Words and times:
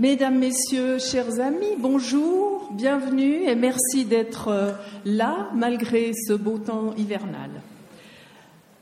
Mesdames, 0.00 0.40
Messieurs, 0.40 0.98
chers 0.98 1.38
amis, 1.38 1.76
bonjour, 1.78 2.68
bienvenue 2.72 3.44
et 3.44 3.54
merci 3.54 4.04
d'être 4.04 4.48
euh, 4.48 4.72
là 5.04 5.50
malgré 5.54 6.10
ce 6.26 6.32
beau 6.32 6.58
temps 6.58 6.92
hivernal. 6.96 7.48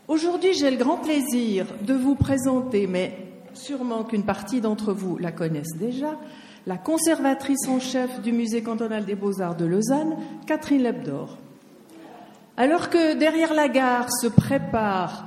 Aujourd'hui, 0.08 0.54
j'ai 0.54 0.70
le 0.70 0.78
grand 0.78 0.96
plaisir 0.96 1.66
de 1.82 1.92
vous 1.92 2.14
présenter, 2.14 2.86
mais 2.86 3.14
sûrement 3.52 4.04
qu'une 4.04 4.22
partie 4.22 4.62
d'entre 4.62 4.94
vous 4.94 5.18
la 5.18 5.32
connaissent 5.32 5.76
déjà, 5.76 6.18
la 6.66 6.78
conservatrice 6.78 7.68
en 7.68 7.79
chef 7.79 8.22
du 8.22 8.32
Musée 8.32 8.62
cantonal 8.62 9.04
des 9.04 9.14
beaux-arts 9.14 9.56
de 9.56 9.66
Lausanne, 9.66 10.16
Catherine 10.46 10.82
Lebdor. 10.82 11.36
Alors 12.56 12.88
que 12.88 13.18
derrière 13.18 13.52
la 13.52 13.68
gare 13.68 14.10
se 14.10 14.29
prépare, 14.29 15.26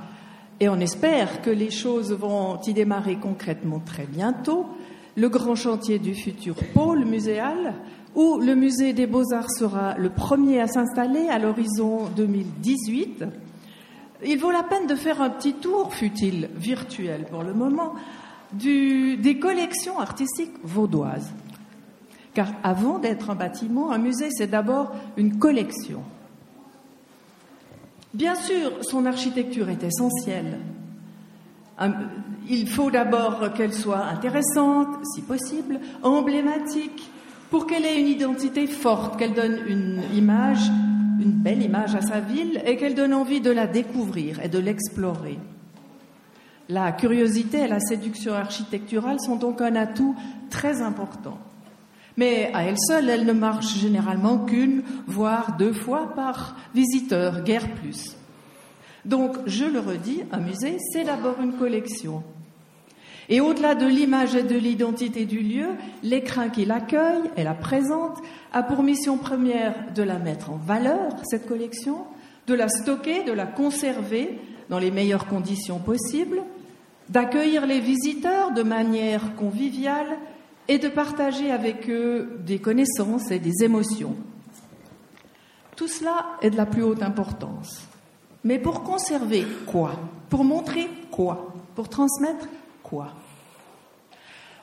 et 0.58 0.68
on 0.68 0.80
espère 0.80 1.42
que 1.42 1.50
les 1.50 1.70
choses 1.70 2.12
vont 2.12 2.60
y 2.66 2.72
démarrer 2.74 3.16
concrètement 3.16 3.78
très 3.78 4.06
bientôt, 4.06 4.66
le 5.16 5.28
grand 5.28 5.54
chantier 5.54 5.98
du 5.98 6.14
futur 6.14 6.54
pôle 6.74 7.04
muséal, 7.04 7.74
où 8.14 8.38
le 8.38 8.54
musée 8.54 8.92
des 8.92 9.06
beaux-arts 9.06 9.50
sera 9.50 9.96
le 9.98 10.10
premier 10.10 10.60
à 10.60 10.66
s'installer 10.66 11.28
à 11.28 11.38
l'horizon 11.38 12.06
2018. 12.16 13.24
Il 14.24 14.38
vaut 14.38 14.50
la 14.50 14.62
peine 14.62 14.86
de 14.86 14.94
faire 14.94 15.20
un 15.20 15.30
petit 15.30 15.54
tour, 15.54 15.94
fut-il 15.94 16.48
virtuel 16.56 17.26
pour 17.30 17.42
le 17.42 17.52
moment, 17.52 17.94
des 18.52 19.38
collections 19.40 19.98
artistiques 19.98 20.54
vaudoises. 20.62 21.30
Car 22.32 22.48
avant 22.62 22.98
d'être 22.98 23.30
un 23.30 23.34
bâtiment, 23.34 23.92
un 23.92 23.98
musée, 23.98 24.28
c'est 24.30 24.46
d'abord 24.46 24.92
une 25.16 25.38
collection. 25.38 26.02
Bien 28.14 28.34
sûr, 28.34 28.72
son 28.82 29.04
architecture 29.04 29.68
est 29.68 29.82
essentielle. 29.82 30.60
Il 32.48 32.68
faut 32.68 32.90
d'abord 32.90 33.52
qu'elle 33.54 33.74
soit 33.74 34.04
intéressante, 34.04 35.04
si 35.14 35.22
possible, 35.22 35.80
emblématique, 36.02 37.10
pour 37.50 37.66
qu'elle 37.66 37.84
ait 37.84 38.00
une 38.00 38.08
identité 38.08 38.66
forte, 38.66 39.18
qu'elle 39.18 39.34
donne 39.34 39.58
une 39.66 40.00
image, 40.14 40.70
une 41.20 41.32
belle 41.32 41.62
image 41.62 41.94
à 41.94 42.00
sa 42.00 42.20
ville 42.20 42.62
et 42.64 42.76
qu'elle 42.76 42.94
donne 42.94 43.14
envie 43.14 43.40
de 43.40 43.50
la 43.50 43.66
découvrir 43.66 44.40
et 44.40 44.48
de 44.48 44.58
l'explorer. 44.58 45.38
La 46.68 46.92
curiosité 46.92 47.60
et 47.60 47.68
la 47.68 47.78
séduction 47.78 48.34
architecturale 48.34 49.20
sont 49.20 49.36
donc 49.36 49.60
un 49.60 49.76
atout 49.76 50.16
très 50.50 50.82
important. 50.82 51.38
Mais 52.16 52.50
à 52.54 52.64
elle 52.64 52.78
seule, 52.78 53.08
elle 53.10 53.26
ne 53.26 53.32
marche 53.32 53.76
généralement 53.78 54.38
qu'une, 54.38 54.82
voire 55.06 55.56
deux 55.58 55.72
fois 55.72 56.14
par 56.14 56.56
visiteur, 56.74 57.44
guère 57.44 57.68
plus. 57.74 58.16
Donc, 59.06 59.36
je 59.46 59.64
le 59.64 59.78
redis, 59.78 60.24
un 60.32 60.40
musée, 60.40 60.78
c'est 60.92 61.04
d'abord 61.04 61.40
une 61.40 61.52
collection. 61.52 62.24
Et 63.28 63.40
au-delà 63.40 63.76
de 63.76 63.86
l'image 63.86 64.34
et 64.34 64.42
de 64.42 64.56
l'identité 64.56 65.26
du 65.26 65.40
lieu, 65.40 65.68
l'écran 66.02 66.50
qui 66.50 66.64
l'accueille 66.64 67.30
et 67.36 67.44
la 67.44 67.54
présente 67.54 68.18
a 68.52 68.64
pour 68.64 68.82
mission 68.82 69.16
première 69.16 69.92
de 69.94 70.02
la 70.02 70.18
mettre 70.18 70.50
en 70.50 70.56
valeur, 70.56 71.12
cette 71.24 71.46
collection, 71.46 72.04
de 72.48 72.54
la 72.54 72.68
stocker, 72.68 73.22
de 73.22 73.32
la 73.32 73.46
conserver 73.46 74.38
dans 74.68 74.78
les 74.80 74.90
meilleures 74.90 75.26
conditions 75.26 75.78
possibles, 75.78 76.42
d'accueillir 77.08 77.64
les 77.64 77.80
visiteurs 77.80 78.52
de 78.52 78.64
manière 78.64 79.36
conviviale 79.36 80.18
et 80.66 80.78
de 80.78 80.88
partager 80.88 81.52
avec 81.52 81.88
eux 81.88 82.40
des 82.44 82.58
connaissances 82.58 83.30
et 83.30 83.38
des 83.38 83.62
émotions. 83.64 84.16
Tout 85.76 85.86
cela 85.86 86.26
est 86.42 86.50
de 86.50 86.56
la 86.56 86.66
plus 86.66 86.82
haute 86.82 87.02
importance. 87.02 87.86
Mais 88.46 88.60
pour 88.60 88.84
conserver 88.84 89.44
quoi? 89.66 89.90
Pour 90.30 90.44
montrer 90.44 90.88
quoi? 91.10 91.52
Pour 91.74 91.88
transmettre 91.88 92.46
quoi? 92.84 93.08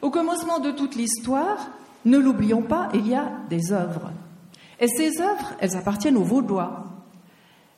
Au 0.02 0.10
commencement 0.10 0.60
de 0.60 0.72
toute 0.72 0.96
l'histoire, 0.96 1.58
ne 2.06 2.18
l'oublions 2.18 2.62
pas, 2.62 2.88
il 2.94 3.06
y 3.10 3.14
a 3.14 3.30
des 3.50 3.74
œuvres. 3.74 4.12
Et 4.80 4.88
ces 4.88 5.20
œuvres, 5.20 5.52
elles 5.60 5.76
appartiennent 5.76 6.16
aux 6.16 6.24
Vaudois. 6.24 6.86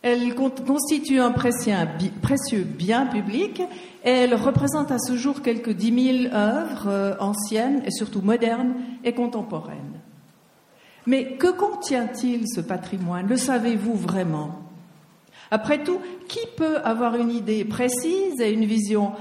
Elles 0.04 0.36
constituent 0.36 1.22
un 1.22 1.32
précieux 1.32 2.64
bien 2.64 3.08
public 3.08 3.64
et 4.04 4.12
elles 4.12 4.36
représentent 4.36 4.92
à 4.92 5.00
ce 5.00 5.18
jour 5.18 5.42
quelques 5.42 5.72
dix 5.72 5.92
mille 5.92 6.30
œuvres 6.36 6.88
euh, 6.88 7.16
anciennes 7.20 7.82
et 7.84 7.90
surtout 7.90 8.22
modernes 8.22 8.76
et 9.04 9.14
contemporaines. 9.16 10.00
Mais 11.08 11.36
que 11.38 11.52
contient-il 11.52 12.48
ce 12.48 12.62
patrimoine? 12.62 13.28
Le 13.28 13.38
savez-vous 13.38 13.96
vraiment? 13.96 14.65
Après 15.52 15.84
tout, 15.84 16.00
qui 16.28 16.40
peut 16.58 16.78
avoir 16.78 17.16
une 17.16 17.32
idée 17.32 17.66
précise 17.66 18.40
et 18.40 18.52
une 18.52 18.66
vision 18.66 19.14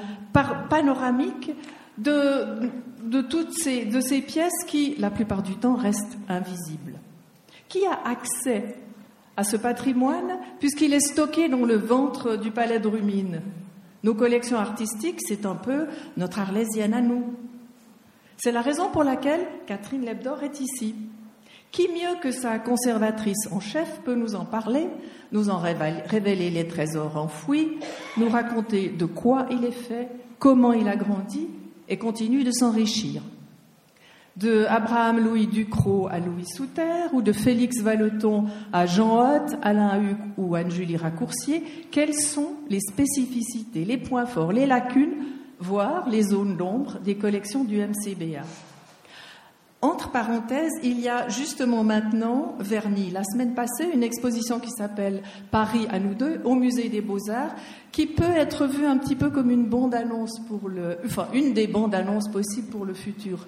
panoramique 0.70 1.52
de, 1.98 3.22
toutes 3.28 3.52
ces 3.52 4.22
pièces 4.22 4.64
qui, 4.66 4.96
la 4.98 5.10
plupart 5.10 5.42
du 5.42 5.54
temps, 5.56 5.76
restent 5.76 6.18
invisibles? 6.28 6.94
Qui 7.68 7.84
a 7.86 7.98
accès 8.08 8.76
à 9.36 9.44
ce 9.44 9.56
patrimoine 9.56 10.38
puisqu'il 10.60 10.94
est 10.94 11.00
stocké 11.00 11.48
dans 11.48 11.64
le 11.64 11.76
ventre 11.76 12.36
du 12.36 12.50
palais 12.50 12.80
de 12.80 12.88
Rumine? 12.88 13.42
Nos 14.02 14.14
collections 14.14 14.58
artistiques, 14.58 15.20
c'est 15.26 15.46
un 15.46 15.54
peu 15.54 15.86
notre 16.16 16.38
arlésienne 16.38 16.94
à 16.94 17.00
nous. 17.00 17.34
C'est 18.36 18.52
la 18.52 18.60
raison 18.60 18.90
pour 18.90 19.04
laquelle 19.04 19.46
Catherine 19.66 20.04
Lebdor 20.04 20.42
est 20.42 20.60
ici. 20.60 20.94
Qui 21.74 21.88
mieux 21.88 22.20
que 22.22 22.30
sa 22.30 22.60
conservatrice 22.60 23.48
en 23.50 23.58
chef 23.58 24.00
peut 24.04 24.14
nous 24.14 24.36
en 24.36 24.44
parler, 24.44 24.86
nous 25.32 25.50
en 25.50 25.58
révéler 25.58 26.48
les 26.48 26.68
trésors 26.68 27.16
enfouis, 27.16 27.78
nous 28.16 28.28
raconter 28.28 28.90
de 28.90 29.06
quoi 29.06 29.46
il 29.50 29.64
est 29.64 29.72
fait, 29.72 30.06
comment 30.38 30.72
il 30.72 30.86
a 30.86 30.94
grandi 30.94 31.48
et 31.88 31.96
continue 31.98 32.44
de 32.44 32.52
s'enrichir. 32.52 33.22
De 34.36 34.66
Abraham 34.68 35.18
Louis 35.18 35.48
Ducrot 35.48 36.06
à 36.06 36.20
Louis 36.20 36.46
Souter, 36.46 37.08
ou 37.12 37.22
de 37.22 37.32
Félix 37.32 37.80
Valeton 37.80 38.44
à 38.72 38.86
Jean 38.86 39.18
Hott, 39.18 39.56
Alain 39.60 40.00
Huc 40.00 40.18
ou 40.36 40.54
Anne-Julie 40.54 40.96
Raccourcier, 40.96 41.64
quelles 41.90 42.14
sont 42.14 42.52
les 42.70 42.78
spécificités, 42.78 43.84
les 43.84 43.98
points 43.98 44.26
forts, 44.26 44.52
les 44.52 44.66
lacunes, 44.66 45.24
voire 45.58 46.08
les 46.08 46.22
zones 46.22 46.56
d'ombre 46.56 47.00
des 47.00 47.16
collections 47.16 47.64
du 47.64 47.78
MCBA 47.78 48.44
entre 49.84 50.10
parenthèses, 50.10 50.72
il 50.82 50.98
y 50.98 51.10
a 51.10 51.28
justement 51.28 51.84
maintenant, 51.84 52.54
verni, 52.58 53.10
la 53.10 53.22
semaine 53.22 53.54
passée, 53.54 53.86
une 53.92 54.02
exposition 54.02 54.58
qui 54.58 54.70
s'appelle 54.70 55.22
Paris 55.50 55.86
à 55.90 55.98
nous 55.98 56.14
deux, 56.14 56.40
au 56.44 56.54
Musée 56.54 56.88
des 56.88 57.02
Beaux-Arts, 57.02 57.54
qui 57.92 58.06
peut 58.06 58.24
être 58.34 58.66
vue 58.66 58.86
un 58.86 58.96
petit 58.96 59.14
peu 59.14 59.28
comme 59.28 59.50
une 59.50 59.66
bande-annonce 59.66 60.40
pour 60.48 60.70
le, 60.70 60.96
enfin, 61.04 61.28
une 61.34 61.52
des 61.52 61.66
bandes-annonces 61.66 62.28
possibles 62.28 62.68
pour 62.68 62.86
le 62.86 62.94
futur 62.94 63.46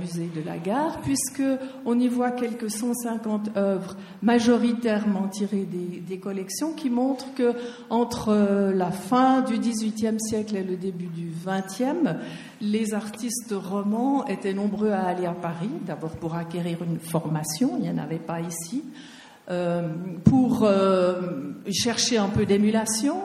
musée 0.00 0.30
de 0.34 0.40
la 0.40 0.56
gare, 0.56 1.00
puisque 1.02 1.42
on 1.84 1.98
y 1.98 2.08
voit 2.08 2.30
quelques 2.30 2.70
150 2.70 3.56
œuvres 3.56 3.96
majoritairement 4.22 5.28
tirées 5.28 5.66
des, 5.66 6.18
collections 6.18 6.72
qui 6.72 6.88
montrent 6.88 7.34
que 7.34 7.52
entre 7.90 8.30
euh, 8.30 8.72
la 8.72 8.90
fin 8.90 9.42
du 9.42 9.58
XVIIIe 9.58 10.18
siècle 10.18 10.56
et 10.56 10.64
le 10.64 10.76
début 10.76 11.06
du 11.06 11.30
XXe, 11.44 12.16
les 12.60 12.94
artistes 12.94 13.54
romans 13.54 14.26
étaient 14.26 14.54
nombreux 14.54 14.90
à 14.90 15.04
aller 15.04 15.26
à 15.26 15.32
Paris, 15.32 15.70
d'abord 15.86 16.16
pour 16.16 16.34
acquérir 16.34 16.82
une 16.82 16.98
formation, 16.98 17.72
il 17.76 17.82
n'y 17.82 17.90
en 17.90 18.02
avait 18.02 18.16
pas 18.16 18.40
ici, 18.40 18.82
euh, 19.50 19.88
pour 20.24 20.64
euh, 20.64 21.52
chercher 21.70 22.16
un 22.16 22.28
peu 22.28 22.46
d'émulation 22.46 23.16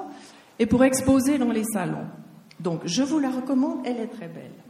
et 0.60 0.66
pour 0.66 0.84
exposer 0.84 1.38
dans 1.38 1.52
les 1.52 1.64
salons. 1.64 2.08
Donc 2.60 2.82
je 2.86 3.02
vous 3.02 3.20
la 3.20 3.30
recommande, 3.30 3.80
elle 3.86 3.98
est 3.98 4.08
très 4.08 4.28
belle. 4.28 4.61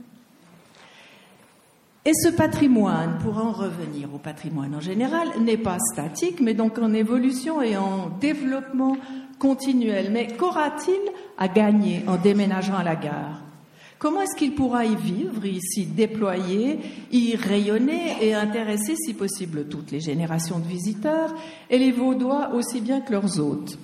Et 2.04 2.14
ce 2.14 2.30
patrimoine, 2.30 3.20
pour 3.22 3.38
en 3.38 3.52
revenir 3.52 4.12
au 4.14 4.18
patrimoine 4.18 4.74
en 4.74 4.80
général, 4.80 5.28
n'est 5.40 5.56
pas 5.56 5.78
statique, 5.94 6.40
mais 6.42 6.56
donc 6.56 6.80
en 6.80 6.94
évolution 6.94 7.62
et 7.62 7.78
en 7.78 8.10
développement 8.20 8.98
continuel. 9.38 10.10
Mais 10.12 10.26
qu'aura-t-il 10.28 11.00
à 11.38 11.48
gagner 11.48 12.04
en 12.08 12.16
déménageant 12.16 12.76
à 12.76 12.84
la 12.84 12.96
gare? 12.96 13.42
Comment 14.00 14.22
est-ce 14.22 14.36
qu'il 14.36 14.56
pourra 14.56 14.84
y 14.84 14.96
vivre, 14.96 15.46
y 15.46 15.62
s'y 15.62 15.86
déployer, 15.86 16.80
y 17.12 17.36
rayonner 17.36 18.16
et 18.20 18.34
intéresser, 18.34 18.96
si 18.96 19.14
possible, 19.14 19.68
toutes 19.68 19.92
les 19.92 20.00
générations 20.00 20.58
de 20.58 20.68
visiteurs 20.68 21.36
et 21.70 21.78
les 21.78 21.92
Vaudois 21.92 22.50
aussi 22.56 22.82
bien 22.82 23.02
que 23.02 23.12
leurs 23.12 23.40
hôtes? 23.40 23.78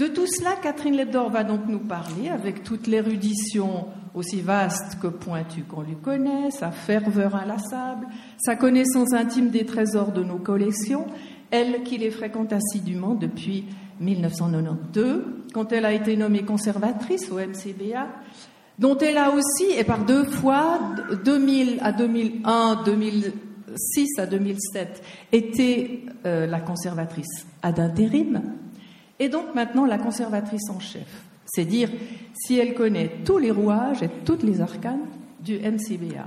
De 0.00 0.06
tout 0.06 0.26
cela, 0.26 0.56
Catherine 0.62 0.96
Lebdor 0.96 1.28
va 1.28 1.44
donc 1.44 1.66
nous 1.68 1.78
parler 1.78 2.30
avec 2.30 2.62
toute 2.62 2.86
l'érudition 2.86 3.88
aussi 4.14 4.40
vaste 4.40 4.98
que 4.98 5.08
pointue 5.08 5.64
qu'on 5.64 5.82
lui 5.82 5.96
connaît, 5.96 6.50
sa 6.50 6.70
ferveur 6.70 7.34
inlassable, 7.34 8.06
sa 8.38 8.56
connaissance 8.56 9.12
intime 9.12 9.50
des 9.50 9.66
trésors 9.66 10.12
de 10.12 10.24
nos 10.24 10.38
collections, 10.38 11.04
elle 11.50 11.82
qui 11.82 11.98
les 11.98 12.10
fréquente 12.10 12.50
assidûment 12.54 13.14
depuis 13.14 13.66
1992, 14.00 15.22
quand 15.52 15.70
elle 15.70 15.84
a 15.84 15.92
été 15.92 16.16
nommée 16.16 16.44
conservatrice 16.44 17.30
au 17.30 17.36
MCBA, 17.36 18.08
dont 18.78 18.96
elle 18.96 19.18
a 19.18 19.30
aussi, 19.30 19.70
et 19.76 19.84
par 19.84 20.06
deux 20.06 20.24
fois, 20.24 20.80
2000 21.22 21.78
à 21.82 21.92
2001, 21.92 22.84
2006 22.86 24.18
à 24.18 24.24
2007, 24.24 25.02
été 25.30 26.06
euh, 26.24 26.46
la 26.46 26.60
conservatrice 26.60 27.46
ad 27.62 27.78
intérim 27.78 28.40
et 29.20 29.28
donc 29.28 29.54
maintenant 29.54 29.86
la 29.86 29.98
conservatrice 29.98 30.68
en 30.70 30.80
chef. 30.80 31.06
C'est 31.46 31.64
dire 31.64 31.90
si 32.34 32.58
elle 32.58 32.74
connaît 32.74 33.10
tous 33.24 33.38
les 33.38 33.50
rouages 33.50 34.02
et 34.02 34.10
toutes 34.24 34.42
les 34.42 34.60
arcanes 34.60 35.06
du 35.40 35.58
MCBA. 35.58 36.26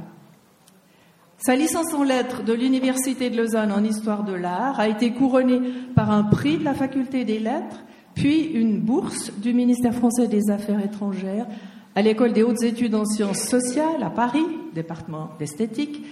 Sa 1.38 1.56
licence 1.56 1.94
en 1.94 2.04
lettres 2.04 2.44
de 2.44 2.54
l'Université 2.54 3.30
de 3.30 3.36
Lausanne 3.36 3.72
en 3.72 3.84
histoire 3.84 4.24
de 4.24 4.34
l'art 4.34 4.80
a 4.80 4.88
été 4.88 5.12
couronnée 5.12 5.60
par 5.94 6.10
un 6.12 6.24
prix 6.24 6.58
de 6.58 6.64
la 6.64 6.74
faculté 6.74 7.26
des 7.26 7.40
lettres, 7.40 7.84
puis 8.16 8.44
une 8.44 8.80
bourse 8.80 9.32
du 9.40 9.54
ministère 9.54 9.94
français 9.94 10.28
des 10.28 10.50
Affaires 10.52 10.80
étrangères 10.80 11.48
à 11.96 12.02
l'école 12.02 12.32
des 12.34 12.44
hautes 12.44 12.64
études 12.64 12.96
en 12.96 13.06
sciences 13.06 13.42
sociales 13.42 14.02
à 14.02 14.10
Paris, 14.10 14.46
département 14.74 15.32
d'esthétique, 15.38 16.06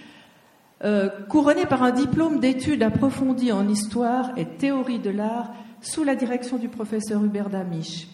euh, 0.84 1.10
couronnée 1.30 1.66
par 1.66 1.84
un 1.84 1.92
diplôme 1.92 2.39
d'études 2.39 2.84
approfondies 2.84 3.51
en 3.51 3.68
histoire 3.68 4.31
et 4.36 4.45
théorie 4.45 5.00
de 5.00 5.12
l'art 5.12 5.51
sous 5.81 6.04
la 6.04 6.16
direction 6.16 6.57
du 6.57 6.69
professeur 6.69 7.24
Hubert 7.24 7.50
Damisch. 7.50 8.07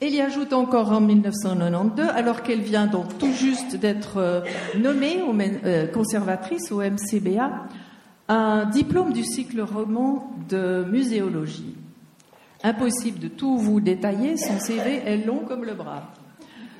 Elle 0.00 0.14
y 0.14 0.20
ajoute 0.20 0.52
encore 0.52 0.92
en 0.92 1.00
1992, 1.00 2.06
alors 2.14 2.42
qu'elle 2.42 2.60
vient 2.60 2.86
donc 2.86 3.18
tout 3.18 3.32
juste 3.32 3.74
d'être 3.74 4.18
euh, 4.18 4.40
nommée 4.78 5.20
euh, 5.64 5.88
conservatrice 5.88 6.70
au 6.70 6.80
MCBA, 6.80 7.66
un 8.28 8.66
diplôme 8.66 9.12
du 9.12 9.24
cycle 9.24 9.60
roman 9.60 10.32
de 10.48 10.84
muséologie. 10.88 11.74
Impossible 12.62 13.18
de 13.18 13.28
tout 13.28 13.58
vous 13.58 13.80
détailler, 13.80 14.36
son 14.36 14.60
CV 14.60 15.02
est 15.04 15.24
long 15.24 15.40
comme 15.40 15.64
le 15.64 15.74
bras. 15.74 16.12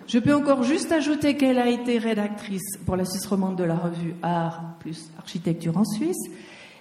Je 0.07 0.19
peux 0.19 0.35
encore 0.35 0.63
juste 0.63 0.93
ajouter 0.93 1.37
qu'elle 1.37 1.59
a 1.59 1.69
été 1.69 1.99
rédactrice 1.99 2.79
pour 2.87 2.97
la 2.97 3.05
Suisse 3.05 3.27
romande 3.27 3.57
de 3.57 3.65
la 3.65 3.77
revue 3.77 4.15
Art 4.23 4.63
plus 4.79 5.11
Architecture 5.19 5.77
en 5.77 5.85
Suisse 5.85 6.31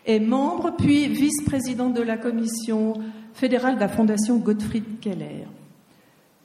et 0.07 0.21
membre 0.21 0.73
puis 0.77 1.07
vice-présidente 1.07 1.93
de 1.93 2.01
la 2.01 2.17
commission 2.17 2.93
fédérale 3.33 3.75
de 3.75 3.81
la 3.81 3.89
Fondation 3.89 4.37
Gottfried 4.37 4.99
Keller. 5.01 5.45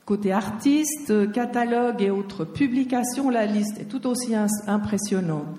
Côté 0.05 0.33
artistes, 0.33 1.31
catalogue 1.31 2.03
et 2.03 2.11
autres 2.11 2.45
publications, 2.45 3.31
la 3.31 3.47
liste 3.47 3.81
est 3.81 3.85
tout 3.85 4.05
aussi 4.09 4.35
impressionnante. 4.67 5.57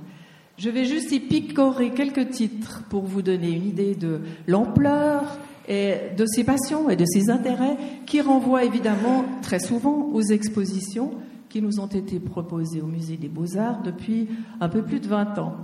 Je 0.58 0.70
vais 0.70 0.84
juste 0.84 1.14
y 1.14 1.22
picorer 1.22 1.92
quelques 1.92 2.30
titres 2.30 2.84
pour 2.90 3.04
vous 3.04 3.22
donner 3.22 3.52
une 3.52 3.66
idée 3.66 3.96
de 3.96 4.20
l'ampleur 4.48 5.40
et 5.70 5.96
de 6.16 6.26
ses 6.26 6.44
passions 6.44 6.90
et 6.90 6.98
de 6.98 7.06
ses 7.06 7.30
intérêts 7.30 7.78
qui 8.06 8.20
renvoient 8.20 8.66
évidemment 8.66 9.24
très 9.42 9.60
souvent 9.60 10.10
aux 10.12 10.22
expositions 10.22 11.12
qui 11.48 11.62
nous 11.62 11.80
ont 11.80 11.88
été 11.88 12.20
proposées 12.20 12.82
au 12.82 12.88
Musée 12.88 13.16
des 13.16 13.30
Beaux-Arts 13.30 13.82
depuis 13.82 14.28
un 14.60 14.68
peu 14.68 14.84
plus 14.84 15.00
de 15.00 15.08
20 15.08 15.40
ans. 15.40 15.56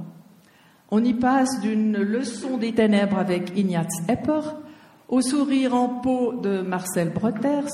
On 0.91 1.03
y 1.03 1.13
passe 1.13 1.61
d'une 1.61 1.97
leçon 1.97 2.57
des 2.57 2.73
ténèbres 2.73 3.19
avec 3.19 3.55
Ignaz 3.55 3.87
Epper 4.07 4.41
au 5.07 5.21
sourire 5.21 5.75
en 5.75 5.87
peau 5.87 6.33
de 6.33 6.61
Marcel 6.61 7.09
Broters, 7.09 7.69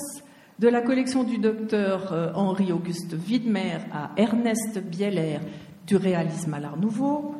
de 0.59 0.67
la 0.67 0.81
collection 0.81 1.23
du 1.23 1.37
docteur 1.37 2.11
euh, 2.11 2.33
Henri-Auguste 2.33 3.15
Widmer 3.27 3.77
à 3.93 4.11
Ernest 4.17 4.79
Bieler 4.79 5.39
du 5.87 5.95
réalisme 5.95 6.55
à 6.55 6.59
l'art 6.59 6.77
nouveau, 6.77 7.35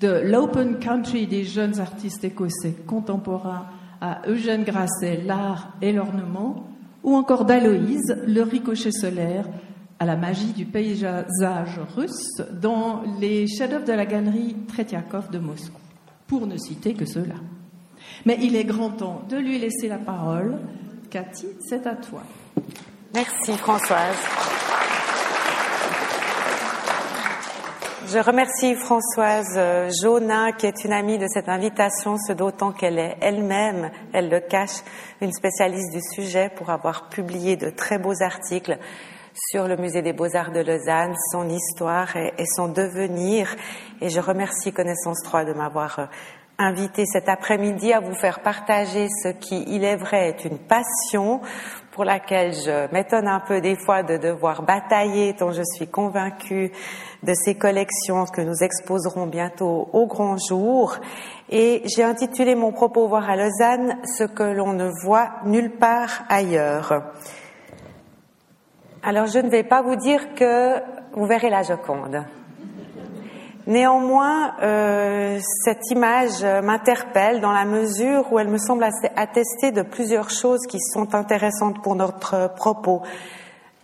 de 0.00 0.20
l'Open 0.24 0.78
Country 0.78 1.26
des 1.26 1.42
jeunes 1.42 1.80
artistes 1.80 2.22
écossais 2.22 2.76
contemporains 2.86 3.66
à 4.00 4.20
Eugène 4.28 4.62
Grasset, 4.62 5.22
l'art 5.24 5.72
et 5.82 5.92
l'ornement, 5.92 6.68
ou 7.02 7.16
encore 7.16 7.46
d'Aloïse, 7.46 8.16
le 8.28 8.42
ricochet 8.42 8.92
solaire, 8.92 9.48
à 9.98 10.04
la 10.04 10.16
magie 10.16 10.52
du 10.52 10.66
paysage 10.66 11.80
russe 11.96 12.42
dans 12.52 13.02
les 13.18 13.46
chefs-d'œuvre 13.46 13.84
de 13.84 13.92
la 13.92 14.06
galerie 14.06 14.56
Tretiakov 14.68 15.30
de 15.30 15.38
Moscou, 15.38 15.80
pour 16.26 16.46
ne 16.46 16.56
citer 16.56 16.94
que 16.94 17.06
cela. 17.06 17.36
Mais 18.24 18.38
il 18.40 18.56
est 18.56 18.64
grand 18.64 18.90
temps 18.90 19.22
de 19.28 19.36
lui 19.36 19.58
laisser 19.58 19.88
la 19.88 19.98
parole. 19.98 20.58
Cathy, 21.10 21.46
c'est 21.60 21.86
à 21.86 21.94
toi. 21.94 22.22
Merci 23.14 23.52
Françoise. 23.52 24.16
Je 28.08 28.18
remercie 28.18 28.76
Françoise 28.76 29.54
euh, 29.56 29.90
Jaunin, 30.00 30.52
qui 30.52 30.66
est 30.66 30.84
une 30.84 30.92
amie 30.92 31.18
de 31.18 31.26
cette 31.26 31.48
invitation, 31.48 32.16
ce 32.18 32.32
d'autant 32.32 32.70
qu'elle 32.70 33.00
est 33.00 33.16
elle-même, 33.20 33.90
elle 34.12 34.28
le 34.28 34.38
cache, 34.38 34.84
une 35.20 35.32
spécialiste 35.32 35.92
du 35.92 36.00
sujet 36.00 36.48
pour 36.54 36.70
avoir 36.70 37.08
publié 37.08 37.56
de 37.56 37.68
très 37.68 37.98
beaux 37.98 38.22
articles 38.22 38.78
sur 39.36 39.68
le 39.68 39.76
musée 39.76 40.02
des 40.02 40.14
beaux-arts 40.14 40.50
de 40.50 40.60
Lausanne, 40.60 41.14
son 41.30 41.48
histoire 41.48 42.16
et, 42.16 42.44
son 42.56 42.68
devenir. 42.68 43.54
Et 44.00 44.08
je 44.08 44.20
remercie 44.20 44.72
Connaissance 44.72 45.22
3 45.22 45.44
de 45.44 45.52
m'avoir 45.52 45.98
euh, 45.98 46.06
invité 46.58 47.04
cet 47.04 47.28
après-midi 47.28 47.92
à 47.92 48.00
vous 48.00 48.14
faire 48.14 48.40
partager 48.40 49.08
ce 49.08 49.28
qui, 49.28 49.62
il 49.68 49.84
est 49.84 49.96
vrai, 49.96 50.30
est 50.30 50.44
une 50.46 50.58
passion 50.58 51.42
pour 51.92 52.04
laquelle 52.04 52.52
je 52.52 52.92
m'étonne 52.92 53.28
un 53.28 53.40
peu 53.40 53.60
des 53.60 53.76
fois 53.76 54.02
de 54.02 54.16
devoir 54.16 54.62
batailler 54.62 55.34
tant 55.34 55.52
je 55.52 55.62
suis 55.64 55.86
convaincue 55.86 56.72
de 57.22 57.32
ces 57.34 57.56
collections 57.56 58.24
que 58.26 58.42
nous 58.42 58.62
exposerons 58.62 59.26
bientôt 59.26 59.88
au 59.92 60.06
grand 60.06 60.36
jour. 60.38 60.96
Et 61.50 61.82
j'ai 61.84 62.04
intitulé 62.04 62.54
mon 62.54 62.72
propos 62.72 63.06
Voir 63.06 63.28
à 63.28 63.36
Lausanne 63.36 63.98
ce 64.04 64.24
que 64.24 64.42
l'on 64.42 64.72
ne 64.72 64.90
voit 65.04 65.30
nulle 65.44 65.76
part 65.76 66.24
ailleurs. 66.28 67.02
Alors 69.08 69.26
je 69.26 69.38
ne 69.38 69.48
vais 69.48 69.62
pas 69.62 69.82
vous 69.82 69.94
dire 69.94 70.34
que 70.34 70.80
vous 71.12 71.26
verrez 71.26 71.48
la 71.48 71.62
Joconde. 71.62 72.24
Néanmoins, 73.68 74.54
euh, 74.62 75.38
cette 75.64 75.92
image 75.92 76.42
m'interpelle 76.42 77.40
dans 77.40 77.52
la 77.52 77.64
mesure 77.64 78.32
où 78.32 78.40
elle 78.40 78.48
me 78.48 78.58
semble 78.58 78.84
attester 79.14 79.70
de 79.70 79.82
plusieurs 79.82 80.28
choses 80.30 80.66
qui 80.68 80.80
sont 80.80 81.14
intéressantes 81.14 81.84
pour 81.84 81.94
notre 81.94 82.52
propos. 82.56 83.02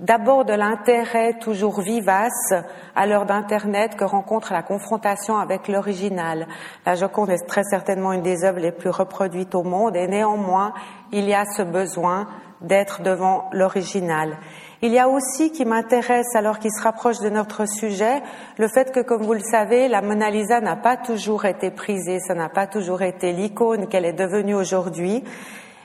D'abord 0.01 0.45
de 0.45 0.55
l'intérêt 0.55 1.35
toujours 1.35 1.81
vivace 1.81 2.53
à 2.97 3.07
l'heure 3.07 3.25
d'Internet 3.25 3.95
que 3.95 4.03
rencontre 4.03 4.53
la 4.53 4.65
confrontation 4.65 5.39
avec 5.39 5.69
l'original. 5.69 6.49
La 6.85 6.97
Joconde 6.97 7.31
est 7.31 7.47
très 7.47 7.63
certainement 7.63 8.13
une 8.13 8.23
des 8.23 8.43
œuvres 8.43 8.59
les 8.59 8.73
plus 8.73 8.91
reproduites 8.91 9.55
au 9.55 9.63
monde 9.63 9.95
et 9.95 10.09
néanmoins 10.09 10.75
il 11.13 11.29
y 11.29 11.35
a 11.35 11.45
ce 11.45 11.63
besoin 11.63 12.27
d'être 12.63 13.03
devant 13.03 13.49
l'original. 13.53 14.39
Il 14.85 14.91
y 14.91 14.99
a 14.99 15.09
aussi 15.09 15.53
qui 15.53 15.65
m'intéresse, 15.65 16.35
alors 16.35 16.59
qu'il 16.59 16.73
se 16.73 16.83
rapproche 16.83 17.21
de 17.21 17.31
notre 17.31 17.69
sujet, 17.69 18.21
le 18.59 18.67
fait 18.67 18.91
que, 18.91 18.99
comme 18.99 19.23
vous 19.23 19.33
le 19.33 19.39
savez, 19.39 19.87
la 19.87 20.03
Mona 20.03 20.29
Lisa 20.29 20.61
n'a 20.61 20.75
pas 20.75 20.97
toujours 20.97 21.45
été 21.45 21.71
prisée, 21.71 22.19
ça 22.19 22.35
n'a 22.35 22.49
pas 22.49 22.67
toujours 22.67 23.03
été 23.03 23.31
l'icône 23.31 23.87
qu'elle 23.87 24.05
est 24.05 24.13
devenue 24.13 24.57
aujourd'hui. 24.57 25.23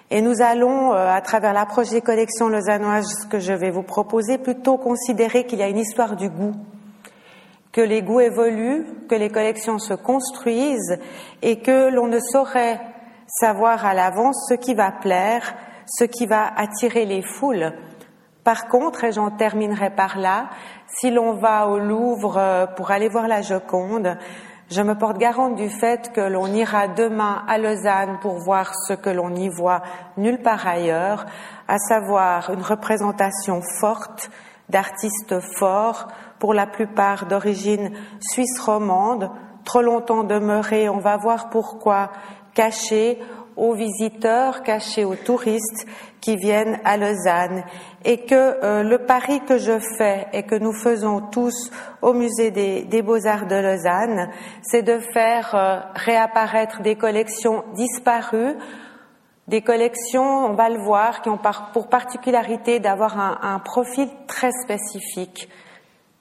Et 0.09 0.21
nous 0.21 0.41
allons, 0.41 0.93
euh, 0.93 1.11
à 1.11 1.21
travers 1.21 1.53
l'approche 1.53 1.89
des 1.89 2.01
collections 2.01 2.49
lausannoises 2.49 3.27
que 3.29 3.37
je 3.37 3.53
vais 3.53 3.69
vous 3.69 3.83
proposer, 3.83 4.39
plutôt 4.39 4.77
considérer 4.77 5.45
qu'il 5.45 5.59
y 5.59 5.63
a 5.63 5.69
une 5.69 5.77
histoire 5.77 6.15
du 6.15 6.29
goût, 6.29 6.55
que 7.71 7.81
les 7.81 8.01
goûts 8.01 8.21
évoluent, 8.21 8.87
que 9.07 9.13
les 9.13 9.29
collections 9.29 9.77
se 9.77 9.93
construisent 9.93 10.97
et 11.43 11.59
que 11.59 11.91
l'on 11.91 12.07
ne 12.07 12.19
saurait 12.19 12.79
savoir 13.27 13.85
à 13.85 13.93
l'avance 13.93 14.47
ce 14.49 14.55
qui 14.55 14.73
va 14.73 14.91
plaire, 14.91 15.53
ce 15.85 16.05
qui 16.05 16.25
va 16.25 16.51
attirer 16.55 17.05
les 17.05 17.21
foules. 17.21 17.73
Par 18.47 18.69
contre, 18.69 19.03
et 19.03 19.11
j'en 19.11 19.29
terminerai 19.29 19.89
par 19.89 20.17
là, 20.17 20.45
si 20.87 21.11
l'on 21.11 21.33
va 21.33 21.67
au 21.67 21.79
Louvre 21.79 22.37
euh, 22.37 22.65
pour 22.65 22.91
aller 22.91 23.09
voir 23.09 23.27
la 23.27 23.41
Joconde, 23.41 24.17
je 24.71 24.81
me 24.81 24.95
porte 24.95 25.17
garante 25.17 25.55
du 25.55 25.69
fait 25.69 26.13
que 26.13 26.21
l'on 26.21 26.47
ira 26.47 26.87
demain 26.87 27.43
à 27.49 27.57
Lausanne 27.57 28.19
pour 28.21 28.37
voir 28.37 28.71
ce 28.87 28.93
que 28.93 29.09
l'on 29.09 29.35
y 29.35 29.49
voit 29.49 29.81
nulle 30.15 30.41
part 30.41 30.65
ailleurs, 30.65 31.25
à 31.67 31.77
savoir 31.77 32.49
une 32.49 32.61
représentation 32.61 33.61
forte 33.81 34.31
d'artistes 34.69 35.41
forts, 35.57 36.07
pour 36.39 36.53
la 36.53 36.67
plupart 36.67 37.25
d'origine 37.25 37.91
suisse 38.21 38.61
romande, 38.61 39.29
trop 39.65 39.81
longtemps 39.81 40.23
demeurés, 40.23 40.87
on 40.87 40.99
va 40.99 41.17
voir 41.17 41.49
pourquoi, 41.49 42.11
cachés 42.53 43.19
aux 43.57 43.73
visiteurs, 43.73 44.63
cachés 44.63 45.03
aux 45.03 45.15
touristes 45.15 45.85
qui 46.21 46.35
viennent 46.35 46.79
à 46.85 46.95
Lausanne. 46.95 47.63
Et 48.05 48.25
que 48.25 48.63
euh, 48.63 48.83
le 48.83 48.99
pari 48.99 49.41
que 49.41 49.57
je 49.57 49.79
fais 49.97 50.27
et 50.31 50.43
que 50.43 50.55
nous 50.55 50.73
faisons 50.73 51.21
tous 51.31 51.71
au 52.01 52.13
musée 52.13 52.51
des, 52.51 53.01
beaux-arts 53.01 53.47
de 53.47 53.55
Lausanne, 53.55 54.29
c'est 54.61 54.83
de 54.83 54.99
faire 54.99 55.55
euh, 55.55 55.79
réapparaître 55.95 56.81
des 56.81 56.95
collections 56.95 57.63
disparues, 57.73 58.55
des 59.47 59.61
collections, 59.61 60.45
on 60.45 60.53
va 60.53 60.69
le 60.69 60.79
voir, 60.79 61.21
qui 61.21 61.29
ont 61.29 61.39
pour 61.73 61.87
particularité 61.87 62.79
d'avoir 62.79 63.19
un, 63.19 63.39
un 63.41 63.59
profil 63.59 64.07
très 64.27 64.51
spécifique 64.63 65.49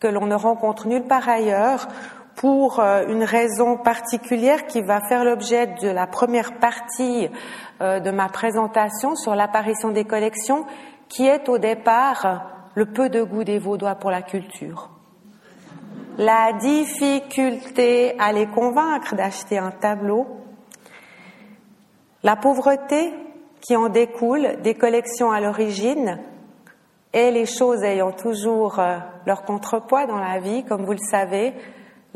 que 0.00 0.06
l'on 0.06 0.26
ne 0.26 0.34
rencontre 0.34 0.86
nulle 0.86 1.04
part 1.04 1.28
ailleurs, 1.28 1.88
pour 2.36 2.80
euh, 2.80 3.06
une 3.08 3.24
raison 3.24 3.78
particulière 3.78 4.66
qui 4.66 4.82
va 4.82 5.00
faire 5.00 5.24
l'objet 5.24 5.66
de 5.66 5.88
la 5.88 6.06
première 6.06 6.58
partie 6.58 7.28
euh, 7.80 7.98
de 7.98 8.10
ma 8.10 8.28
présentation 8.28 9.16
sur 9.16 9.34
l'apparition 9.34 9.90
des 9.90 10.04
collections, 10.04 10.66
qui 11.08 11.26
est 11.26 11.48
au 11.48 11.58
départ 11.58 12.68
le 12.74 12.86
peu 12.86 13.08
de 13.08 13.22
goût 13.22 13.42
des 13.42 13.58
Vaudois 13.58 13.94
pour 13.94 14.10
la 14.10 14.22
culture. 14.22 14.90
La 16.18 16.52
difficulté 16.52 18.14
à 18.18 18.32
les 18.32 18.46
convaincre 18.46 19.14
d'acheter 19.14 19.58
un 19.58 19.70
tableau, 19.70 20.26
la 22.22 22.36
pauvreté 22.36 23.12
qui 23.60 23.76
en 23.76 23.88
découle 23.88 24.60
des 24.62 24.74
collections 24.74 25.30
à 25.30 25.40
l'origine, 25.40 26.18
et 27.12 27.30
les 27.30 27.46
choses 27.46 27.82
ayant 27.82 28.12
toujours 28.12 28.78
euh, 28.78 28.98
leur 29.24 29.44
contrepoids 29.44 30.06
dans 30.06 30.18
la 30.18 30.38
vie, 30.38 30.64
comme 30.64 30.84
vous 30.84 30.92
le 30.92 30.98
savez, 30.98 31.54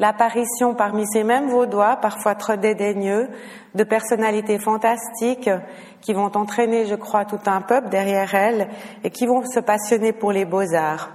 l'apparition 0.00 0.74
parmi 0.74 1.06
ces 1.06 1.22
mêmes 1.22 1.50
Vaudois, 1.50 1.96
parfois 1.96 2.34
trop 2.34 2.56
dédaigneux, 2.56 3.28
de 3.74 3.84
personnalités 3.84 4.58
fantastiques 4.58 5.50
qui 6.00 6.14
vont 6.14 6.34
entraîner, 6.34 6.86
je 6.86 6.94
crois, 6.94 7.26
tout 7.26 7.38
un 7.46 7.60
peuple 7.60 7.90
derrière 7.90 8.34
elles 8.34 8.68
et 9.04 9.10
qui 9.10 9.26
vont 9.26 9.44
se 9.44 9.60
passionner 9.60 10.12
pour 10.12 10.32
les 10.32 10.46
beaux-arts. 10.46 11.10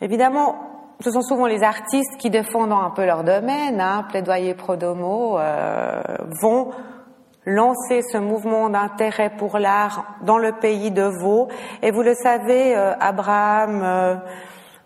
Évidemment, 0.00 0.56
ce 1.00 1.10
sont 1.10 1.20
souvent 1.20 1.46
les 1.46 1.62
artistes 1.62 2.16
qui, 2.18 2.30
défendant 2.30 2.80
un 2.80 2.90
peu 2.90 3.04
leur 3.04 3.24
domaine, 3.24 3.80
hein, 3.80 4.06
plaidoyer 4.08 4.54
pro 4.54 4.76
domo, 4.76 5.38
euh, 5.38 6.00
vont 6.40 6.70
lancer 7.44 8.02
ce 8.10 8.18
mouvement 8.18 8.70
d'intérêt 8.70 9.30
pour 9.36 9.58
l'art 9.58 10.16
dans 10.22 10.38
le 10.38 10.52
pays 10.52 10.90
de 10.90 11.02
Vaud. 11.02 11.48
Et 11.82 11.90
vous 11.90 12.02
le 12.02 12.14
savez, 12.14 12.74
euh, 12.74 12.94
Abraham, 13.00 13.82
euh, 13.82 14.14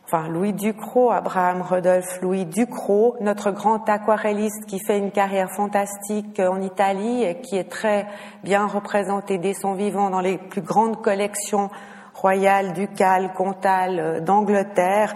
enfin 0.06 0.28
Louis 0.28 0.52
Ducrot, 0.52 1.10
Abraham 1.10 1.62
Rodolphe 1.62 2.20
Louis 2.22 2.44
Ducrot, 2.44 3.16
notre 3.20 3.50
grand 3.50 3.88
aquarelliste 3.88 4.64
qui 4.66 4.78
fait 4.78 4.98
une 4.98 5.10
carrière 5.10 5.50
fantastique 5.50 6.38
en 6.38 6.62
Italie 6.62 7.24
et 7.24 7.40
qui 7.40 7.56
est 7.56 7.68
très 7.68 8.06
bien 8.44 8.68
représenté 8.68 9.38
dès 9.38 9.52
son 9.52 9.74
vivant 9.74 10.08
dans 10.08 10.20
les 10.20 10.38
plus 10.38 10.62
grandes 10.62 11.02
collections 11.02 11.70
royales, 12.14 12.72
ducales, 12.72 13.32
comtales 13.34 13.98
euh, 13.98 14.20
d'Angleterre, 14.20 15.12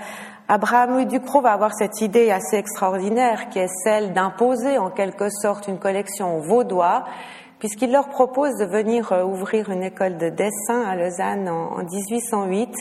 Abraham 0.49 0.95
Louis 0.95 1.07
Ducrot 1.07 1.41
va 1.41 1.53
avoir 1.53 1.73
cette 1.73 2.01
idée 2.01 2.33
assez 2.33 2.57
extraordinaire 2.57 3.49
qui 3.51 3.61
est 3.61 3.71
celle 3.85 4.13
d'imposer 4.13 4.77
en 4.77 4.91
quelque 4.91 5.29
sorte 5.31 5.69
une 5.69 5.79
collection 5.79 6.41
vaudois 6.41 7.05
puisqu'il 7.61 7.93
leur 7.93 8.09
propose 8.09 8.57
de 8.59 8.65
venir 8.65 9.13
euh, 9.13 9.23
ouvrir 9.23 9.71
une 9.71 9.85
école 9.85 10.19
de 10.19 10.31
dessin 10.31 10.83
à 10.83 10.97
Lausanne 10.97 11.49
en 11.49 11.79
1808 11.85 12.75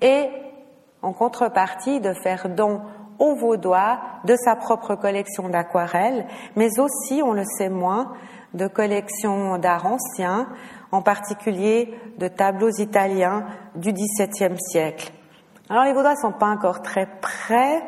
et 0.00 0.30
en 1.02 1.12
contrepartie 1.12 2.00
de 2.00 2.12
faire 2.12 2.48
don 2.48 2.80
aux 3.18 3.34
Vaudois 3.34 4.00
de 4.24 4.34
sa 4.36 4.56
propre 4.56 4.94
collection 4.94 5.48
d'aquarelles, 5.48 6.26
mais 6.56 6.80
aussi, 6.80 7.22
on 7.22 7.32
le 7.32 7.44
sait 7.44 7.68
moins, 7.68 8.12
de 8.54 8.66
collections 8.66 9.58
d'art 9.58 9.86
ancien, 9.86 10.48
en 10.90 11.02
particulier 11.02 11.94
de 12.18 12.28
tableaux 12.28 12.70
italiens 12.78 13.46
du 13.76 13.92
XVIIe 13.92 14.58
siècle. 14.58 15.12
Alors 15.68 15.84
les 15.84 15.92
Vaudois 15.92 16.16
sont 16.16 16.32
pas 16.32 16.48
encore 16.48 16.82
très 16.82 17.06
prêts. 17.20 17.82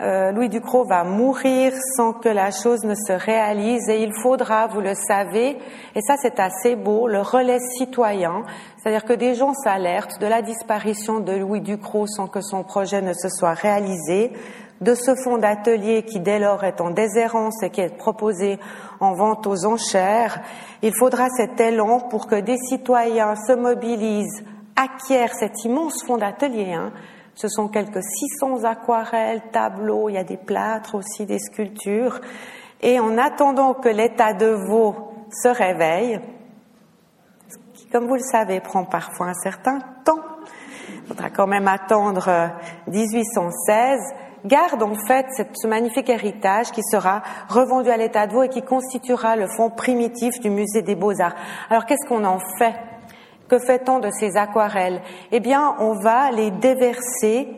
Euh, 0.00 0.32
Louis 0.32 0.48
Ducrot 0.48 0.84
va 0.84 1.04
mourir 1.04 1.72
sans 1.96 2.14
que 2.14 2.28
la 2.30 2.50
chose 2.50 2.84
ne 2.84 2.94
se 2.94 3.12
réalise 3.12 3.86
et 3.90 4.02
il 4.02 4.12
faudra, 4.22 4.66
vous 4.66 4.80
le 4.80 4.94
savez, 4.94 5.58
et 5.94 6.00
ça 6.00 6.14
c'est 6.22 6.40
assez 6.40 6.74
beau, 6.74 7.06
le 7.06 7.20
relais 7.20 7.58
citoyen, 7.76 8.44
c'est-à-dire 8.78 9.04
que 9.04 9.12
des 9.12 9.34
gens 9.34 9.52
s'alertent 9.52 10.18
de 10.18 10.26
la 10.26 10.40
disparition 10.40 11.20
de 11.20 11.32
Louis 11.32 11.60
Ducrot 11.60 12.06
sans 12.06 12.28
que 12.28 12.40
son 12.40 12.62
projet 12.62 13.02
ne 13.02 13.12
se 13.12 13.28
soit 13.28 13.52
réalisé, 13.52 14.32
de 14.80 14.94
ce 14.94 15.14
fonds 15.14 15.36
d'atelier 15.36 16.04
qui 16.04 16.20
dès 16.20 16.38
lors 16.38 16.64
est 16.64 16.80
en 16.80 16.90
déshérence 16.90 17.62
et 17.62 17.68
qui 17.68 17.82
est 17.82 17.94
proposé 17.94 18.58
en 19.00 19.12
vente 19.12 19.46
aux 19.46 19.66
enchères. 19.66 20.40
Il 20.82 20.94
faudra 20.98 21.28
cet 21.28 21.60
élan 21.60 22.00
pour 22.08 22.26
que 22.26 22.40
des 22.40 22.56
citoyens 22.56 23.34
se 23.36 23.52
mobilisent 23.52 24.44
acquiert 24.76 25.34
cet 25.34 25.64
immense 25.64 26.02
fonds 26.06 26.16
d'atelier. 26.16 26.72
Hein. 26.72 26.92
Ce 27.40 27.48
sont 27.48 27.68
quelques 27.68 28.02
600 28.02 28.64
aquarelles, 28.64 29.40
tableaux, 29.50 30.10
il 30.10 30.16
y 30.16 30.18
a 30.18 30.24
des 30.24 30.36
plâtres 30.36 30.94
aussi, 30.94 31.24
des 31.24 31.38
sculptures. 31.38 32.20
Et 32.82 33.00
en 33.00 33.16
attendant 33.16 33.72
que 33.72 33.88
l'état 33.88 34.34
de 34.34 34.48
veau 34.68 34.94
se 35.32 35.48
réveille, 35.48 36.20
qui, 37.72 37.86
comme 37.86 38.08
vous 38.08 38.16
le 38.16 38.20
savez, 38.20 38.60
prend 38.60 38.84
parfois 38.84 39.28
un 39.28 39.34
certain 39.42 39.78
temps, 40.04 40.20
il 40.90 41.06
faudra 41.08 41.30
quand 41.30 41.46
même 41.46 41.66
attendre 41.66 42.50
1816, 42.88 43.98
euh, 43.98 44.46
garde 44.46 44.82
en 44.82 44.94
fait 45.06 45.26
ce 45.54 45.66
magnifique 45.66 46.10
héritage 46.10 46.72
qui 46.72 46.82
sera 46.82 47.22
revendu 47.48 47.88
à 47.88 47.96
l'état 47.96 48.26
de 48.26 48.34
veau 48.34 48.42
et 48.42 48.50
qui 48.50 48.60
constituera 48.60 49.36
le 49.36 49.46
fonds 49.46 49.70
primitif 49.70 50.40
du 50.40 50.50
musée 50.50 50.82
des 50.82 50.94
beaux-arts. 50.94 51.36
Alors 51.70 51.86
qu'est-ce 51.86 52.06
qu'on 52.06 52.24
en 52.24 52.38
fait 52.58 52.74
que 53.50 53.58
fait-on 53.58 53.98
de 53.98 54.10
ces 54.12 54.36
aquarelles? 54.36 55.02
Eh 55.32 55.40
bien, 55.40 55.74
on 55.80 55.94
va 55.94 56.30
les 56.30 56.52
déverser 56.52 57.48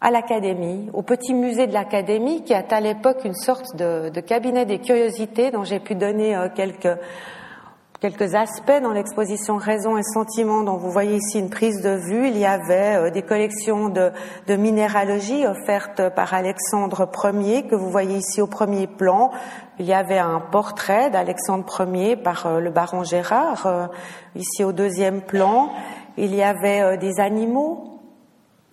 à 0.00 0.12
l'Académie, 0.12 0.88
au 0.92 1.02
petit 1.02 1.34
musée 1.34 1.66
de 1.66 1.72
l'Académie, 1.72 2.44
qui 2.44 2.52
est 2.52 2.72
à 2.72 2.80
l'époque 2.80 3.24
une 3.24 3.34
sorte 3.34 3.74
de, 3.74 4.20
cabinet 4.20 4.64
des 4.64 4.78
curiosités 4.78 5.50
dont 5.50 5.64
j'ai 5.64 5.80
pu 5.80 5.96
donner 5.96 6.36
euh, 6.36 6.48
quelques 6.54 6.96
quelques 8.00 8.36
aspects 8.36 8.80
dans 8.80 8.92
l'exposition 8.92 9.56
Raison 9.56 9.96
et 9.96 10.04
Sentiment 10.04 10.62
dont 10.62 10.76
vous 10.76 10.90
voyez 10.90 11.16
ici 11.16 11.40
une 11.40 11.50
prise 11.50 11.82
de 11.82 11.90
vue. 11.90 12.28
Il 12.28 12.38
y 12.38 12.46
avait 12.46 12.96
euh, 12.96 13.10
des 13.10 13.22
collections 13.22 13.88
de, 13.88 14.12
de, 14.46 14.54
minéralogie 14.54 15.44
offertes 15.46 16.02
par 16.14 16.32
Alexandre 16.32 17.08
Ier 17.24 17.66
que 17.66 17.74
vous 17.74 17.90
voyez 17.90 18.18
ici 18.18 18.40
au 18.40 18.46
premier 18.46 18.86
plan. 18.86 19.32
Il 19.80 19.86
y 19.86 19.94
avait 19.94 20.18
un 20.18 20.40
portrait 20.40 21.10
d'Alexandre 21.10 21.86
Ier 21.92 22.16
par 22.16 22.46
euh, 22.46 22.60
le 22.60 22.70
baron 22.70 23.02
Gérard 23.02 23.66
euh, 23.66 23.86
ici 24.36 24.62
au 24.62 24.72
deuxième 24.72 25.22
plan. 25.22 25.70
Il 26.16 26.34
y 26.34 26.42
avait 26.42 26.96
des 26.98 27.20
animaux 27.20 27.97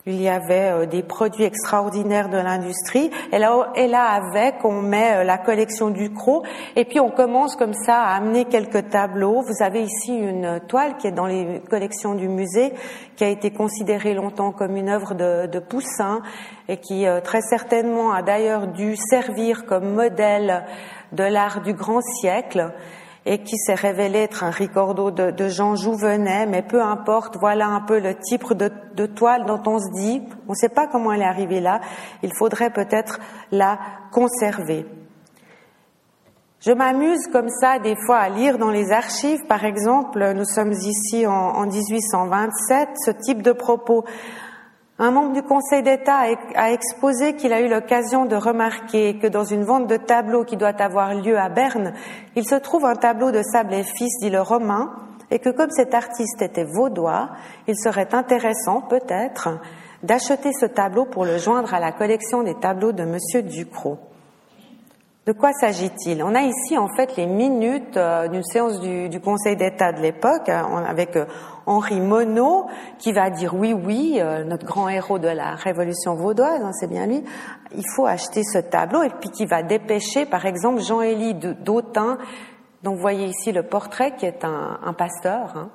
il 0.08 0.22
y 0.22 0.30
avait 0.30 0.72
euh, 0.72 0.86
des 0.86 1.02
produits 1.02 1.46
extraordinaires 1.46 2.30
de 2.30 2.38
l'industrie. 2.38 3.10
Et 3.32 3.40
là, 3.40 4.04
avec, 4.04 4.64
on 4.64 4.82
met 4.82 5.16
euh, 5.16 5.24
la 5.24 5.40
collection 5.40 5.90
du 5.90 6.14
Cro. 6.14 6.44
Et 6.76 6.86
puis, 6.86 7.00
on 7.00 7.10
commence 7.10 7.56
comme 7.56 7.74
ça 7.74 8.02
à 8.02 8.16
amener 8.16 8.46
quelques 8.46 8.90
tableaux. 8.90 9.42
Vous 9.42 9.64
avez 9.64 9.82
ici 9.82 10.16
une 10.16 10.60
toile 10.68 10.98
qui 10.98 11.08
est 11.08 11.12
dans 11.12 11.26
les 11.26 11.60
collections 11.70 12.14
du 12.14 12.28
musée, 12.28 12.74
qui 13.16 13.24
a 13.24 13.30
été 13.30 13.50
considérée 13.50 14.14
longtemps 14.14 14.52
comme 14.52 14.76
une 14.76 14.90
œuvre 14.90 15.16
de, 15.16 15.48
de 15.48 15.60
Poussin 15.60 16.22
et 16.68 16.78
qui 16.78 17.08
euh, 17.08 17.20
très 17.20 17.42
certainement 17.42 18.12
a 18.12 18.22
d'ailleurs 18.22 18.68
dû 18.68 18.96
servir 18.96 19.66
comme 19.66 19.94
modèle 19.94 20.66
de 21.14 21.24
l'art 21.24 21.62
du 21.62 21.74
grand 21.74 22.02
siècle 22.02 22.74
et 23.26 23.40
qui 23.40 23.58
s'est 23.58 23.74
révélé 23.74 24.20
être 24.20 24.44
un 24.44 24.52
ricordo 24.52 25.10
de, 25.10 25.48
Jean 25.48 25.76
Jouvenet, 25.76 26.46
mais 26.46 26.62
peu 26.62 26.82
importe, 26.82 27.38
voilà 27.40 27.68
un 27.68 27.82
peu 27.82 28.00
le 28.00 28.16
type 28.16 28.54
de, 28.54 29.06
toile 29.08 29.46
dont 29.46 29.62
on 29.66 29.80
se 29.80 29.92
dit, 29.94 30.22
on 30.48 30.52
ne 30.52 30.56
sait 30.56 30.70
pas 30.70 30.88
comment 30.88 31.12
elle 31.12 31.22
est 31.22 31.26
arrivée 31.26 31.60
là, 31.60 31.82
il 32.22 32.32
faudrait 32.38 32.70
peut-être 32.70 33.20
la 33.52 33.80
conserver. 34.12 34.86
Je 36.60 36.72
m'amuse 36.72 37.28
comme 37.32 37.50
ça 37.50 37.80
des 37.80 37.96
fois 38.06 38.18
à 38.18 38.30
lire 38.30 38.58
dans 38.58 38.72
les 38.72 38.92
archives, 38.92 39.46
par 39.48 39.66
exemple, 39.66 40.34
nous 40.36 40.46
sommes 40.46 40.72
ici 40.72 41.28
en 41.28 41.66
1827, 41.66 42.90
ce 43.06 43.12
type 43.12 43.42
de 43.42 43.52
propos. 43.52 44.04
Un 44.98 45.12
membre 45.12 45.34
du 45.34 45.44
Conseil 45.44 45.84
d'État 45.84 46.22
a 46.56 46.72
exposé 46.72 47.36
qu'il 47.36 47.52
a 47.52 47.60
eu 47.60 47.68
l'occasion 47.68 48.24
de 48.26 48.38
remarquer 48.38 49.20
que 49.20 49.28
dans 49.28 49.44
une 49.44 49.66
vente 49.66 49.88
de 49.88 49.98
tableaux 49.98 50.46
qui 50.46 50.56
doit 50.56 50.82
avoir 50.82 51.14
lieu 51.16 51.38
à 51.38 51.50
Berne, 51.50 51.92
il 52.38 52.48
se 52.48 52.56
trouve 52.56 52.86
un 52.86 52.96
tableau 52.96 53.32
de 53.32 53.42
Sable 53.44 53.74
et 53.74 53.84
Fils, 53.84 54.18
dit 54.22 54.30
le 54.30 54.40
Romain, 54.40 54.94
et 55.32 55.40
que 55.40 55.50
comme 55.50 55.70
cet 55.70 55.94
artiste 55.94 56.42
était 56.42 56.64
vaudois, 56.64 57.32
il 57.68 57.78
serait 57.78 58.16
intéressant, 58.16 58.84
peut-être, 58.84 59.60
d'acheter 60.02 60.54
ce 60.54 60.66
tableau 60.66 61.04
pour 61.04 61.26
le 61.26 61.40
joindre 61.40 61.74
à 61.74 61.82
la 61.82 61.92
collection 61.92 62.44
des 62.44 62.56
tableaux 62.56 62.94
de 62.94 63.04
Monsieur 63.04 63.42
Ducrot. 63.42 64.00
De 65.26 65.32
quoi 65.32 65.54
s'agit-il? 65.54 66.22
On 66.22 66.36
a 66.36 66.44
ici 66.44 66.78
en 66.78 66.88
fait 66.88 67.16
les 67.16 67.26
minutes 67.26 67.98
euh, 67.98 68.28
d'une 68.28 68.44
séance 68.44 68.80
du, 68.80 69.20
Conseil 69.20 69.56
d'État 69.56 69.92
de 69.92 70.00
l'époque 70.00 70.50
hein, 70.50 70.86
avec 70.88 71.16
euh, 71.16 71.26
Henri 71.66 72.00
Monod 72.00 72.66
qui 73.00 73.12
va 73.12 73.32
dire 73.32 73.56
oui, 73.56 73.74
oui, 73.74 74.20
euh, 74.20 74.44
notre 74.44 74.68
grand 74.68 74.88
héros 74.88 75.18
de 75.18 75.28
la 75.28 75.56
Révolution 75.56 76.14
vaudoise, 76.14 76.62
hein, 76.62 76.72
c'est 76.74 76.88
bien 76.88 77.08
lui, 77.08 77.24
il 77.76 77.84
faut 77.96 78.06
acheter 78.06 78.44
ce 78.44 78.60
tableau 78.60 79.02
et 79.02 79.10
puis 79.10 79.32
qui 79.32 79.48
va 79.48 79.64
dépêcher 79.64 80.28
par 80.28 80.46
exemple 80.46 80.80
Jean-Élie 80.80 81.34
d'Autun, 81.34 82.20
dont 82.84 82.94
vous 82.94 83.02
voyez 83.02 83.26
ici 83.26 83.52
le 83.52 83.64
portrait 83.64 84.16
qui 84.16 84.28
est 84.28 84.46
un, 84.46 84.94
pasteur. 84.94 85.58
Hein, 85.58 85.70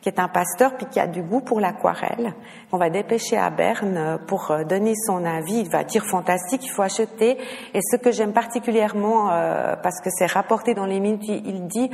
qui 0.00 0.08
est 0.08 0.18
un 0.18 0.28
pasteur 0.28 0.76
puis 0.76 0.86
qui 0.86 0.98
a 0.98 1.06
du 1.06 1.22
goût 1.22 1.40
pour 1.40 1.60
l'aquarelle. 1.60 2.34
On 2.72 2.78
va 2.78 2.90
dépêcher 2.90 3.36
à 3.36 3.50
Berne 3.50 3.96
euh, 3.96 4.18
pour 4.18 4.50
euh, 4.50 4.64
donner 4.64 4.94
son 5.06 5.24
avis. 5.24 5.60
Il 5.60 5.70
va 5.70 5.84
dire 5.84 6.04
fantastique, 6.04 6.64
il 6.64 6.70
faut 6.70 6.82
acheter. 6.82 7.38
Et 7.74 7.80
ce 7.82 7.96
que 7.96 8.10
j'aime 8.10 8.32
particulièrement, 8.32 9.30
euh, 9.30 9.76
parce 9.76 10.00
que 10.00 10.10
c'est 10.10 10.30
rapporté 10.30 10.74
dans 10.74 10.86
les 10.86 11.00
minutes, 11.00 11.28
il 11.28 11.66
dit 11.66 11.90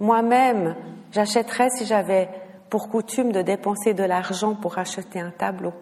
moi-même, 0.00 0.74
j'achèterais 1.12 1.70
si 1.70 1.86
j'avais 1.86 2.28
pour 2.70 2.88
coutume 2.88 3.30
de 3.30 3.42
dépenser 3.42 3.94
de 3.94 4.02
l'argent 4.02 4.54
pour 4.54 4.78
acheter 4.78 5.20
un 5.20 5.30
tableau. 5.30 5.72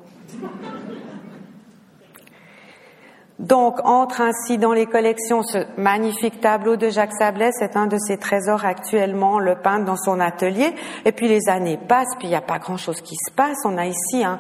Donc, 3.43 3.81
entre 3.85 4.21
ainsi 4.21 4.57
dans 4.57 4.73
les 4.73 4.87
collections 4.87 5.43
ce 5.43 5.59
magnifique 5.77 6.41
tableau 6.41 6.77
de 6.77 6.89
Jacques 6.89 7.15
Sablet, 7.19 7.51
c'est 7.51 7.77
un 7.77 7.89
de 7.89 7.99
ses 7.99 8.17
trésors 8.17 8.65
actuellement, 8.65 9.41
le 9.41 9.57
peintre 9.57 9.85
dans 9.85 9.97
son 9.97 10.21
atelier. 10.21 10.73
Et 11.05 11.11
puis 11.11 11.27
les 11.27 11.49
années 11.49 11.77
passent, 11.77 12.15
puis 12.19 12.29
il 12.29 12.31
n'y 12.31 12.37
a 12.37 12.41
pas 12.41 12.61
grand-chose 12.61 13.01
qui 13.01 13.17
se 13.17 13.35
passe. 13.35 13.59
On 13.65 13.77
a 13.79 13.87
ici 13.87 14.25
un, 14.25 14.39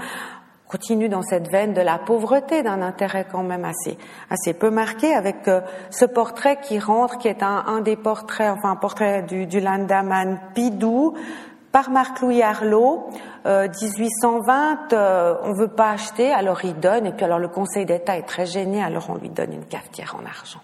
continue 0.68 1.08
dans 1.08 1.22
cette 1.22 1.50
veine 1.50 1.74
de 1.74 1.80
la 1.80 1.98
pauvreté, 1.98 2.62
d'un 2.62 2.80
intérêt 2.80 3.26
quand 3.30 3.42
même 3.42 3.64
assez, 3.64 3.98
assez 4.30 4.54
peu 4.54 4.70
marqué, 4.70 5.12
avec 5.12 5.48
euh, 5.48 5.62
ce 5.90 6.04
portrait 6.04 6.60
qui 6.62 6.78
rentre, 6.78 7.18
qui 7.18 7.26
est 7.26 7.42
un, 7.42 7.64
un 7.66 7.80
des 7.80 7.96
portraits, 7.96 8.52
enfin 8.52 8.70
un 8.70 8.76
portrait 8.76 9.24
du, 9.24 9.46
du 9.46 9.58
Landaman 9.58 10.38
Pidou, 10.54 11.14
par 11.72 11.90
Marc-Louis 11.90 12.42
Arlot, 12.42 13.08
1820, 13.44 14.92
on 15.44 15.52
veut 15.54 15.68
pas 15.68 15.90
acheter, 15.90 16.30
alors 16.30 16.64
il 16.64 16.78
donne, 16.78 17.06
et 17.06 17.12
puis 17.12 17.24
alors 17.24 17.38
le 17.38 17.48
Conseil 17.48 17.86
d'État 17.86 18.16
est 18.16 18.26
très 18.26 18.46
gêné, 18.46 18.82
alors 18.82 19.06
on 19.08 19.16
lui 19.16 19.30
donne 19.30 19.52
une 19.52 19.64
cafetière 19.64 20.16
en 20.20 20.24
argent. 20.24 20.60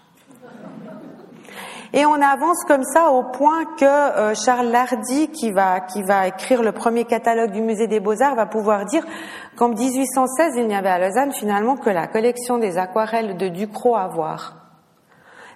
Et 1.91 2.05
on 2.05 2.13
avance 2.13 2.63
comme 2.67 2.83
ça 2.83 3.09
au 3.09 3.23
point 3.23 3.65
que 3.77 3.85
euh, 3.85 4.35
Charles 4.35 4.67
Lardy, 4.67 5.29
qui 5.29 5.51
va, 5.51 5.79
qui 5.79 6.03
va 6.03 6.27
écrire 6.27 6.61
le 6.61 6.71
premier 6.71 7.05
catalogue 7.05 7.51
du 7.51 7.61
musée 7.61 7.87
des 7.87 7.99
beaux-arts, 7.99 8.35
va 8.35 8.45
pouvoir 8.45 8.85
dire 8.85 9.03
qu'en 9.55 9.69
1816, 9.69 10.53
il 10.57 10.67
n'y 10.67 10.75
avait 10.75 10.89
à 10.89 10.99
Lausanne 10.99 11.31
finalement 11.31 11.75
que 11.77 11.89
la 11.89 12.05
collection 12.05 12.59
des 12.59 12.77
aquarelles 12.77 13.37
de 13.37 13.47
Ducrot 13.47 13.95
à 13.95 14.07
voir. 14.07 14.58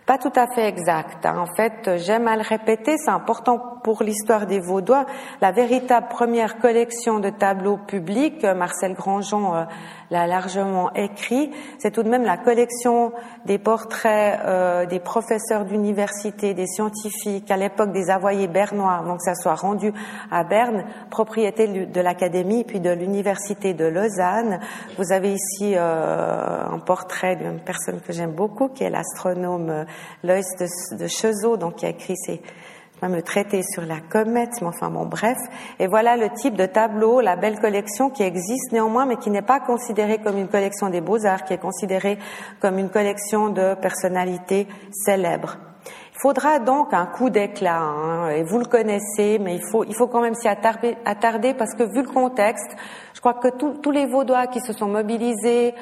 Pas 0.06 0.18
tout 0.18 0.34
à 0.36 0.48
fait 0.48 0.68
exact. 0.68 1.26
Hein. 1.26 1.38
En 1.38 1.56
fait, 1.56 1.98
j'aime 1.98 2.28
à 2.28 2.36
le 2.36 2.42
répéter, 2.42 2.98
c'est 2.98 3.10
important 3.10 3.74
pour 3.84 4.04
l'histoire 4.04 4.48
des 4.48 4.60
Vaudois. 4.60 5.06
La 5.40 5.54
véritable 5.54 6.08
première 6.10 6.58
collection 6.58 7.20
de 7.20 7.30
tableaux 7.30 7.78
publics, 7.78 8.44
Marcel 8.44 8.96
Grandjean 8.96 9.56
euh, 9.56 9.64
l'a 10.12 10.28
largement 10.28 10.94
écrit, 10.94 11.52
c'est 11.80 11.92
tout 11.92 12.04
de 12.04 12.10
même 12.10 12.24
la 12.24 12.38
collection 12.38 13.14
des 13.46 13.58
portraits 13.58 14.40
euh, 14.46 14.86
des 14.86 15.00
professeurs 15.00 15.64
d'université, 15.64 16.54
des 16.54 16.68
scientifiques, 16.68 17.50
à 17.50 17.58
l'époque 17.58 17.94
des 17.94 18.10
avoyers 18.10 18.48
bernois, 18.48 18.94
avant 18.94 19.16
que 19.16 19.24
ça 19.24 19.36
soit 19.36 19.56
rendu 19.56 19.94
à 20.32 20.44
Berne, 20.44 20.84
propriété 21.12 21.68
de 21.68 22.02
l'Académie 22.02 22.66
puis 22.66 22.80
de 22.80 22.92
l'Université 22.92 23.74
de 23.74 23.86
Lausanne. 23.86 24.60
Vous 24.98 25.14
avez 25.14 25.34
ici 25.34 25.76
euh, 25.76 26.66
un 26.72 26.80
portrait 26.80 27.38
d'une 27.38 27.60
personne 27.60 28.02
que 28.02 28.12
j'aime 28.12 28.34
beaucoup, 28.34 28.68
qui 28.68 28.84
est 28.84 28.90
l'astronome 28.90 29.86
Loïs 30.24 30.46
de, 30.60 30.98
de 30.98 31.56
donc 31.58 31.76
qui 31.76 31.86
a 31.86 31.90
écrit 31.90 32.16
ses 32.18 32.42
fameux 33.00 33.22
traités 33.22 33.64
sur 33.64 33.82
la 33.82 34.00
comète, 34.00 34.62
mais 34.62 34.68
enfin 34.68 34.90
bon, 34.90 35.06
bref. 35.06 35.38
Et 35.78 35.88
voilà 35.88 36.16
le 36.16 36.30
type 36.30 36.56
de 36.56 36.66
tableau, 36.66 37.20
la 37.20 37.36
belle 37.36 37.60
collection 37.60 38.10
qui 38.10 38.24
existe 38.24 38.72
néanmoins, 38.72 39.06
mais 39.06 39.18
qui 39.18 39.30
n'est 39.30 39.42
pas 39.42 39.60
considérée 39.60 40.20
comme 40.20 40.38
une 40.38 40.48
collection 40.48 40.90
des 40.90 41.02
beaux-arts, 41.02 41.44
qui 41.44 41.54
est 41.54 41.58
considérée 41.58 42.18
comme 42.62 42.78
une 42.78 42.90
collection 42.90 43.50
de 43.50 43.76
personnalités 43.76 44.68
célèbres. 44.92 45.58
Il 46.16 46.20
faudra 46.22 46.60
donc 46.60 46.94
un 46.94 47.06
coup 47.08 47.30
d'éclat, 47.30 47.82
hein, 47.82 48.30
et 48.30 48.44
vous 48.44 48.60
le 48.60 48.66
connaissez, 48.66 49.38
mais 49.38 49.56
il 49.56 49.64
faut, 49.70 49.84
il 49.84 49.96
faut 49.96 50.08
quand 50.08 50.22
même 50.22 50.36
s'y 50.36 50.48
attarder, 50.48 51.54
parce 51.54 51.74
que 51.76 51.84
vu 51.84 52.04
le 52.04 52.08
contexte, 52.08 52.74
je 53.14 53.20
crois 53.20 53.34
que 53.34 53.50
tous 53.50 53.92
les 53.92 54.06
Vaudois 54.06 54.48
qui 54.48 54.62
se 54.62 54.72
sont 54.72 54.88
mobilisés, 54.88 55.74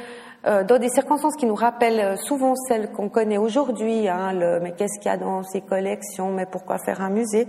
euh, 0.48 0.63
dans 0.63 0.79
des 0.79 0.89
circonstances 0.89 1.36
qui 1.36 1.45
nous 1.45 1.55
rappellent 1.55 2.00
euh, 2.00 2.15
souvent 2.17 2.55
celles 2.67 2.91
qu'on 2.91 3.10
connaît 3.10 3.38
aujourd'hui, 3.38 4.07
hein, 4.07 4.33
le 4.33 4.60
mais 4.60 4.71
qu'est-ce 4.71 5.00
qu'il 5.00 5.12
y 5.12 5.13
a 5.13 5.17
dans 5.17 5.43
ces 5.43 5.62
collections, 5.62 6.31
mais 6.31 6.48
pourquoi 6.48 6.79
faire 6.79 7.01
un 7.01 7.10
musée? 7.10 7.48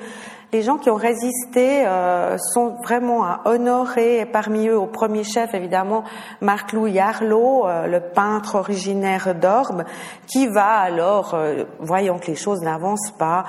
Les 0.53 0.61
gens 0.61 0.77
qui 0.77 0.91
ont 0.91 0.97
résisté 0.97 1.87
euh, 1.87 2.37
sont 2.37 2.77
vraiment 2.85 3.25
à 3.25 3.41
honorer, 3.47 4.21
et 4.21 4.27
parmi 4.27 4.69
eux, 4.69 4.79
au 4.79 4.87
premier 4.87 5.25
chef, 5.25 5.55
évidemment, 5.55 6.05
Marc-Louis 6.43 6.99
Arlot, 6.99 7.67
le 7.87 8.01
peintre 8.01 8.57
originaire 8.57 9.35
d'Orbe, 9.35 9.85
qui 10.27 10.47
va 10.49 10.67
alors, 10.67 11.35
voyant 11.81 12.19
que 12.19 12.27
les 12.27 12.35
choses 12.35 12.61
n'avancent 12.61 13.15
pas, 13.19 13.45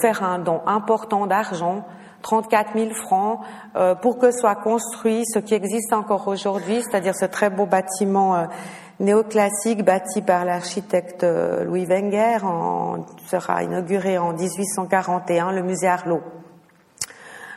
faire 0.00 0.22
un 0.22 0.38
don 0.38 0.60
important 0.66 1.26
d'argent 1.26 1.84
34 2.26 2.76
000 2.76 2.92
francs 2.92 3.38
euh, 3.76 3.94
pour 3.94 4.18
que 4.18 4.32
soit 4.32 4.56
construit 4.56 5.22
ce 5.26 5.38
qui 5.38 5.54
existe 5.54 5.92
encore 5.92 6.26
aujourd'hui, 6.26 6.82
c'est-à-dire 6.82 7.14
ce 7.14 7.24
très 7.24 7.50
beau 7.50 7.66
bâtiment 7.66 8.34
euh, 8.34 8.44
néoclassique 8.98 9.84
bâti 9.84 10.22
par 10.22 10.44
l'architecte 10.44 11.22
euh, 11.22 11.62
Louis 11.62 11.86
Wenger, 11.86 12.38
en, 12.42 13.06
sera 13.28 13.62
inauguré 13.62 14.18
en 14.18 14.32
1841, 14.32 15.52
le 15.52 15.62
musée 15.62 15.86
Arlot. 15.86 16.20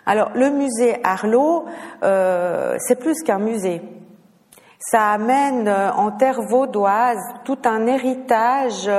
Alors 0.06 0.30
le 0.36 0.52
musée 0.52 1.00
Arlot, 1.04 1.66
c'est 2.02 3.00
plus 3.00 3.22
qu'un 3.24 3.38
musée. 3.38 3.82
Ça 4.80 5.12
amène 5.12 5.70
en 5.70 6.12
terre 6.12 6.42
vaudoise 6.42 7.20
tout 7.44 7.60
un 7.66 7.86
héritage 7.86 8.90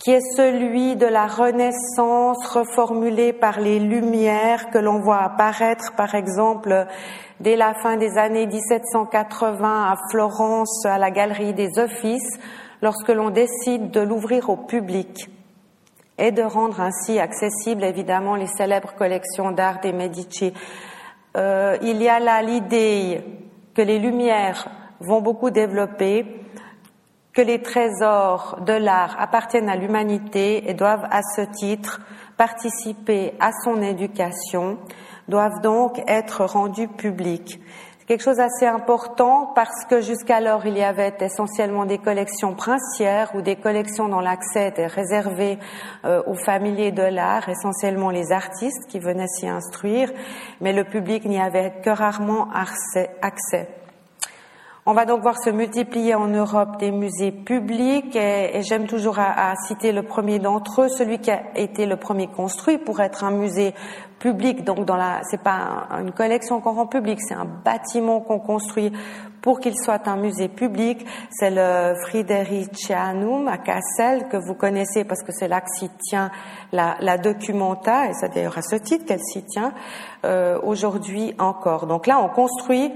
qui 0.00 0.12
est 0.12 0.34
celui 0.34 0.96
de 0.96 1.06
la 1.06 1.26
Renaissance 1.26 2.46
reformulé 2.46 3.34
par 3.34 3.60
les 3.60 3.78
Lumières 3.78 4.70
que 4.70 4.78
l'on 4.78 4.98
voit 4.98 5.22
apparaître, 5.22 5.94
par 5.94 6.14
exemple, 6.14 6.86
dès 7.38 7.54
la 7.54 7.74
fin 7.74 7.98
des 7.98 8.16
années 8.16 8.46
1780 8.46 9.92
à 9.92 9.96
Florence, 10.10 10.86
à 10.86 10.96
la 10.96 11.10
Galerie 11.10 11.52
des 11.52 11.78
Offices, 11.78 12.38
lorsque 12.80 13.10
l'on 13.10 13.28
décide 13.28 13.90
de 13.90 14.00
l'ouvrir 14.00 14.48
au 14.48 14.56
public 14.56 15.28
et 16.16 16.32
de 16.32 16.42
rendre 16.42 16.80
ainsi 16.80 17.18
accessible 17.18 17.84
évidemment 17.84 18.36
les 18.36 18.46
célèbres 18.46 18.94
collections 18.94 19.52
d'art 19.52 19.80
des 19.80 19.92
Medici. 19.92 20.54
Euh, 21.36 21.76
il 21.82 22.00
y 22.00 22.08
a 22.08 22.20
là 22.20 22.40
l'idée 22.40 23.22
que 23.74 23.82
les 23.82 23.98
Lumières 23.98 24.66
vont 25.00 25.20
beaucoup 25.20 25.50
développer, 25.50 26.24
que 27.40 27.46
les 27.46 27.62
trésors 27.62 28.58
de 28.66 28.74
l'art 28.74 29.16
appartiennent 29.18 29.70
à 29.70 29.76
l'humanité 29.76 30.68
et 30.68 30.74
doivent 30.74 31.08
à 31.10 31.22
ce 31.22 31.40
titre 31.40 32.02
participer 32.36 33.32
à 33.40 33.50
son 33.64 33.80
éducation, 33.80 34.76
doivent 35.26 35.62
donc 35.62 36.02
être 36.06 36.44
rendus 36.44 36.88
publics. 36.88 37.58
C'est 37.98 38.06
quelque 38.06 38.22
chose 38.22 38.36
d'assez 38.36 38.66
important 38.66 39.52
parce 39.54 39.86
que 39.88 40.02
jusqu'alors 40.02 40.66
il 40.66 40.76
y 40.76 40.82
avait 40.82 41.14
essentiellement 41.20 41.86
des 41.86 41.96
collections 41.96 42.54
princières 42.54 43.34
ou 43.34 43.40
des 43.40 43.56
collections 43.56 44.10
dont 44.10 44.20
l'accès 44.20 44.68
était 44.68 44.86
réservé 44.86 45.58
euh, 46.04 46.22
aux 46.26 46.34
familiers 46.44 46.92
de 46.92 47.04
l'art, 47.04 47.48
essentiellement 47.48 48.10
les 48.10 48.32
artistes 48.32 48.86
qui 48.90 48.98
venaient 48.98 49.28
s'y 49.28 49.48
instruire, 49.48 50.12
mais 50.60 50.74
le 50.74 50.84
public 50.84 51.24
n'y 51.24 51.40
avait 51.40 51.72
que 51.82 51.88
rarement 51.88 52.50
accès. 52.52 53.79
On 54.86 54.94
va 54.94 55.04
donc 55.04 55.20
voir 55.20 55.36
se 55.38 55.50
multiplier 55.50 56.14
en 56.14 56.28
Europe 56.28 56.78
des 56.78 56.90
musées 56.90 57.32
publics 57.32 58.16
et, 58.16 58.62
j'aime 58.62 58.86
toujours 58.86 59.18
à, 59.18 59.54
citer 59.66 59.92
le 59.92 60.02
premier 60.02 60.38
d'entre 60.38 60.82
eux, 60.82 60.88
celui 60.88 61.18
qui 61.18 61.30
a 61.30 61.42
été 61.54 61.84
le 61.84 61.96
premier 61.96 62.28
construit 62.28 62.78
pour 62.78 63.00
être 63.00 63.22
un 63.22 63.30
musée 63.30 63.74
public. 64.18 64.64
Donc 64.64 64.86
dans 64.86 64.98
c'est 65.30 65.42
pas 65.42 65.86
une 66.00 66.12
collection 66.12 66.62
qu'on 66.62 66.72
rend 66.72 66.86
publique, 66.86 67.20
c'est 67.20 67.34
un 67.34 67.44
bâtiment 67.44 68.20
qu'on 68.20 68.38
construit 68.38 68.90
pour 69.42 69.60
qu'il 69.60 69.76
soit 69.76 70.08
un 70.08 70.16
musée 70.16 70.48
public. 70.48 71.06
C'est 71.30 71.50
le 71.50 71.94
Fridericianum 72.06 73.48
à 73.48 73.58
Kassel 73.58 74.28
que 74.28 74.38
vous 74.38 74.54
connaissez 74.54 75.04
parce 75.04 75.22
que 75.22 75.32
c'est 75.32 75.48
là 75.48 75.60
que 75.60 75.68
s'y 75.74 75.90
tient 76.00 76.30
la, 76.72 76.96
la 77.00 77.18
Documenta 77.18 78.06
et 78.06 78.14
c'est 78.14 78.32
d'ailleurs 78.32 78.56
à 78.56 78.62
ce 78.62 78.76
titre 78.76 79.04
qu'elle 79.04 79.22
s'y 79.22 79.42
tient 79.44 79.74
euh, 80.24 80.58
aujourd'hui 80.62 81.34
encore. 81.38 81.86
Donc 81.86 82.06
là, 82.06 82.18
on 82.18 82.28
construit 82.30 82.90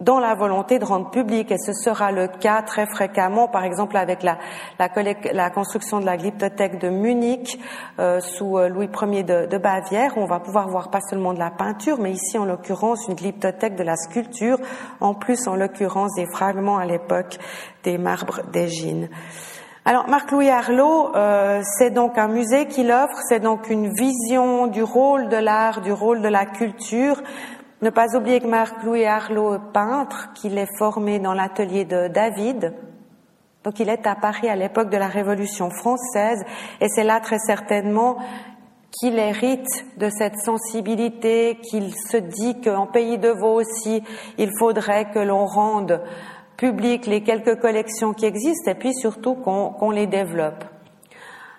dans 0.00 0.18
la 0.18 0.34
volonté 0.34 0.78
de 0.78 0.84
rendre 0.84 1.10
public, 1.10 1.50
et 1.50 1.58
ce 1.58 1.72
sera 1.72 2.12
le 2.12 2.28
cas 2.28 2.62
très 2.62 2.86
fréquemment, 2.86 3.48
par 3.48 3.64
exemple 3.64 3.96
avec 3.96 4.22
la, 4.22 4.38
la, 4.78 4.88
la 5.32 5.50
construction 5.50 6.00
de 6.00 6.06
la 6.06 6.16
glyptothèque 6.16 6.80
de 6.80 6.88
Munich 6.88 7.58
euh, 7.98 8.20
sous 8.20 8.58
euh, 8.58 8.68
Louis 8.68 8.88
Ier 9.02 9.22
de, 9.22 9.46
de, 9.46 9.58
Bavière, 9.58 10.16
où 10.16 10.20
on 10.20 10.26
va 10.26 10.40
pouvoir 10.40 10.68
voir 10.68 10.90
pas 10.90 11.00
seulement 11.00 11.32
de 11.32 11.38
la 11.38 11.50
peinture, 11.50 11.98
mais 11.98 12.12
ici 12.12 12.36
en 12.38 12.44
l'occurrence 12.44 13.06
une 13.08 13.14
glyptothèque 13.14 13.76
de 13.76 13.84
la 13.84 13.96
sculpture, 13.96 14.58
en 15.00 15.14
plus 15.14 15.46
en 15.46 15.56
l'occurrence 15.56 16.12
des 16.16 16.26
fragments 16.26 16.78
à 16.78 16.86
l'époque 16.86 17.38
des 17.84 17.98
marbres 17.98 18.42
d'Égine. 18.52 19.08
Alors 19.86 20.08
Marc-Louis 20.08 20.48
Arlot, 20.48 21.14
euh, 21.14 21.60
c'est 21.78 21.90
donc 21.90 22.16
un 22.16 22.28
musée 22.28 22.66
qu'il 22.68 22.90
offre, 22.90 23.18
c'est 23.28 23.40
donc 23.40 23.68
une 23.68 23.92
vision 23.92 24.66
du 24.66 24.82
rôle 24.82 25.28
de 25.28 25.36
l'art, 25.36 25.82
du 25.82 25.92
rôle 25.92 26.22
de 26.22 26.28
la 26.28 26.46
culture, 26.46 27.22
ne 27.82 27.90
pas 27.90 28.16
oublier 28.16 28.40
que 28.40 28.46
Marc-Louis 28.46 29.04
Arlot 29.04 29.56
est 29.56 29.72
peintre, 29.72 30.32
qu'il 30.34 30.58
est 30.58 30.78
formé 30.78 31.18
dans 31.18 31.34
l'atelier 31.34 31.84
de 31.84 32.08
David. 32.08 32.72
Donc 33.64 33.80
il 33.80 33.88
est 33.88 34.06
à 34.06 34.14
Paris 34.14 34.48
à 34.48 34.56
l'époque 34.56 34.90
de 34.90 34.96
la 34.96 35.08
Révolution 35.08 35.70
française 35.70 36.42
et 36.80 36.88
c'est 36.88 37.04
là 37.04 37.20
très 37.20 37.38
certainement 37.38 38.18
qu'il 38.92 39.18
hérite 39.18 39.98
de 39.98 40.08
cette 40.08 40.38
sensibilité, 40.38 41.58
qu'il 41.62 41.92
se 41.94 42.18
dit 42.18 42.60
qu'en 42.60 42.86
pays 42.86 43.18
de 43.18 43.30
Vaud 43.30 43.60
aussi, 43.60 44.02
il 44.38 44.50
faudrait 44.58 45.10
que 45.10 45.18
l'on 45.18 45.46
rende 45.46 46.00
public 46.56 47.06
les 47.06 47.22
quelques 47.22 47.58
collections 47.60 48.12
qui 48.12 48.26
existent 48.26 48.70
et 48.70 48.74
puis 48.74 48.94
surtout 48.94 49.34
qu'on 49.34 49.90
les 49.90 50.06
développe. 50.06 50.64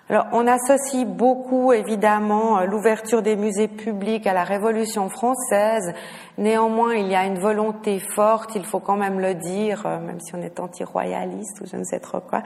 Alors, 0.08 0.26
on 0.30 0.46
associe 0.46 1.04
beaucoup, 1.04 1.72
évidemment, 1.72 2.58
euh, 2.58 2.64
l'ouverture 2.64 3.22
des 3.22 3.34
musées 3.34 3.66
publics 3.66 4.28
à 4.28 4.34
la 4.34 4.44
Révolution 4.44 5.08
française. 5.08 5.92
Néanmoins, 6.38 6.94
il 6.94 7.08
y 7.08 7.14
a 7.14 7.24
une 7.24 7.38
volonté 7.38 7.98
forte, 8.14 8.54
il 8.54 8.64
faut 8.64 8.80
quand 8.80 8.96
même 8.96 9.20
le 9.20 9.34
dire, 9.34 9.86
euh, 9.86 10.00
même 10.00 10.20
si 10.20 10.34
on 10.34 10.42
est 10.42 10.60
anti-royaliste 10.60 11.60
ou 11.60 11.66
je 11.66 11.76
ne 11.76 11.84
sais 11.84 12.00
trop 12.00 12.20
quoi, 12.20 12.42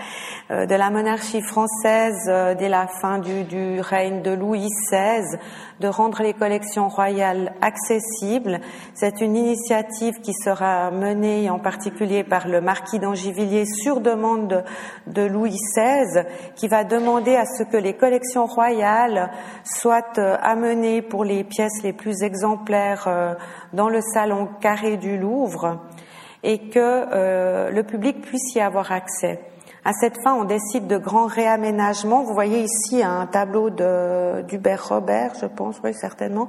euh, 0.51 0.67
de 0.67 0.75
la 0.75 0.91
monarchie 0.91 1.43
française 1.43 2.31
dès 2.59 2.69
la 2.69 2.87
fin 3.01 3.19
du, 3.19 3.81
règne 3.81 4.23
de 4.23 4.31
Louis 4.31 4.69
XVI, 4.69 5.39
de 5.81 5.89
rendre 5.89 6.23
les 6.23 6.35
collections 6.35 6.89
royales 6.89 7.53
accessibles. 7.61 8.61
C'est 8.95 9.21
une 9.21 9.37
initiative 9.37 10.21
qui 10.21 10.33
sera 10.35 10.91
menée 10.91 11.51
en 11.51 11.59
particulier 11.59 12.25
par 12.25 12.49
le 12.49 12.61
marquis 12.61 12.99
d'Angivilliers 12.99 13.67
sur 13.67 14.01
demande 14.01 14.65
de, 15.07 15.23
Louis 15.23 15.51
XVI, 15.51 16.25
qui 16.57 16.69
va 16.69 16.85
demander 16.85 17.37
à 17.37 17.45
ce 17.45 17.63
que 17.63 17.77
les 17.77 17.95
collections 17.95 18.47
royales 18.47 19.31
soient 19.65 20.19
euh, 20.19 20.37
amenées 20.43 21.03
pour 21.03 21.25
les 21.25 21.45
pièces 21.45 21.83
les 21.83 21.93
plus 21.93 22.23
exemplaires 22.23 23.07
euh, 23.07 23.35
dans 23.73 23.89
le 23.89 24.01
salon 24.15 24.49
carré 24.61 24.97
du 24.97 25.19
Louvre 25.19 25.81
et 26.43 26.71
que 26.71 26.79
euh, 26.79 27.71
le 27.71 27.83
public 27.83 28.23
puisse 28.23 28.55
y 28.55 28.61
avoir 28.61 28.93
accès. 28.93 29.41
À 29.83 29.93
cette 29.95 30.23
fin, 30.23 30.35
on 30.35 30.45
décide 30.45 30.87
de 30.87 30.99
grands 30.99 31.27
réaménagements. 31.27 32.23
Vous 32.23 32.35
voyez 32.35 32.61
ici 32.65 33.03
un 33.03 33.27
tableau 33.27 33.71
d'Hubert 33.71 34.89
Robert, 34.89 35.33
je 35.41 35.47
pense, 35.47 35.81
oui, 35.83 35.95
certainement, 35.95 36.49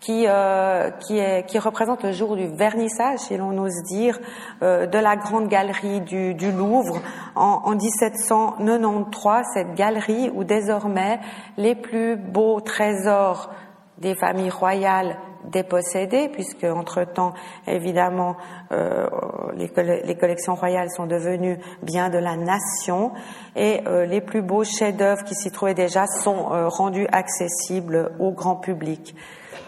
qui, 0.00 0.26
euh, 0.28 0.90
qui, 0.90 1.58
représente 1.58 2.04
le 2.04 2.12
jour 2.12 2.36
du 2.36 2.48
vernissage, 2.48 3.20
si 3.20 3.36
l'on 3.38 3.56
ose 3.58 3.82
dire, 3.88 4.18
euh, 4.62 4.86
de 4.86 4.98
la 4.98 5.16
grande 5.16 5.48
galerie 5.48 6.02
du, 6.02 6.52
Louvre 6.52 7.00
en, 7.34 7.74
1793, 7.74 9.46
cette 9.54 9.74
galerie 9.74 10.30
où 10.34 10.44
désormais 10.44 11.18
les 11.56 11.74
plus 11.74 12.16
beaux 12.16 12.60
trésors 12.60 13.50
des 13.98 14.14
familles 14.14 14.50
royales 14.50 15.16
dépossédés, 15.50 16.28
puisque 16.28 16.64
entre-temps, 16.64 17.32
évidemment, 17.66 18.36
euh, 18.72 19.06
les, 19.54 20.16
collections 20.16 20.54
royales 20.54 20.90
sont 20.90 21.06
devenues 21.06 21.58
bien 21.82 22.10
de 22.10 22.18
la 22.18 22.36
nation, 22.36 23.12
et 23.54 23.80
euh, 23.86 24.06
les 24.06 24.20
plus 24.20 24.42
beaux 24.42 24.64
chefs-d'œuvre 24.64 25.24
qui 25.24 25.34
s'y 25.34 25.50
trouvaient 25.50 25.74
déjà 25.74 26.06
sont 26.06 26.52
euh, 26.52 26.68
rendus 26.68 27.06
accessibles 27.12 28.12
au 28.18 28.32
grand 28.32 28.56
public. 28.56 29.14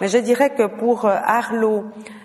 Mais 0.00 0.08
je 0.08 0.18
dirais 0.18 0.50
que 0.50 0.66
pour 0.66 1.06
euh, 1.06 1.16
Arlo, 1.24 1.84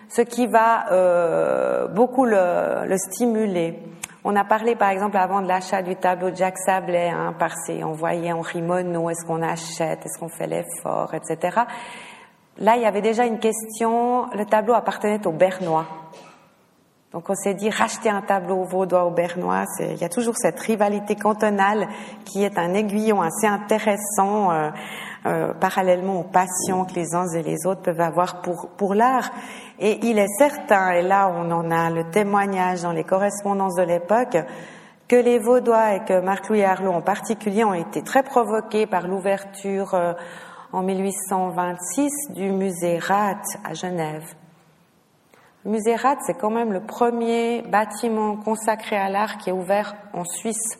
ce 0.09 0.21
qui 0.21 0.45
va 0.47 0.91
euh, 0.91 1.87
beaucoup 1.87 2.25
le, 2.25 2.85
le, 2.85 2.97
stimuler, 2.97 3.79
on 4.23 4.35
a 4.35 4.43
parlé 4.43 4.75
par 4.75 4.89
exemple 4.89 5.17
avant 5.17 5.41
de 5.41 5.47
l'achat 5.47 5.81
du 5.81 5.95
tableau 5.95 6.29
de 6.29 6.35
Jacques 6.35 6.59
Sablet, 6.59 7.09
hein, 7.09 7.33
par 7.37 7.53
ses, 7.65 7.83
on 7.83 7.93
voyait 7.93 8.31
Henri 8.31 8.61
Monod, 8.61 9.09
est-ce 9.09 9.25
qu'on 9.25 9.41
achète, 9.41 10.05
est-ce 10.05 10.19
qu'on 10.19 10.29
fait 10.29 10.47
l'effort, 10.47 11.13
etc. 11.15 11.61
Là, 12.57 12.75
il 12.75 12.83
y 12.83 12.85
avait 12.85 13.01
déjà 13.01 13.25
une 13.25 13.39
question, 13.39 14.27
le 14.35 14.45
tableau 14.45 14.73
appartenait 14.73 15.25
aux 15.25 15.31
Bernois. 15.31 15.85
Donc 17.11 17.29
on 17.29 17.35
s'est 17.35 17.53
dit, 17.53 17.69
racheter 17.69 18.09
un 18.09 18.21
tableau 18.21 18.63
vaudois 18.63 19.05
au 19.05 19.11
Bernois, 19.11 19.65
il 19.79 19.97
y 19.97 20.03
a 20.03 20.09
toujours 20.09 20.35
cette 20.35 20.59
rivalité 20.59 21.15
cantonale 21.15 21.87
qui 22.25 22.43
est 22.43 22.57
un 22.57 22.73
aiguillon 22.73 23.21
assez 23.21 23.45
intéressant 23.45 24.51
euh, 24.51 24.69
euh, 25.27 25.53
parallèlement 25.53 26.21
aux 26.21 26.23
passions 26.23 26.85
que 26.85 26.95
les 26.95 27.13
uns 27.13 27.27
et 27.35 27.43
les 27.43 27.67
autres 27.67 27.81
peuvent 27.83 28.01
avoir 28.01 28.41
pour, 28.41 28.69
pour 28.77 28.95
l'art. 28.95 29.29
Et 29.79 29.99
il 30.07 30.17
est 30.17 30.33
certain, 30.39 30.91
et 30.91 31.03
là 31.03 31.31
on 31.35 31.51
en 31.51 31.69
a 31.69 31.91
le 31.91 32.09
témoignage 32.09 32.81
dans 32.81 32.91
les 32.91 33.03
correspondances 33.03 33.75
de 33.75 33.83
l'époque, 33.83 34.37
que 35.07 35.15
les 35.15 35.37
Vaudois 35.37 35.95
et 35.95 36.03
que 36.05 36.19
Marc-Louis 36.19 36.63
Arlot 36.63 36.93
en 36.93 37.01
particulier 37.01 37.63
ont 37.63 37.75
été 37.75 38.01
très 38.01 38.23
provoqués 38.23 38.87
par 38.87 39.07
l'ouverture 39.07 39.93
euh, 39.93 40.13
en 40.73 40.81
1826 40.81 42.31
du 42.31 42.51
musée 42.51 42.97
Rath 42.97 43.45
à 43.63 43.75
Genève. 43.75 44.25
Le 45.63 45.71
musée 45.71 45.95
Rath, 45.95 46.17
c'est 46.25 46.33
quand 46.33 46.49
même 46.49 46.73
le 46.73 46.81
premier 46.81 47.61
bâtiment 47.61 48.35
consacré 48.35 48.97
à 48.97 49.07
l'art 49.07 49.37
qui 49.37 49.51
est 49.51 49.53
ouvert 49.53 49.95
en 50.13 50.25
Suisse. 50.25 50.79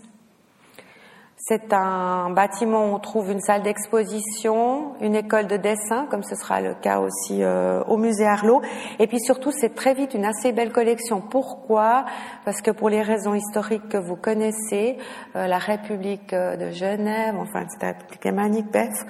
C'est 1.46 1.74
un 1.74 2.30
bâtiment 2.30 2.86
où 2.86 2.96
on 2.96 3.00
trouve 3.00 3.30
une 3.30 3.42
salle 3.42 3.64
d'exposition, 3.64 4.94
une 5.02 5.14
école 5.14 5.48
de 5.48 5.58
dessin, 5.58 6.08
comme 6.10 6.24
ce 6.24 6.36
sera 6.36 6.62
le 6.62 6.74
cas 6.74 7.00
aussi 7.00 7.44
euh, 7.44 7.84
au 7.84 7.98
musée 7.98 8.26
Arlot. 8.26 8.62
Et 8.98 9.08
puis 9.08 9.20
surtout, 9.20 9.52
c'est 9.52 9.76
très 9.76 9.94
vite 9.94 10.14
une 10.14 10.24
assez 10.24 10.54
belle 10.54 10.72
collection. 10.72 11.20
Pourquoi? 11.20 12.06
Parce 12.46 12.62
que 12.62 12.72
pour 12.72 12.88
les 12.88 13.02
raisons 13.02 13.34
historiques 13.34 13.90
que 13.90 13.98
vous 13.98 14.16
connaissez, 14.16 14.98
euh, 15.36 15.48
la 15.48 15.58
République 15.58 16.32
euh, 16.32 16.56
de 16.56 16.72
Genève, 16.72 17.36
enfin, 17.38 17.66
c'est 17.68 17.82
la 17.82 17.92
République 17.92 18.24
lémanique, 18.24 18.72
bref, 18.72 19.06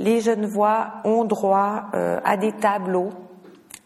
les 0.00 0.20
Genevois 0.20 0.94
ont 1.04 1.24
droit 1.24 1.84
à 1.92 2.36
des 2.36 2.52
tableaux 2.52 3.10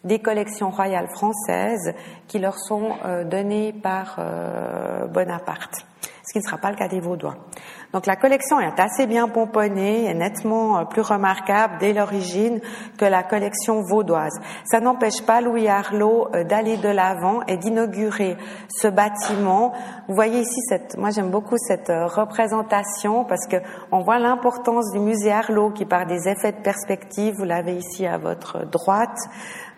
des 0.04 0.20
collections 0.20 0.70
royales 0.70 1.08
françaises 1.08 1.92
qui 2.28 2.38
leur 2.38 2.58
sont 2.58 2.90
donnés 3.30 3.72
par 3.72 4.18
Bonaparte, 5.12 5.86
ce 6.24 6.32
qui 6.32 6.38
ne 6.38 6.44
sera 6.44 6.56
pas 6.56 6.70
le 6.70 6.76
cas 6.76 6.88
des 6.88 7.00
Vaudois. 7.00 7.36
Donc 7.92 8.06
la 8.06 8.16
collection 8.16 8.58
est 8.58 8.80
assez 8.80 9.06
bien 9.06 9.28
pomponnée 9.28 10.08
et 10.08 10.14
nettement 10.14 10.78
euh, 10.78 10.84
plus 10.84 11.02
remarquable 11.02 11.74
dès 11.78 11.92
l'origine 11.92 12.60
que 12.98 13.04
la 13.04 13.22
collection 13.22 13.82
vaudoise. 13.82 14.32
Ça 14.64 14.80
n'empêche 14.80 15.22
pas 15.26 15.42
Louis 15.42 15.68
Arlot 15.68 16.28
euh, 16.34 16.44
d'aller 16.44 16.78
de 16.78 16.88
l'avant 16.88 17.42
et 17.46 17.58
d'inaugurer 17.58 18.38
ce 18.68 18.88
bâtiment. 18.88 19.72
Vous 20.08 20.14
voyez 20.14 20.40
ici 20.40 20.60
cette, 20.68 20.96
moi 20.96 21.10
j'aime 21.10 21.30
beaucoup 21.30 21.56
cette 21.58 21.90
euh, 21.90 22.06
représentation 22.06 23.24
parce 23.24 23.46
que 23.46 23.56
on 23.92 24.00
voit 24.00 24.18
l'importance 24.18 24.90
du 24.92 25.00
musée 25.00 25.30
Arlot 25.30 25.70
qui 25.70 25.84
par 25.84 26.06
des 26.06 26.26
effets 26.28 26.52
de 26.52 26.62
perspective, 26.62 27.34
vous 27.36 27.44
l'avez 27.44 27.76
ici 27.76 28.06
à 28.06 28.16
votre 28.16 28.64
droite, 28.64 29.18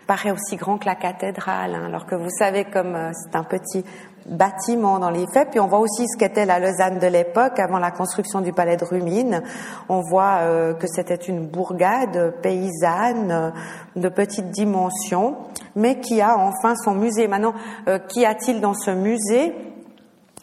paraît 0.07 0.31
aussi 0.31 0.55
grand 0.55 0.77
que 0.77 0.85
la 0.85 0.95
cathédrale, 0.95 1.75
hein, 1.75 1.83
alors 1.87 2.05
que 2.05 2.15
vous 2.15 2.29
savez 2.29 2.63
comme 2.63 3.11
c'est 3.13 3.35
un 3.35 3.43
petit 3.43 3.83
bâtiment 4.27 4.99
dans 4.99 5.09
les 5.09 5.25
faits. 5.33 5.49
Puis 5.51 5.59
on 5.59 5.67
voit 5.67 5.79
aussi 5.79 6.07
ce 6.07 6.17
qu'était 6.17 6.45
la 6.45 6.59
Lausanne 6.59 6.99
de 6.99 7.07
l'époque 7.07 7.59
avant 7.59 7.79
la 7.79 7.91
construction 7.91 8.41
du 8.41 8.53
palais 8.53 8.77
de 8.77 8.85
Rumine. 8.85 9.41
On 9.89 10.01
voit 10.01 10.39
euh, 10.41 10.73
que 10.73 10.87
c'était 10.87 11.15
une 11.15 11.47
bourgade 11.47 12.35
paysanne 12.41 13.31
euh, 13.31 13.51
de 13.95 14.09
petite 14.09 14.51
dimension, 14.51 15.37
mais 15.75 15.99
qui 15.99 16.21
a 16.21 16.37
enfin 16.37 16.75
son 16.75 16.93
musée. 16.93 17.27
Maintenant, 17.27 17.53
euh, 17.87 17.99
qu'y 17.99 18.25
a-t-il 18.25 18.61
dans 18.61 18.73
ce 18.73 18.91
musée? 18.91 19.53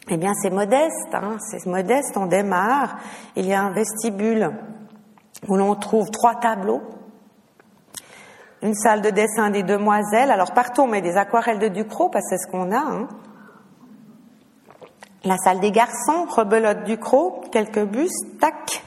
Eh 0.09 0.17
bien, 0.17 0.33
c'est 0.41 0.51
modeste. 0.51 1.13
Hein, 1.13 1.37
c'est 1.39 1.65
modeste. 1.65 2.15
On 2.17 2.25
démarre. 2.25 2.97
Il 3.35 3.45
y 3.45 3.53
a 3.53 3.61
un 3.61 3.71
vestibule 3.71 4.51
où 5.47 5.55
l'on 5.55 5.75
trouve 5.75 6.09
trois 6.11 6.35
tableaux 6.35 6.81
une 8.61 8.73
salle 8.73 9.01
de 9.01 9.11
dessin 9.11 9.51
des 9.51 9.61
demoiselles. 9.61 10.31
Alors 10.31 10.51
partout 10.53 10.81
on 10.81 10.87
met 10.87 11.01
des 11.01 11.17
aquarelles 11.17 11.59
de 11.59 11.67
Ducrot 11.67 12.09
parce 12.09 12.25
que 12.25 12.35
c'est 12.35 12.45
ce 12.45 12.51
qu'on 12.51 12.71
a. 12.71 12.79
Hein. 12.79 13.07
La 15.25 15.37
salle 15.37 15.59
des 15.59 15.71
garçons, 15.71 16.25
rebelote 16.29 16.83
du 16.83 16.97
croc, 16.97 17.49
quelques 17.51 17.83
bustes, 17.83 18.39
tac. 18.39 18.83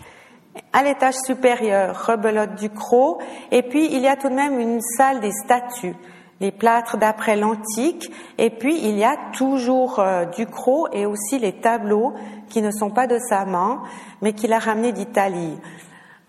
À 0.73 0.85
l'étage 0.85 1.17
supérieur, 1.27 2.07
rebelote 2.07 2.55
du 2.55 2.71
croc. 2.71 3.21
Et 3.51 3.63
puis, 3.63 3.89
il 3.93 4.01
y 4.01 4.09
a 4.09 4.17
tout 4.17 4.29
de 4.29 4.35
même 4.35 4.61
une 4.61 4.81
salle 4.81 5.21
des 5.21 5.33
statues, 5.33 5.97
les 6.41 6.53
plâtres 6.53 6.97
d'après 6.97 7.37
l'antique. 7.37 8.11
Et 8.39 8.51
puis, 8.51 8.79
il 8.81 8.97
y 8.97 9.05
a 9.05 9.17
toujours 9.33 9.99
euh, 9.99 10.27
du 10.27 10.47
croc 10.47 10.89
et 10.93 11.07
aussi 11.07 11.41
les 11.41 11.61
tableaux 11.61 12.15
qui 12.49 12.63
ne 12.63 12.71
sont 12.71 12.91
pas 12.91 13.09
de 13.09 13.19
sa 13.19 13.45
main, 13.45 13.83
mais 14.23 14.33
qu'il 14.33 14.53
a 14.53 14.61
ramenés 14.61 14.93
d'Italie. 14.93 15.59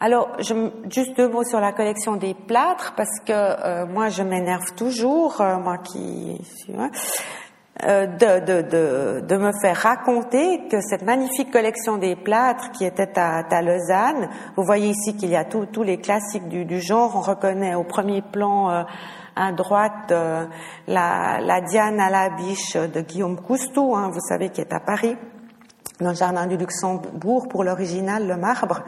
Alors, 0.02 0.30
je, 0.40 0.54
juste 0.90 1.18
deux 1.18 1.28
mots 1.28 1.44
sur 1.44 1.60
la 1.60 1.74
collection 1.74 2.16
des 2.16 2.34
plâtres, 2.34 2.94
parce 2.96 3.20
que 3.26 3.34
euh, 3.34 3.86
moi, 3.86 4.08
je 4.08 4.24
m'énerve 4.24 4.74
toujours, 4.78 5.42
euh, 5.42 5.58
moi 5.58 5.78
qui. 5.78 6.40
Euh, 6.70 6.88
de, 7.82 8.40
de, 8.40 8.62
de, 8.62 9.26
de, 9.26 9.38
me 9.38 9.52
faire 9.62 9.78
raconter 9.78 10.68
que 10.68 10.82
cette 10.82 11.04
magnifique 11.04 11.52
collection 11.52 11.98
des 11.98 12.16
plâtres 12.16 12.72
qui 12.72 12.84
était 12.84 13.18
à, 13.18 13.40
à 13.40 13.62
Lausanne, 13.62 14.30
vous 14.58 14.64
voyez 14.64 14.90
ici 14.90 15.16
qu'il 15.16 15.30
y 15.30 15.36
a 15.38 15.46
tous 15.46 15.84
les 15.84 15.98
classiques 15.98 16.50
du, 16.50 16.66
du, 16.66 16.82
genre, 16.82 17.14
on 17.16 17.22
reconnaît 17.22 17.76
au 17.76 17.84
premier 17.84 18.22
plan 18.22 18.70
euh, 18.70 18.84
à 19.36 19.52
droite 19.54 20.12
euh, 20.12 20.46
la, 20.88 21.40
la, 21.42 21.62
Diane 21.62 22.00
à 22.00 22.10
la 22.10 22.30
biche 22.30 22.76
de 22.76 23.02
Guillaume 23.02 23.40
Coustou, 23.40 23.96
hein, 23.96 24.10
vous 24.12 24.20
savez, 24.20 24.50
qui 24.50 24.60
est 24.60 24.74
à 24.74 24.82
Paris, 24.82 25.16
dans 26.02 26.10
le 26.10 26.16
jardin 26.16 26.48
du 26.48 26.58
Luxembourg 26.58 27.48
pour 27.48 27.64
l'original, 27.64 28.28
le 28.28 28.36
marbre. 28.36 28.84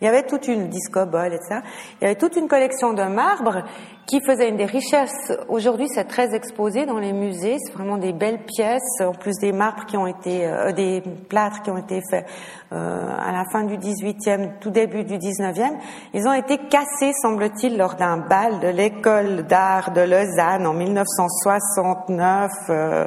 Il 0.00 0.04
y 0.04 0.08
avait 0.08 0.24
toute 0.24 0.46
une 0.46 0.68
discobole 0.68 1.32
et 1.32 1.40
ça. 1.48 1.62
Il 2.00 2.04
y 2.04 2.06
avait 2.06 2.16
toute 2.16 2.36
une 2.36 2.48
collection 2.48 2.92
de 2.92 3.02
marbre 3.02 3.62
qui 4.06 4.20
faisait 4.20 4.48
une 4.48 4.56
des 4.56 4.66
richesses. 4.66 5.32
Aujourd'hui, 5.48 5.88
c'est 5.88 6.04
très 6.04 6.34
exposé 6.34 6.86
dans 6.86 6.98
les 6.98 7.12
musées. 7.12 7.56
C'est 7.58 7.72
vraiment 7.72 7.96
des 7.96 8.12
belles 8.12 8.44
pièces, 8.44 9.00
en 9.00 9.12
plus 9.12 9.36
des 9.40 9.52
marbres 9.52 9.84
qui 9.86 9.96
ont 9.96 10.06
été, 10.06 10.46
euh, 10.46 10.72
des 10.72 11.02
plâtres 11.28 11.62
qui 11.62 11.70
ont 11.70 11.78
été 11.78 12.02
faits 12.10 12.26
euh, 12.72 13.08
à 13.18 13.32
la 13.32 13.44
fin 13.50 13.64
du 13.64 13.76
18e, 13.78 14.58
tout 14.60 14.70
début 14.70 15.02
du 15.02 15.16
19e. 15.16 15.78
Ils 16.14 16.28
ont 16.28 16.34
été 16.34 16.58
cassés, 16.58 17.12
semble-t-il, 17.22 17.76
lors 17.76 17.94
d'un 17.94 18.18
bal 18.18 18.60
de 18.60 18.68
l'école 18.68 19.44
d'art 19.46 19.92
de 19.92 20.02
Lausanne 20.02 20.66
en 20.66 20.74
1969. 20.74 22.50
Euh, 22.68 23.06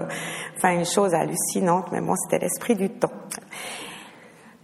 enfin, 0.58 0.72
une 0.72 0.86
chose 0.86 1.14
hallucinante, 1.14 1.92
mais 1.92 2.02
bon, 2.02 2.16
c'était 2.16 2.44
l'esprit 2.44 2.76
du 2.76 2.90
temps. 2.90 3.12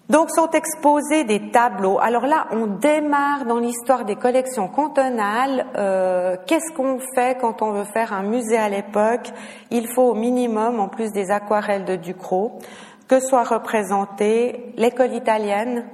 Donc 0.07 0.29
sont 0.29 0.51
exposés 0.51 1.23
des 1.23 1.49
tableaux. 1.49 1.97
Alors 1.99 2.27
là, 2.27 2.45
on 2.51 2.67
démarre 2.67 3.45
dans 3.45 3.57
l'histoire 3.57 4.05
des 4.05 4.15
collections 4.15 4.67
cantonales. 4.67 5.65
Euh, 5.75 6.37
Qu'est-ce 6.45 6.71
qu'on 6.73 6.99
fait 7.15 7.39
quand 7.41 7.63
on 7.63 7.71
veut 7.71 7.85
faire 7.85 8.13
un 8.13 8.21
musée 8.21 8.57
à 8.57 8.69
l'époque? 8.69 9.31
Il 9.71 9.87
faut 9.87 10.11
au 10.11 10.13
minimum, 10.13 10.79
en 10.79 10.89
plus 10.89 11.11
des 11.11 11.31
aquarelles 11.31 11.85
de 11.85 11.95
Ducrot, 11.95 12.59
que 13.07 13.19
soient 13.19 13.43
représentées 13.43 14.73
l'école 14.77 15.13
italienne, 15.13 15.85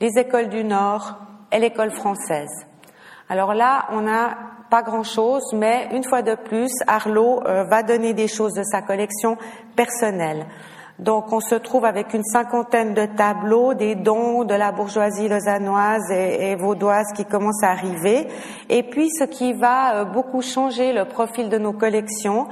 les 0.00 0.18
écoles 0.18 0.48
du 0.48 0.64
Nord 0.64 1.18
et 1.52 1.58
l'école 1.58 1.90
française. 1.90 2.66
Alors 3.28 3.52
là, 3.52 3.86
on 3.90 4.00
n'a 4.00 4.38
pas 4.70 4.82
grand-chose, 4.82 5.52
mais 5.52 5.88
une 5.92 6.04
fois 6.04 6.22
de 6.22 6.34
plus, 6.34 6.70
Arlo 6.86 7.42
euh, 7.46 7.64
va 7.64 7.82
donner 7.82 8.14
des 8.14 8.28
choses 8.28 8.54
de 8.54 8.62
sa 8.62 8.80
collection 8.80 9.36
personnelle. 9.76 10.46
Donc 10.98 11.32
on 11.32 11.38
se 11.38 11.54
trouve 11.54 11.84
avec 11.84 12.12
une 12.12 12.24
cinquantaine 12.24 12.92
de 12.92 13.06
tableaux, 13.06 13.74
des 13.74 13.94
dons 13.94 14.42
de 14.44 14.54
la 14.54 14.72
bourgeoisie 14.72 15.28
lausannoise 15.28 16.10
et, 16.10 16.50
et 16.50 16.56
vaudoise 16.56 17.06
qui 17.14 17.24
commencent 17.24 17.62
à 17.62 17.70
arriver. 17.70 18.26
Et 18.68 18.82
puis 18.82 19.08
ce 19.10 19.22
qui 19.22 19.52
va 19.52 19.94
euh, 19.94 20.04
beaucoup 20.04 20.42
changer 20.42 20.92
le 20.92 21.04
profil 21.04 21.48
de 21.50 21.58
nos 21.58 21.72
collections, 21.72 22.48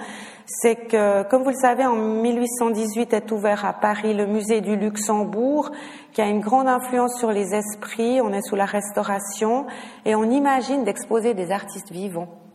c'est 0.47 0.77
que, 0.77 1.25
comme 1.25 1.43
vous 1.43 1.51
le 1.51 1.57
savez, 1.57 1.85
en 1.87 1.97
1818 1.97 3.13
est 3.15 3.33
ouvert 3.33 3.65
à 3.65 3.73
Paris 3.73 4.15
le 4.15 4.27
musée 4.27 4.61
du 4.61 4.77
Luxembourg, 4.77 5.73
qui 6.13 6.23
a 6.23 6.27
une 6.27 6.41
grande 6.41 6.69
influence 6.69 7.19
sur 7.19 7.33
les 7.33 7.53
esprits. 7.53 8.21
On 8.21 8.33
est 8.33 8.43
sous 8.43 8.55
la 8.55 8.65
Restauration 8.65 9.67
et 10.05 10.15
on 10.15 10.31
imagine 10.31 10.85
d'exposer 10.85 11.35
des 11.35 11.51
artistes 11.51 11.91
vivants 11.91 12.46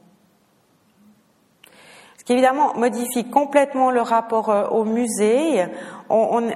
évidemment 2.32 2.74
modifie 2.76 3.30
complètement 3.30 3.92
le 3.92 4.02
rapport 4.02 4.50
euh, 4.50 4.68
au 4.68 4.84
musée. 4.84 5.66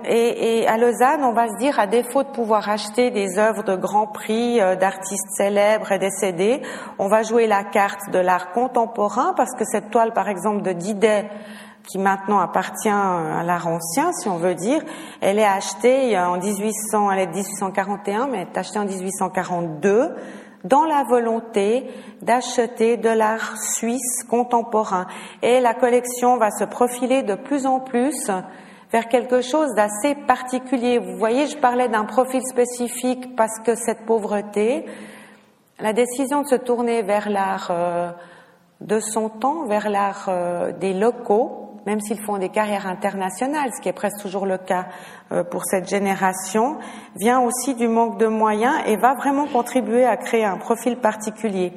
et, 0.06 0.68
à 0.68 0.78
Lausanne, 0.78 1.24
on 1.24 1.34
va 1.34 1.48
se 1.48 1.58
dire, 1.58 1.80
à 1.80 1.88
défaut 1.88 2.24
de 2.24 2.30
pouvoir 2.30 2.70
acheter 2.70 3.12
des 3.12 3.38
œuvres 3.38 3.64
de 3.64 3.76
grand 3.76 4.08
prix 4.08 4.62
euh, 4.62 4.76
d'artistes 4.76 5.30
célèbres 5.38 5.92
et 5.92 6.00
décédés, 6.00 6.62
on 7.00 7.08
va 7.08 7.24
jouer 7.24 7.48
la 7.48 7.64
carte 7.64 8.12
de 8.12 8.20
l'art 8.20 8.52
contemporain 8.52 9.34
parce 9.36 9.54
que 9.56 9.66
cette 9.66 9.90
toile, 9.92 10.14
par 10.14 10.30
exemple, 10.30 10.62
de 10.62 10.72
Didet, 10.72 11.30
qui 11.88 12.00
maintenant 12.00 12.40
appartient 12.40 12.90
à 12.90 13.44
l'art 13.44 13.68
ancien, 13.68 14.12
si 14.14 14.28
on 14.28 14.38
veut 14.38 14.56
dire, 14.56 14.82
elle 15.22 15.38
est 15.38 15.46
achetée 15.46 16.18
en 16.18 16.38
1800, 16.38 17.12
elle 17.12 17.20
est 17.20 17.28
de 17.28 17.36
1841, 17.36 18.28
mais 18.28 18.40
elle 18.40 18.48
est 18.48 18.58
achetée 18.58 18.80
en 18.80 18.86
1842 18.86 20.16
dans 20.66 20.84
la 20.84 21.04
volonté 21.04 21.86
d'acheter 22.22 22.98
de 22.98 23.10
l'art 23.10 23.58
suisse 23.58 24.24
contemporain. 24.30 25.08
Et 25.42 25.62
la 25.62 25.74
collection 25.74 26.38
va 26.38 26.52
se 26.52 26.66
profiler 26.66 27.24
de 27.24 27.36
plus 27.36 27.66
en 27.66 27.80
plus 27.80 28.30
vers 28.92 29.08
quelque 29.08 29.42
chose 29.42 29.74
d'assez 29.76 30.16
particulier. 30.28 31.00
Vous 31.00 31.18
voyez, 31.18 31.48
je 31.48 31.58
parlais 31.58 31.88
d'un 31.88 32.06
profil 32.06 32.42
spécifique 32.44 33.36
parce 33.36 33.60
que 33.60 33.76
cette 33.76 34.06
pauvreté, 34.06 34.86
la 35.80 35.94
décision 35.94 36.42
de 36.42 36.48
se 36.48 36.56
tourner 36.56 37.02
vers 37.02 37.30
l'art 37.30 37.68
euh, 37.70 38.12
de 38.82 39.00
son 39.00 39.30
temps, 39.30 39.66
vers 39.66 39.90
l'art 39.90 40.26
euh, 40.30 40.72
des 40.72 40.94
locaux, 40.94 41.65
même 41.86 42.00
s'ils 42.02 42.20
font 42.20 42.38
des 42.38 42.50
carrières 42.50 42.88
internationales, 42.88 43.70
ce 43.76 43.82
qui 43.82 43.90
est 43.90 43.94
presque 43.94 44.22
toujours 44.22 44.46
le 44.46 44.58
cas 44.58 44.88
euh, 45.32 45.44
pour 45.44 45.64
cette 45.66 45.88
génération, 45.88 46.78
vient 47.16 47.40
aussi 47.40 47.76
du 47.76 47.88
manque 47.88 48.18
de 48.18 48.28
moyens 48.28 48.76
et 48.86 48.98
va 48.98 49.14
vraiment 49.16 49.48
contribuer 49.48 50.06
à 50.06 50.18
créer 50.18 50.46
un 50.46 50.58
profil 50.58 50.98
particulier. 50.98 51.74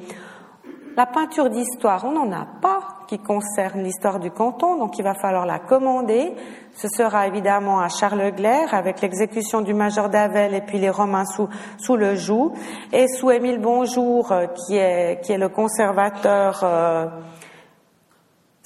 La 0.97 1.05
peinture 1.05 1.49
d'histoire, 1.49 2.03
on 2.03 2.11
n'en 2.11 2.31
a 2.31 2.45
pas 2.61 2.99
qui 3.07 3.17
concerne 3.17 3.81
l'histoire 3.81 4.19
du 4.19 4.29
canton, 4.29 4.77
donc 4.77 4.99
il 4.99 5.03
va 5.03 5.15
falloir 5.15 5.45
la 5.45 5.57
commander. 5.57 6.33
Ce 6.75 6.87
sera 6.87 7.25
évidemment 7.25 7.79
à 7.79 7.89
Charles 7.89 8.31
Glaire 8.33 8.73
avec 8.73 9.01
l'exécution 9.01 9.61
du 9.61 9.73
major 9.73 10.09
d'Avel 10.09 10.53
et 10.53 10.61
puis 10.61 10.77
les 10.77 10.89
Romains 10.89 11.25
sous, 11.25 11.49
sous 11.79 11.95
le 11.95 12.15
joug. 12.15 12.53
Et 12.93 13.07
sous 13.07 13.31
Émile 13.31 13.59
Bonjour, 13.59 14.31
euh, 14.31 14.45
qui 14.47 14.77
est, 14.77 15.21
qui 15.23 15.31
est 15.31 15.37
le 15.37 15.49
conservateur 15.49 16.59
euh, 16.63 17.07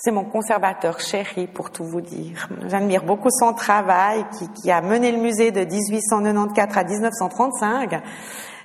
c'est 0.03 0.11
mon 0.11 0.25
conservateur 0.25 0.99
chéri, 0.99 1.47
pour 1.47 1.71
tout 1.71 1.85
vous 1.85 2.01
dire. 2.01 2.49
J'admire 2.67 3.05
beaucoup 3.05 3.29
son 3.31 3.53
travail, 3.53 4.25
qui, 4.53 4.69
a 4.69 4.81
mené 4.81 5.13
le 5.13 5.17
musée 5.17 5.51
de 5.51 5.61
1894 5.61 6.77
à 6.77 6.83
1935, 6.83 8.03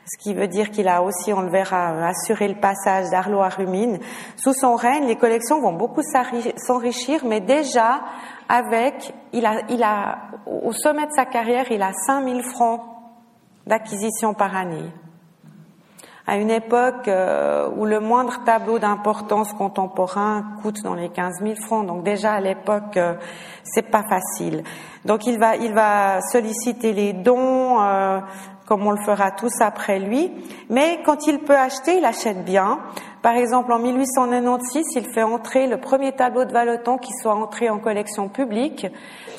ce 0.04 0.18
qui 0.18 0.34
veut 0.34 0.48
dire 0.48 0.72
qu'il 0.72 0.88
a 0.88 1.00
aussi, 1.00 1.32
on 1.32 1.42
le 1.42 1.50
verra, 1.50 2.08
assuré 2.08 2.48
le 2.48 2.56
passage 2.56 3.10
d'Arlo 3.10 3.38
à 3.38 3.50
Rumine. 3.50 4.00
Sous 4.34 4.52
son 4.52 4.74
règne, 4.74 5.06
les 5.06 5.14
collections 5.14 5.60
vont 5.60 5.74
beaucoup 5.74 6.02
s'enrichir, 6.02 7.24
mais 7.24 7.40
déjà, 7.40 8.00
avec, 8.48 9.14
il 9.32 9.46
a, 9.46 9.60
il 9.68 9.84
a, 9.84 10.18
au 10.44 10.72
sommet 10.72 11.06
de 11.06 11.12
sa 11.12 11.24
carrière, 11.24 11.70
il 11.70 11.82
a 11.82 11.92
5000 11.92 12.42
francs 12.42 12.80
d'acquisition 13.64 14.34
par 14.34 14.56
année 14.56 14.90
à 16.28 16.36
une 16.36 16.50
époque 16.50 17.08
euh, 17.08 17.70
où 17.74 17.86
le 17.86 18.00
moindre 18.00 18.44
tableau 18.44 18.78
d'importance 18.78 19.50
contemporain 19.54 20.44
coûte 20.60 20.82
dans 20.82 20.94
les 20.94 21.08
15 21.08 21.36
000 21.42 21.54
francs. 21.54 21.86
Donc 21.86 22.04
déjà 22.04 22.34
à 22.34 22.40
l'époque, 22.40 22.98
euh, 22.98 23.14
c'est 23.64 23.90
pas 23.90 24.02
facile. 24.02 24.62
Donc 25.06 25.26
il 25.26 25.38
va, 25.38 25.56
il 25.56 25.72
va 25.72 26.20
solliciter 26.20 26.92
les 26.92 27.14
dons, 27.14 27.80
euh, 27.80 28.20
comme 28.66 28.86
on 28.86 28.90
le 28.90 29.02
fera 29.06 29.30
tous 29.30 29.54
après 29.60 29.98
lui. 29.98 30.30
Mais 30.68 31.00
quand 31.02 31.26
il 31.26 31.38
peut 31.38 31.56
acheter, 31.56 31.96
il 31.96 32.04
achète 32.04 32.44
bien. 32.44 32.78
Par 33.22 33.32
exemple, 33.32 33.72
en 33.72 33.78
1896, 33.78 34.84
il 34.96 35.06
fait 35.10 35.22
entrer 35.22 35.66
le 35.66 35.78
premier 35.78 36.12
tableau 36.12 36.44
de 36.44 36.52
Valeton 36.52 36.98
qui 36.98 37.12
soit 37.22 37.34
entré 37.34 37.70
en 37.70 37.78
collection 37.78 38.28
publique. 38.28 38.86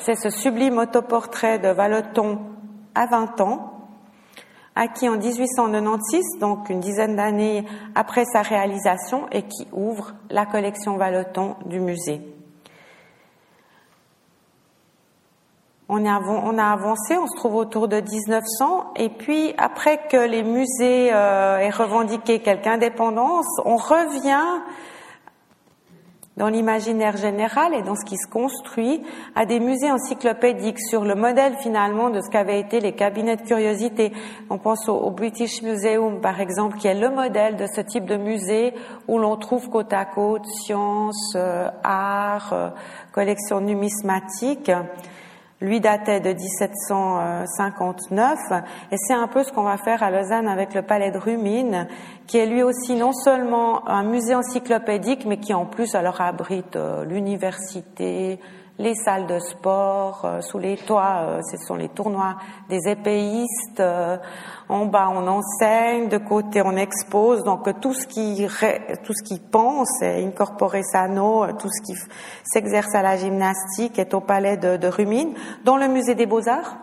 C'est 0.00 0.16
ce 0.16 0.28
sublime 0.28 0.78
autoportrait 0.78 1.60
de 1.60 1.68
Valeton 1.68 2.40
à 2.96 3.06
20 3.06 3.40
ans 3.42 3.79
acquis 4.74 5.08
en 5.08 5.16
1896, 5.16 6.38
donc 6.40 6.70
une 6.70 6.80
dizaine 6.80 7.16
d'années 7.16 7.64
après 7.94 8.24
sa 8.24 8.42
réalisation, 8.42 9.26
et 9.32 9.42
qui 9.42 9.66
ouvre 9.72 10.12
la 10.30 10.46
collection 10.46 10.96
Valeton 10.96 11.56
du 11.66 11.80
musée. 11.80 12.20
On 15.92 16.06
a, 16.06 16.20
on 16.20 16.56
a 16.56 16.66
avancé, 16.66 17.16
on 17.16 17.26
se 17.26 17.36
trouve 17.36 17.56
autour 17.56 17.88
de 17.88 18.00
1900, 18.00 18.92
et 18.94 19.08
puis 19.08 19.54
après 19.58 19.98
que 20.08 20.16
les 20.16 20.44
musées 20.44 21.12
euh, 21.12 21.58
aient 21.58 21.70
revendiqué 21.70 22.38
quelque 22.38 22.68
indépendance, 22.68 23.48
on 23.64 23.76
revient 23.76 24.62
dans 26.36 26.48
l'imaginaire 26.48 27.16
général 27.16 27.74
et 27.74 27.82
dans 27.82 27.96
ce 27.96 28.04
qui 28.04 28.16
se 28.16 28.28
construit 28.28 29.02
à 29.34 29.46
des 29.46 29.60
musées 29.60 29.90
encyclopédiques 29.90 30.80
sur 30.80 31.04
le 31.04 31.14
modèle 31.14 31.56
finalement 31.58 32.08
de 32.08 32.20
ce 32.20 32.30
qu'avaient 32.30 32.60
été 32.60 32.80
les 32.80 32.92
cabinets 32.92 33.36
de 33.36 33.42
curiosité. 33.42 34.12
On 34.48 34.58
pense 34.58 34.88
au, 34.88 35.10
British 35.10 35.62
Museum 35.62 36.20
par 36.20 36.40
exemple 36.40 36.78
qui 36.78 36.86
est 36.86 36.94
le 36.94 37.10
modèle 37.10 37.56
de 37.56 37.66
ce 37.66 37.80
type 37.80 38.06
de 38.06 38.16
musée 38.16 38.72
où 39.08 39.18
l'on 39.18 39.36
trouve 39.36 39.68
côte 39.68 39.92
à 39.92 40.04
côte 40.04 40.46
sciences, 40.46 41.34
euh, 41.34 41.68
art, 41.82 42.52
euh, 42.52 42.68
collection 43.12 43.60
numismatique 43.60 44.70
lui 45.60 45.80
datait 45.80 46.20
de 46.20 46.32
1759 46.32 48.38
et 48.90 48.96
c'est 48.96 49.12
un 49.12 49.28
peu 49.28 49.42
ce 49.42 49.52
qu'on 49.52 49.64
va 49.64 49.76
faire 49.76 50.02
à 50.02 50.10
Lausanne 50.10 50.48
avec 50.48 50.72
le 50.74 50.80
palais 50.82 51.10
de 51.10 51.18
Rumine 51.18 51.86
qui 52.26 52.38
est 52.38 52.46
lui 52.46 52.62
aussi 52.62 52.94
non 52.94 53.12
seulement 53.12 53.86
un 53.88 54.02
musée 54.02 54.34
encyclopédique 54.34 55.26
mais 55.26 55.36
qui 55.38 55.52
en 55.52 55.66
plus 55.66 55.94
alors 55.94 56.22
abrite 56.22 56.76
euh, 56.76 57.04
l'université, 57.04 58.40
les 58.80 58.94
salles 58.94 59.26
de 59.26 59.38
sport, 59.38 60.22
euh, 60.24 60.40
sous 60.40 60.58
les 60.58 60.78
toits, 60.78 61.18
euh, 61.20 61.40
ce 61.42 61.58
sont 61.58 61.74
les 61.74 61.90
tournois 61.90 62.36
des 62.70 62.88
épéistes. 62.88 63.78
Euh, 63.78 64.16
en 64.70 64.86
bas, 64.86 65.10
on 65.14 65.26
enseigne, 65.26 66.08
de 66.08 66.16
côté, 66.16 66.62
on 66.64 66.76
expose. 66.76 67.44
Donc 67.44 67.68
tout 67.80 67.92
ce 67.92 68.06
qui 68.06 68.46
tout 69.04 69.12
ce 69.12 69.22
qui 69.22 69.38
pense 69.38 70.00
est 70.00 70.24
incorporé 70.24 70.82
sano, 70.82 71.46
tout 71.58 71.68
ce 71.68 71.82
qui 71.82 71.98
s'exerce 72.44 72.94
à 72.94 73.02
la 73.02 73.16
gymnastique 73.16 73.98
est 73.98 74.14
au 74.14 74.20
palais 74.20 74.56
de, 74.56 74.86
Rumine, 74.86 75.34
dans 75.64 75.76
le 75.76 75.88
musée 75.88 76.14
des 76.14 76.26
Beaux-Arts 76.26 76.76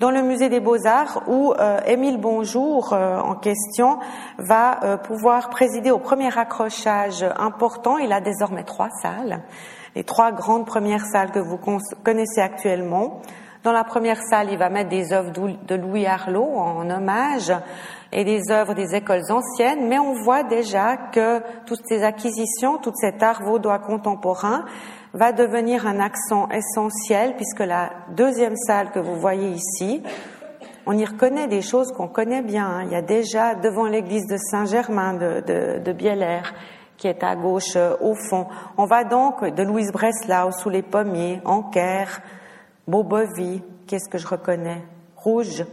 dans 0.00 0.10
le 0.10 0.22
musée 0.22 0.48
des 0.48 0.58
beaux-arts 0.58 1.22
où 1.28 1.54
Émile 1.86 2.18
Bonjour 2.18 2.92
en 2.92 3.36
question 3.36 4.00
va 4.38 4.98
pouvoir 5.04 5.50
présider 5.50 5.92
au 5.92 6.00
premier 6.00 6.36
accrochage 6.36 7.24
important. 7.38 7.98
Il 7.98 8.12
a 8.12 8.20
désormais 8.20 8.64
trois 8.64 8.90
salles 9.00 9.44
les 9.94 10.04
trois 10.04 10.32
grandes 10.32 10.66
premières 10.66 11.04
salles 11.06 11.30
que 11.30 11.38
vous 11.38 11.58
connaissez 12.02 12.40
actuellement. 12.40 13.20
Dans 13.62 13.72
la 13.72 13.84
première 13.84 14.20
salle, 14.22 14.48
il 14.50 14.58
va 14.58 14.68
mettre 14.68 14.90
des 14.90 15.12
œuvres 15.12 15.30
de 15.30 15.74
Louis 15.74 16.06
Arlot 16.06 16.44
en 16.56 16.90
hommage 16.90 17.52
et 18.12 18.24
des 18.24 18.50
œuvres 18.50 18.74
des 18.74 18.94
écoles 18.94 19.22
anciennes, 19.30 19.88
mais 19.88 19.98
on 19.98 20.12
voit 20.12 20.42
déjà 20.42 20.96
que 20.96 21.40
toutes 21.66 21.80
ces 21.86 22.02
acquisitions, 22.02 22.78
tout 22.78 22.92
cet 22.94 23.22
art 23.22 23.42
vaudois 23.42 23.78
contemporain 23.78 24.64
va 25.14 25.32
devenir 25.32 25.86
un 25.86 25.98
accent 25.98 26.48
essentiel 26.50 27.36
puisque 27.36 27.60
la 27.60 27.90
deuxième 28.10 28.56
salle 28.56 28.90
que 28.90 28.98
vous 28.98 29.16
voyez 29.16 29.50
ici, 29.50 30.02
on 30.86 30.98
y 30.98 31.04
reconnaît 31.04 31.48
des 31.48 31.62
choses 31.62 31.92
qu'on 31.92 32.08
connaît 32.08 32.42
bien. 32.42 32.66
Hein. 32.66 32.82
Il 32.84 32.92
y 32.92 32.96
a 32.96 33.02
déjà 33.02 33.54
devant 33.54 33.86
l'église 33.86 34.26
de 34.26 34.36
Saint-Germain 34.36 35.14
de, 35.14 35.78
de, 35.78 35.92
qui 36.96 37.08
est 37.08 37.22
à 37.22 37.36
gauche 37.36 37.76
euh, 37.76 37.96
au 38.00 38.14
fond. 38.14 38.46
On 38.76 38.86
va 38.86 39.04
donc 39.04 39.44
de 39.44 39.62
Louise 39.62 39.92
Breslau 39.92 40.52
sous 40.52 40.70
les 40.70 40.82
pommiers, 40.82 41.40
Anker, 41.44 42.20
Beaubovie, 42.86 43.62
qu'est-ce 43.86 44.08
que 44.08 44.18
je 44.18 44.26
reconnais? 44.26 44.82
Rouge. 45.16 45.64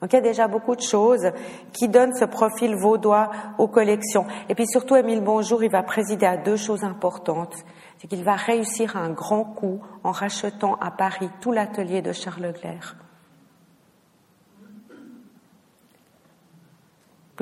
Donc 0.00 0.12
il 0.12 0.16
y 0.16 0.18
a 0.18 0.22
déjà 0.22 0.48
beaucoup 0.48 0.74
de 0.74 0.80
choses 0.80 1.30
qui 1.72 1.88
donnent 1.88 2.14
ce 2.14 2.24
profil 2.24 2.74
vaudois 2.74 3.30
aux 3.58 3.68
collections. 3.68 4.26
Et 4.48 4.54
puis 4.54 4.66
surtout, 4.66 4.96
Émile 4.96 5.20
Bonjour, 5.20 5.62
il 5.62 5.70
va 5.70 5.84
présider 5.84 6.26
à 6.26 6.36
deux 6.36 6.56
choses 6.56 6.82
importantes. 6.82 7.54
C'est 7.98 8.08
qu'il 8.08 8.24
va 8.24 8.34
réussir 8.34 8.96
un 8.96 9.10
grand 9.10 9.44
coup 9.44 9.80
en 10.02 10.10
rachetant 10.10 10.74
à 10.80 10.90
Paris 10.90 11.30
tout 11.40 11.52
l'atelier 11.52 12.02
de 12.02 12.12
Charles 12.12 12.42
Leclerc. 12.42 12.96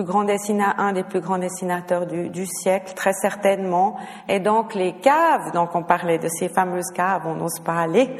Grand 0.03 0.27
un 0.79 0.93
des 0.93 1.05
plus 1.05 1.21
grands 1.21 1.39
dessinateurs 1.39 2.07
du, 2.07 2.47
siècle, 2.47 2.95
très 2.95 3.13
certainement. 3.13 3.97
Et 4.29 4.41
donc 4.41 4.75
les 4.75 4.95
caves, 4.95 5.53
donc 5.53 5.75
on 5.75 5.83
parlait 5.83 6.19
de 6.19 6.29
ces 6.29 6.49
fameuses 6.49 6.91
caves, 6.95 7.23
on 7.27 7.35
n'ose 7.35 7.61
pas 7.65 7.77
aller. 7.77 8.11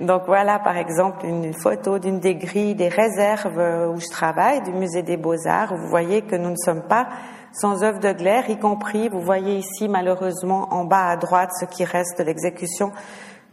Donc 0.00 0.22
voilà 0.26 0.58
par 0.58 0.76
exemple 0.76 1.26
une 1.26 1.52
photo 1.52 1.98
d'une 1.98 2.20
des 2.20 2.34
grilles 2.34 2.74
des 2.74 2.88
réserves 2.88 3.92
où 3.94 4.00
je 4.00 4.08
travaille, 4.08 4.62
du 4.62 4.72
musée 4.72 5.02
des 5.02 5.16
beaux-arts, 5.16 5.74
vous 5.74 5.88
voyez 5.88 6.22
que 6.22 6.36
nous 6.36 6.50
ne 6.50 6.56
sommes 6.56 6.82
pas 6.82 7.08
sans 7.52 7.82
œuvre 7.82 7.98
de 7.98 8.12
glaire, 8.12 8.48
y 8.48 8.58
compris, 8.58 9.08
vous 9.08 9.20
voyez 9.20 9.56
ici 9.56 9.88
malheureusement 9.88 10.72
en 10.72 10.84
bas 10.84 11.08
à 11.08 11.16
droite 11.16 11.50
ce 11.60 11.66
qui 11.66 11.84
reste 11.84 12.18
de 12.18 12.24
l'exécution 12.24 12.92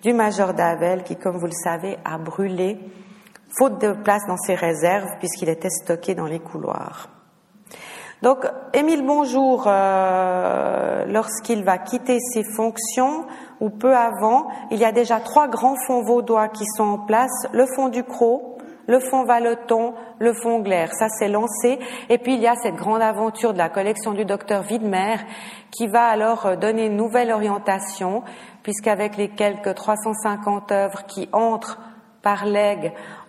du 0.01 0.13
major 0.13 0.53
Davel 0.53 1.03
qui, 1.03 1.15
comme 1.15 1.37
vous 1.37 1.47
le 1.47 1.51
savez, 1.51 1.97
a 2.05 2.17
brûlé, 2.17 2.79
faute 3.49 3.81
de 3.81 3.91
place 3.91 4.25
dans 4.27 4.37
ses 4.37 4.55
réserves 4.55 5.17
puisqu'il 5.19 5.49
était 5.49 5.69
stocké 5.69 6.15
dans 6.15 6.27
les 6.27 6.39
couloirs. 6.39 7.18
Donc, 8.21 8.45
Émile 8.73 9.05
Bonjour, 9.05 9.63
euh, 9.67 11.05
lorsqu'il 11.05 11.63
va 11.63 11.77
quitter 11.77 12.17
ses 12.19 12.43
fonctions, 12.43 13.25
ou 13.61 13.69
peu 13.69 13.95
avant, 13.95 14.47
il 14.71 14.77
y 14.77 14.83
a 14.83 14.91
déjà 14.91 15.21
trois 15.21 15.47
grands 15.47 15.77
fonds 15.87 16.03
vaudois 16.03 16.49
qui 16.49 16.65
sont 16.75 16.83
en 16.83 16.97
place, 16.97 17.47
le 17.53 17.65
fonds 17.77 17.87
du 17.87 18.03
Croc, 18.03 18.41
le 18.87 18.99
fonds 18.99 19.23
Valeton, 19.23 19.93
le 20.19 20.33
fonds 20.33 20.59
Glaire. 20.59 20.91
Ça, 20.91 21.07
s'est 21.07 21.29
lancé. 21.29 21.79
Et 22.09 22.17
puis, 22.17 22.33
il 22.33 22.41
y 22.41 22.47
a 22.47 22.55
cette 22.55 22.75
grande 22.75 23.01
aventure 23.01 23.53
de 23.53 23.57
la 23.57 23.69
collection 23.69 24.11
du 24.11 24.25
docteur 24.25 24.65
Widmer 24.69 25.15
qui 25.71 25.87
va 25.87 26.03
alors 26.03 26.45
euh, 26.45 26.55
donner 26.57 26.87
une 26.87 26.97
nouvelle 26.97 27.31
orientation, 27.31 28.23
puisqu'avec 28.63 29.15
les 29.15 29.29
quelques 29.29 29.75
350 29.75 30.73
œuvres 30.73 31.05
qui 31.05 31.29
entrent 31.31 31.79
par 32.29 32.45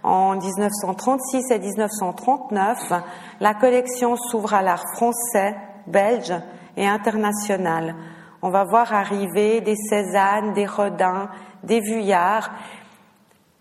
en 0.03 0.37
1936 0.37 1.51
et 1.53 1.59
1939, 1.59 2.93
la 3.41 3.55
collection 3.55 4.15
s'ouvre 4.17 4.53
à 4.53 4.61
l'art 4.61 4.85
français, 4.95 5.57
belge 5.87 6.35
et 6.77 6.87
international. 6.87 7.95
On 8.43 8.51
va 8.51 8.65
voir 8.65 8.93
arriver 8.93 9.63
des 9.63 9.77
Cézanne, 9.77 10.53
des 10.53 10.67
Rodin, 10.67 11.31
des 11.63 11.81
Vuillard. 11.81 12.51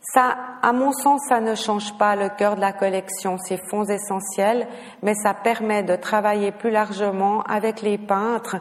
Ça, 0.02 0.36
à 0.62 0.73
mon 0.73 0.91
sens, 0.91 1.21
ça 1.30 1.39
ne 1.39 1.56
change 1.56 1.97
pas 1.97 2.17
le 2.17 2.28
cœur 2.28 2.58
de 2.58 2.62
la 2.62 2.73
collection, 2.73 3.38
ces 3.38 3.60
fonds 3.69 3.86
essentiels, 3.86 4.67
mais 5.04 5.13
ça 5.13 5.34
permet 5.34 5.84
de 5.84 5.95
travailler 5.95 6.52
plus 6.52 6.71
largement 6.71 7.43
avec 7.43 7.82
les 7.82 7.97
peintres 7.97 8.58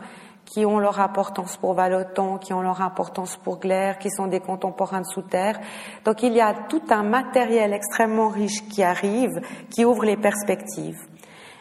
qui 0.48 0.64
ont 0.64 0.78
leur 0.78 0.98
importance 1.00 1.56
pour 1.58 1.74
Valoton, 1.74 2.38
qui 2.38 2.52
ont 2.54 2.62
leur 2.62 2.80
importance 2.80 3.36
pour 3.36 3.58
Glaire, 3.58 3.98
qui 3.98 4.10
sont 4.10 4.26
des 4.26 4.40
contemporains 4.40 5.02
de 5.02 5.06
sous-terre. 5.06 5.60
Donc 6.04 6.22
il 6.22 6.32
y 6.32 6.40
a 6.40 6.54
tout 6.68 6.82
un 6.90 7.02
matériel 7.02 7.72
extrêmement 7.72 8.28
riche 8.28 8.66
qui 8.68 8.82
arrive, 8.82 9.40
qui 9.70 9.84
ouvre 9.84 10.04
les 10.04 10.16
perspectives. 10.16 10.98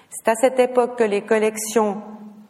C'est 0.09 0.31
à 0.31 0.35
cette 0.35 0.59
époque 0.59 0.97
que 0.97 1.03
les 1.03 1.21
collections, 1.21 2.01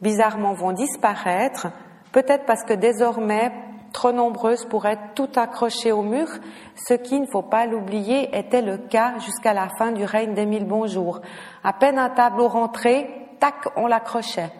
bizarrement, 0.01 0.53
vont 0.53 0.73
disparaître, 0.73 1.67
peut-être 2.11 2.45
parce 2.45 2.63
que 2.63 2.73
désormais, 2.73 3.51
trop 3.91 4.11
nombreuses 4.11 4.65
pour 4.65 4.85
être 4.85 5.15
tout 5.15 5.29
accrochées 5.35 5.91
au 5.91 6.03
mur, 6.03 6.27
ce 6.75 6.93
qui, 6.93 7.15
il 7.15 7.21
ne 7.21 7.27
faut 7.27 7.41
pas 7.41 7.65
l'oublier, 7.65 8.37
était 8.37 8.61
le 8.61 8.77
cas 8.77 9.17
jusqu'à 9.19 9.53
la 9.53 9.69
fin 9.69 9.91
du 9.91 10.03
règne 10.03 10.35
d'Émile 10.35 10.65
Bonjour. 10.65 11.21
À 11.63 11.73
peine 11.73 11.97
un 11.97 12.09
tableau 12.09 12.47
rentré, 12.47 13.09
tac, 13.39 13.55
on 13.75 13.87
l'accrochait. 13.87 14.51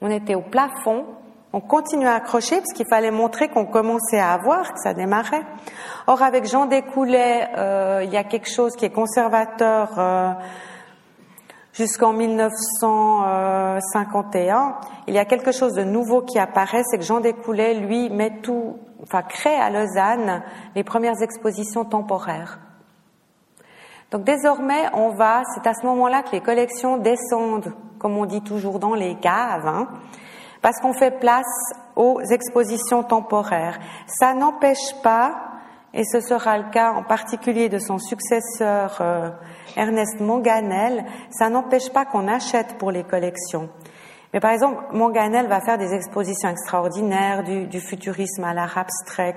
On 0.00 0.10
était 0.10 0.34
au 0.34 0.42
plafond, 0.42 1.04
on 1.52 1.60
continuait 1.60 2.08
à 2.08 2.14
accrocher 2.14 2.56
parce 2.58 2.72
qu'il 2.72 2.86
fallait 2.88 3.10
montrer 3.10 3.48
qu'on 3.48 3.66
commençait 3.66 4.20
à 4.20 4.30
avoir, 4.32 4.72
que 4.72 4.78
ça 4.82 4.94
démarrait. 4.94 5.42
Or, 6.06 6.22
avec 6.22 6.46
Jean 6.46 6.66
Descoulets, 6.66 7.48
euh, 7.56 8.04
il 8.04 8.10
y 8.10 8.16
a 8.16 8.22
quelque 8.22 8.48
chose 8.48 8.76
qui 8.76 8.84
est 8.84 8.90
conservateur 8.90 9.98
euh, 9.98 10.30
jusqu'en 11.72 12.12
1951. 12.12 14.76
Il 15.08 15.14
y 15.14 15.18
a 15.18 15.24
quelque 15.24 15.50
chose 15.50 15.72
de 15.74 15.82
nouveau 15.82 16.22
qui 16.22 16.38
apparaît, 16.38 16.84
c'est 16.84 16.98
que 16.98 17.04
Jean 17.04 17.18
Descoulets, 17.20 17.74
lui, 17.74 18.10
met 18.10 18.38
tout, 18.42 18.78
enfin, 19.02 19.22
crée 19.22 19.56
à 19.56 19.70
Lausanne 19.70 20.44
les 20.76 20.84
premières 20.84 21.20
expositions 21.20 21.84
temporaires. 21.84 22.60
Donc 24.12 24.22
désormais, 24.22 24.88
on 24.94 25.08
va, 25.10 25.42
c'est 25.54 25.66
à 25.68 25.74
ce 25.74 25.84
moment-là 25.86 26.22
que 26.22 26.30
les 26.32 26.40
collections 26.40 26.96
descendent 26.96 27.74
comme 28.00 28.16
on 28.16 28.24
dit 28.24 28.40
toujours 28.40 28.80
dans 28.80 28.94
les 28.94 29.14
caves, 29.16 29.68
hein, 29.68 29.86
parce 30.62 30.78
qu'on 30.80 30.94
fait 30.94 31.20
place 31.20 31.46
aux 31.94 32.20
expositions 32.22 33.04
temporaires. 33.04 33.78
Ça 34.06 34.34
n'empêche 34.34 34.94
pas, 35.02 35.34
et 35.94 36.02
ce 36.04 36.20
sera 36.20 36.58
le 36.58 36.70
cas 36.70 36.92
en 36.92 37.04
particulier 37.04 37.68
de 37.68 37.78
son 37.78 37.98
successeur 37.98 38.98
euh, 39.00 39.30
Ernest 39.76 40.18
Monganel, 40.20 41.04
ça 41.30 41.50
n'empêche 41.50 41.90
pas 41.92 42.04
qu'on 42.04 42.26
achète 42.26 42.78
pour 42.78 42.90
les 42.90 43.04
collections. 43.04 43.68
Mais 44.32 44.38
par 44.38 44.52
exemple, 44.52 44.80
Monganel 44.92 45.48
va 45.48 45.60
faire 45.60 45.76
des 45.76 45.92
expositions 45.92 46.48
extraordinaires 46.48 47.42
du, 47.42 47.80
futurisme 47.80 48.44
à 48.44 48.54
l'art 48.54 48.78
abstrait, 48.78 49.36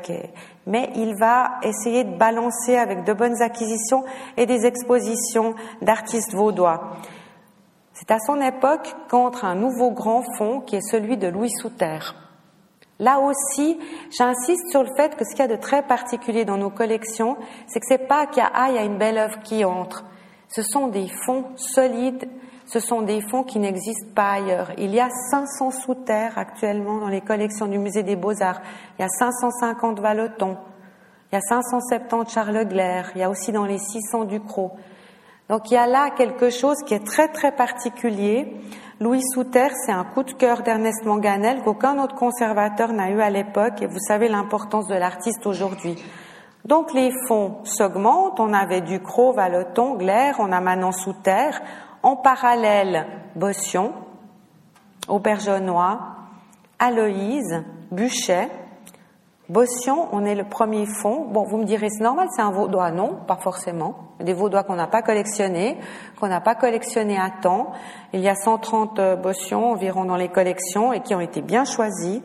mais 0.68 0.92
il 0.96 1.16
va 1.16 1.54
essayer 1.64 2.04
de 2.04 2.16
balancer 2.16 2.78
avec 2.78 3.04
de 3.04 3.14
bonnes 3.14 3.42
acquisitions 3.42 4.04
et 4.38 4.46
des 4.46 4.68
expositions 4.68 5.56
d'artistes 5.82 6.36
vaudois. 6.36 6.92
C'est 7.94 8.12
à 8.12 8.18
son 8.20 8.42
époque 8.42 8.96
qu'entre 9.08 9.46
un 9.46 9.56
nouveau 9.56 9.92
grand 9.92 10.24
fonds 10.38 10.62
qui 10.62 10.76
est 10.76 10.90
celui 10.90 11.18
de 11.18 11.28
Louis 11.28 11.52
Souter. 11.52 12.00
Là 13.00 13.20
aussi, 13.20 13.80
j'insiste 14.12 14.70
sur 14.70 14.84
le 14.84 14.90
fait 14.96 15.16
que 15.16 15.26
ce 15.26 15.32
qu'il 15.32 15.40
y 15.40 15.52
a 15.52 15.56
de 15.56 15.62
très 15.62 15.84
particulier 15.84 16.46
dans 16.46 16.58
nos 16.58 16.70
collections, 16.70 17.38
c'est 17.68 17.80
que 17.80 17.86
c'est 17.88 18.08
pas 18.08 18.28
qu'il 18.28 18.44
y 18.44 18.46
a, 18.46 18.70
il 18.70 18.76
y 18.76 18.78
a 18.78 18.84
une 18.84 18.98
belle 18.98 19.18
œuvre 19.18 19.40
qui 19.42 19.66
entre. 19.66 20.06
Ce 20.48 20.62
sont 20.62 20.88
des 20.88 21.08
fonds 21.26 21.46
solides, 21.56 22.30
ce 22.66 22.80
sont 22.80 23.02
des 23.02 23.22
fonds 23.22 23.44
qui 23.44 23.60
n'existent 23.60 24.14
pas 24.16 24.34
ailleurs. 24.34 24.72
Il 24.78 24.94
y 24.94 25.00
a 25.00 25.10
500 25.32 25.72
sous-terres 25.72 26.38
actuellement 26.38 27.00
dans 27.00 27.08
les 27.08 27.22
collections 27.22 27.68
du 27.68 27.78
Musée 27.78 28.04
des 28.04 28.16
Beaux-Arts. 28.16 28.62
Il 28.98 29.02
y 29.02 29.06
a 29.06 29.10
550 29.10 30.00
Vallotons. 30.00 30.58
Il 31.32 31.36
y 31.36 31.38
a 31.38 31.42
570 31.42 32.32
Charles 32.32 32.66
Glaire. 32.66 33.12
Il 33.16 33.22
y 33.22 33.24
a 33.24 33.30
aussi 33.30 33.52
dans 33.52 33.66
les 33.66 33.80
600 33.80 34.26
Ducrot. 34.26 34.72
Donc 35.54 35.70
il 35.70 35.76
y 35.76 35.78
a 35.78 35.86
là 35.86 36.10
quelque 36.10 36.50
chose 36.50 36.78
qui 36.84 36.96
est 36.96 37.06
très 37.06 37.28
très 37.28 37.52
particulier. 37.52 38.52
Louis 39.00 39.22
Souter, 39.22 39.68
c'est 39.86 39.92
un 39.92 40.04
coup 40.04 40.24
de 40.24 40.32
cœur 40.32 40.64
d'Ernest 40.64 41.06
Manganel 41.06 41.62
qu'aucun 41.62 42.00
autre 42.04 42.16
conservateur 42.16 42.92
n'a 42.92 43.12
eu 43.12 43.22
à 43.22 43.30
l'époque 43.30 43.80
et 43.84 43.86
vous 43.86 44.00
savez 44.00 44.30
l'importance 44.30 44.88
de 44.88 44.96
l'artiste 44.96 45.46
aujourd'hui. 45.46 45.96
Donc 46.66 46.92
les 46.92 47.12
fonds 47.28 47.58
s'augmentent, 47.66 48.40
on 48.40 48.52
avait 48.52 48.82
Ducrot, 48.82 49.34
Valoton, 49.34 49.94
Glaire, 49.94 50.38
on 50.40 50.52
a 50.52 50.60
maintenant 50.60 50.92
Souter, 50.92 51.52
en 52.02 52.16
parallèle 52.16 53.06
Bossion, 53.36 53.94
Aubergenois, 55.08 56.00
Aloïse, 56.80 57.64
Buchet, 57.92 58.50
Bossion, 59.54 60.08
on 60.12 60.26
est 60.26 60.34
le 60.34 60.46
premier 60.46 60.88
fonds. 60.88 61.28
Bon, 61.30 61.44
vous 61.44 61.58
me 61.58 61.64
direz, 61.66 61.88
c'est 61.92 62.04
normal, 62.04 62.28
c'est 62.36 62.42
un 62.42 62.50
vaudois. 62.50 62.90
Non, 62.90 63.20
pas 63.28 63.36
forcément. 63.36 64.16
Des 64.20 64.34
vaudois 64.34 64.64
qu'on 64.64 64.74
n'a 64.74 64.88
pas 64.88 65.04
collectionnés, 65.04 65.78
qu'on 66.20 66.28
n'a 66.28 66.42
pas 66.42 66.56
collectionnés 66.56 67.20
à 67.20 67.30
temps. 67.30 67.72
Il 68.14 68.22
y 68.22 68.28
a 68.28 68.34
130 68.34 68.98
euh, 68.98 69.16
Bossions 69.16 69.70
environ 69.70 70.06
dans 70.06 70.16
les 70.16 70.30
collections 70.30 70.92
et 70.92 71.02
qui 71.02 71.14
ont 71.14 71.20
été 71.20 71.44
bien 71.44 71.66
choisis. 71.66 72.24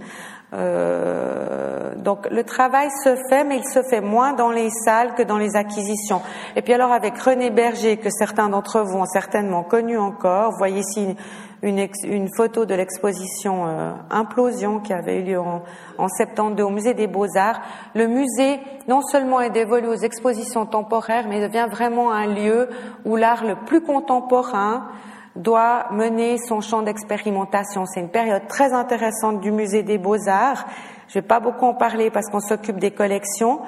Euh, 0.55 1.95
donc 1.97 2.27
le 2.31 2.43
travail 2.43 2.89
se 3.05 3.17
fait, 3.29 3.45
mais 3.45 3.59
il 3.59 3.67
se 3.67 3.83
fait 3.83 4.01
moins 4.01 4.33
dans 4.33 4.51
les 4.51 4.71
salles 4.71 5.15
que 5.15 5.23
dans 5.23 5.37
les 5.37 5.57
acquisitions. 5.57 6.23
Et 6.57 6.63
puis 6.63 6.73
alors 6.73 6.93
avec 6.93 7.19
René 7.19 7.51
Berger, 7.51 7.99
que 7.99 8.09
certains 8.11 8.49
d'entre 8.49 8.81
vous 8.81 8.99
ont 8.99 9.07
certainement 9.07 9.63
connu 9.63 9.99
encore, 9.99 10.53
vous 10.53 10.59
voyez 10.59 10.81
ici 10.81 11.17
une, 11.63 11.87
une 12.05 12.29
photo 12.35 12.65
de 12.65 12.75
l'exposition 12.75 13.67
euh, 13.67 13.93
Implosion 14.11 14.81
qui 14.81 14.93
avait 14.93 15.21
eu 15.21 15.25
lieu 15.25 15.41
en, 15.41 15.63
en 15.99 16.09
72 16.09 16.65
au 16.65 16.71
musée 16.71 16.95
des 16.95 17.09
Beaux-Arts. 17.09 17.61
Le 17.95 18.07
musée 18.07 18.61
non 18.87 19.03
seulement 19.03 19.41
est 19.41 19.51
dévolu 19.51 19.89
aux 19.89 19.95
expositions 19.95 20.65
temporaires, 20.65 21.27
mais 21.29 21.41
devient 21.41 21.67
vraiment 21.71 22.11
un 22.11 22.27
lieu 22.27 22.69
où 23.05 23.17
l'art 23.17 23.45
le 23.45 23.57
plus 23.67 23.83
contemporain 23.83 24.89
doit 25.39 25.87
mener 25.93 26.37
son 26.39 26.61
champ 26.61 26.83
d'expérimentation. 26.83 27.87
C'est 27.87 28.01
une 28.01 28.11
période 28.11 28.47
très 28.49 28.73
intéressante 28.73 29.41
du 29.41 29.53
musée 29.53 29.83
des 29.83 29.99
Beaux-Arts. 29.99 30.67
Je 31.09 31.15
vais 31.15 31.27
pas 31.27 31.41
beaucoup 31.41 31.65
en 31.65 31.75
parler 31.75 32.11
parce 32.11 32.29
qu'on 32.29 32.41
s'occupe 32.41 32.79
des 32.79 32.91
collections. 32.91 33.61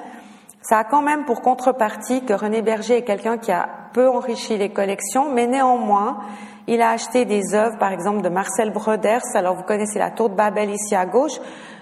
Ça 0.61 0.79
a 0.79 0.83
quand 0.83 1.01
même 1.01 1.25
pour 1.25 1.41
contrepartie 1.41 2.23
que 2.23 2.33
René 2.33 2.61
Berger 2.61 2.97
est 2.97 3.03
quelqu'un 3.03 3.37
qui 3.37 3.51
a 3.51 3.67
peu 3.93 4.07
enrichi 4.07 4.57
les 4.57 4.69
collections, 4.69 5.33
mais 5.33 5.47
néanmoins, 5.47 6.19
il 6.67 6.81
a 6.81 6.91
acheté 6.91 7.25
des 7.25 7.55
œuvres, 7.55 7.77
par 7.79 7.91
exemple, 7.91 8.21
de 8.21 8.29
Marcel 8.29 8.71
Broders. 8.71 9.23
Alors, 9.33 9.55
vous 9.55 9.63
connaissez 9.63 9.97
la 9.97 10.11
tour 10.11 10.29
de 10.29 10.35
Babel 10.35 10.69
ici 10.69 10.95
à 10.95 11.05
gauche. 11.05 11.39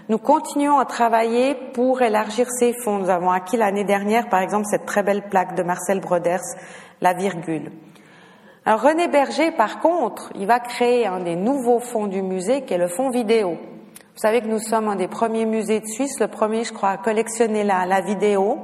Nous 0.08 0.18
continuons 0.18 0.80
à 0.80 0.86
travailler 0.86 1.56
pour 1.74 2.02
élargir 2.02 2.48
ces 2.50 2.74
fonds. 2.84 3.00
Nous 3.00 3.10
avons 3.10 3.32
acquis 3.32 3.58
l'année 3.58 3.84
dernière, 3.84 4.30
par 4.30 4.40
exemple, 4.40 4.66
cette 4.66 4.86
très 4.86 5.04
belle 5.04 5.28
plaque 5.30 5.56
de 5.56 5.64
Marcel 5.64 6.00
Broders, 6.00 6.40
la 7.02 7.14
virgule. 7.14 7.72
Alors, 8.70 8.84
René 8.84 9.08
Berger, 9.08 9.50
par 9.50 9.80
contre, 9.80 10.30
il 10.36 10.46
va 10.46 10.60
créer 10.60 11.08
un 11.08 11.22
des 11.22 11.36
nouveaux 11.36 11.80
fonds 11.80 12.06
du 12.06 12.22
musée, 12.22 12.66
qui 12.66 12.76
est 12.76 12.78
le 12.78 12.88
fonds 12.88 13.10
vidéo. 13.10 13.54
Vous 13.54 14.22
savez 14.22 14.42
que 14.42 14.48
nous 14.48 14.60
sommes 14.60 14.88
un 14.88 14.96
des 14.96 15.08
premiers 15.08 15.48
musées 15.48 15.80
de 15.80 15.88
Suisse, 15.88 16.20
le 16.20 16.28
premier, 16.28 16.64
je 16.64 16.72
crois, 16.72 16.92
à 16.92 16.98
collectionner 16.98 17.64
la, 17.64 18.02
vidéo, 18.02 18.60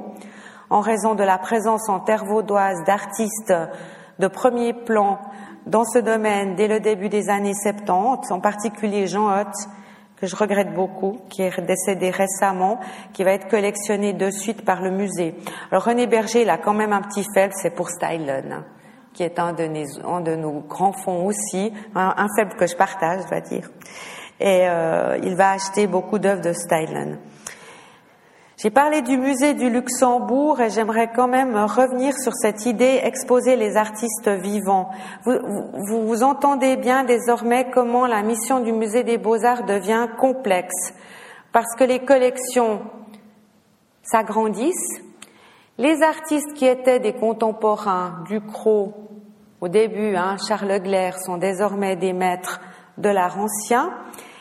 en 0.70 0.78
raison 0.78 1.16
de 1.16 1.24
la 1.24 1.38
présence 1.38 1.88
en 1.88 1.98
terre 1.98 2.24
vaudoise 2.24 2.84
d'artistes 2.86 3.52
de 4.20 4.28
premier 4.28 4.74
plan 4.74 5.18
dans 5.66 5.84
ce 5.84 5.98
domaine 5.98 6.54
dès 6.54 6.68
le 6.68 6.78
début 6.78 7.08
des 7.08 7.28
années 7.28 7.54
70, 7.54 8.30
en 8.30 8.38
particulier 8.38 9.08
Jean 9.08 9.36
Hott, 9.36 9.56
que 10.20 10.28
je 10.28 10.36
regrette 10.36 10.72
beaucoup, 10.72 11.18
qui 11.30 11.42
est 11.42 11.60
décédé 11.62 12.10
récemment, 12.10 12.78
qui 13.12 13.24
va 13.24 13.32
être 13.32 13.48
collectionné 13.48 14.12
de 14.12 14.30
suite 14.30 14.64
par 14.64 14.82
le 14.82 14.92
musée. 14.92 15.34
Alors 15.72 15.82
René 15.82 16.06
Berger, 16.06 16.42
il 16.42 16.50
a 16.50 16.58
quand 16.58 16.74
même 16.74 16.92
un 16.92 17.02
petit 17.02 17.26
faible, 17.34 17.54
c'est 17.56 17.74
pour 17.74 17.90
Stylen, 17.90 18.52
hein, 18.52 18.64
qui 19.16 19.22
est 19.22 19.38
un 19.38 19.54
de, 19.54 20.36
nos, 20.36 20.60
grands 20.60 20.92
fonds 20.92 21.24
aussi, 21.24 21.72
un, 21.94 22.26
faible 22.36 22.54
que 22.54 22.66
je 22.66 22.76
partage, 22.76 23.22
je 23.22 23.28
dois 23.28 23.40
dire. 23.40 23.70
Et 24.38 24.68
euh, 24.68 25.18
il 25.22 25.34
va 25.34 25.52
acheter 25.52 25.86
beaucoup 25.86 26.18
d'œuvres 26.18 26.42
de 26.42 26.52
Stylen. 26.52 27.18
J'ai 28.58 28.70
parlé 28.70 29.00
du 29.02 29.16
musée 29.16 29.54
du 29.54 29.70
Luxembourg 29.70 30.60
et 30.60 30.70
j'aimerais 30.70 31.10
quand 31.14 31.28
même 31.28 31.56
revenir 31.56 32.14
sur 32.14 32.32
cette 32.34 32.66
idée 32.66 33.00
exposer 33.02 33.56
les 33.56 33.76
artistes 33.76 34.28
vivants. 34.28 34.90
Vous, 35.24 35.38
vous, 35.88 36.06
vous, 36.06 36.22
entendez 36.22 36.76
bien 36.76 37.04
désormais 37.04 37.70
comment 37.70 38.06
la 38.06 38.22
mission 38.22 38.60
du 38.60 38.72
musée 38.72 39.02
des 39.02 39.18
beaux-arts 39.18 39.64
devient 39.64 40.08
complexe 40.18 40.92
parce 41.52 41.74
que 41.74 41.84
les 41.84 42.00
collections 42.00 42.82
s'agrandissent. 44.02 45.05
Les 45.78 46.02
artistes 46.02 46.54
qui 46.54 46.64
étaient 46.64 47.00
des 47.00 47.12
contemporains, 47.12 48.24
Ducrot 48.26 48.94
au 49.60 49.68
début, 49.68 50.16
hein, 50.16 50.36
Charles 50.48 50.80
Glaire, 50.80 51.18
sont 51.18 51.36
désormais 51.36 51.96
des 51.96 52.14
maîtres 52.14 52.60
de 52.96 53.10
l'art 53.10 53.38
ancien. 53.38 53.92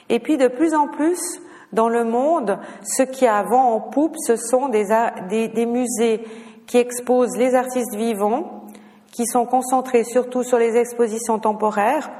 Et 0.07 0.19
puis 0.19 0.37
de 0.37 0.47
plus 0.47 0.73
en 0.73 0.87
plus, 0.87 1.19
dans 1.73 1.89
le 1.89 2.05
monde, 2.05 2.57
ce 2.83 3.03
qui 3.03 3.27
a 3.27 3.43
en 3.51 3.81
poupe, 3.81 4.15
ce 4.17 4.37
sont 4.37 4.69
des, 4.69 4.85
des, 5.29 5.65
musées 5.65 6.23
qui 6.67 6.77
exposent 6.77 7.35
les 7.37 7.53
artistes 7.53 7.95
vivants, 7.95 8.63
qui 9.11 9.25
sont 9.25 9.45
concentrés 9.45 10.05
surtout 10.05 10.43
sur 10.43 10.57
les 10.57 10.77
expositions 10.77 11.39
temporaires, 11.39 12.11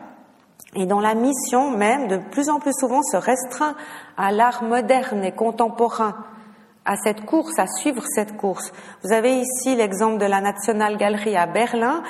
et 0.76 0.86
dont 0.86 0.99
la 0.99 1.16
mission 1.16 1.72
même, 1.72 2.07
de 2.07 2.18
plus 2.32 2.49
en 2.49 2.59
plus 2.59 2.74
souvent, 2.78 3.01
se 3.01 3.16
restreint 3.16 3.76
à 4.18 4.34
l'art 4.34 4.63
moderne 4.63 5.24
et 5.24 5.32
contemporain, 5.32 6.16
à 6.86 6.96
cette 6.98 7.26
course, 7.26 7.58
à 7.58 7.68
suivre 7.68 8.04
cette 8.16 8.38
course. 8.38 8.72
Vous 9.04 9.12
avez 9.12 9.38
ici 9.38 9.76
l'exemple 9.76 10.20
de 10.20 10.26
la 10.26 10.42
National 10.42 10.98
Gallery 10.98 11.36
à 11.36 11.48
Berlin, 11.48 12.04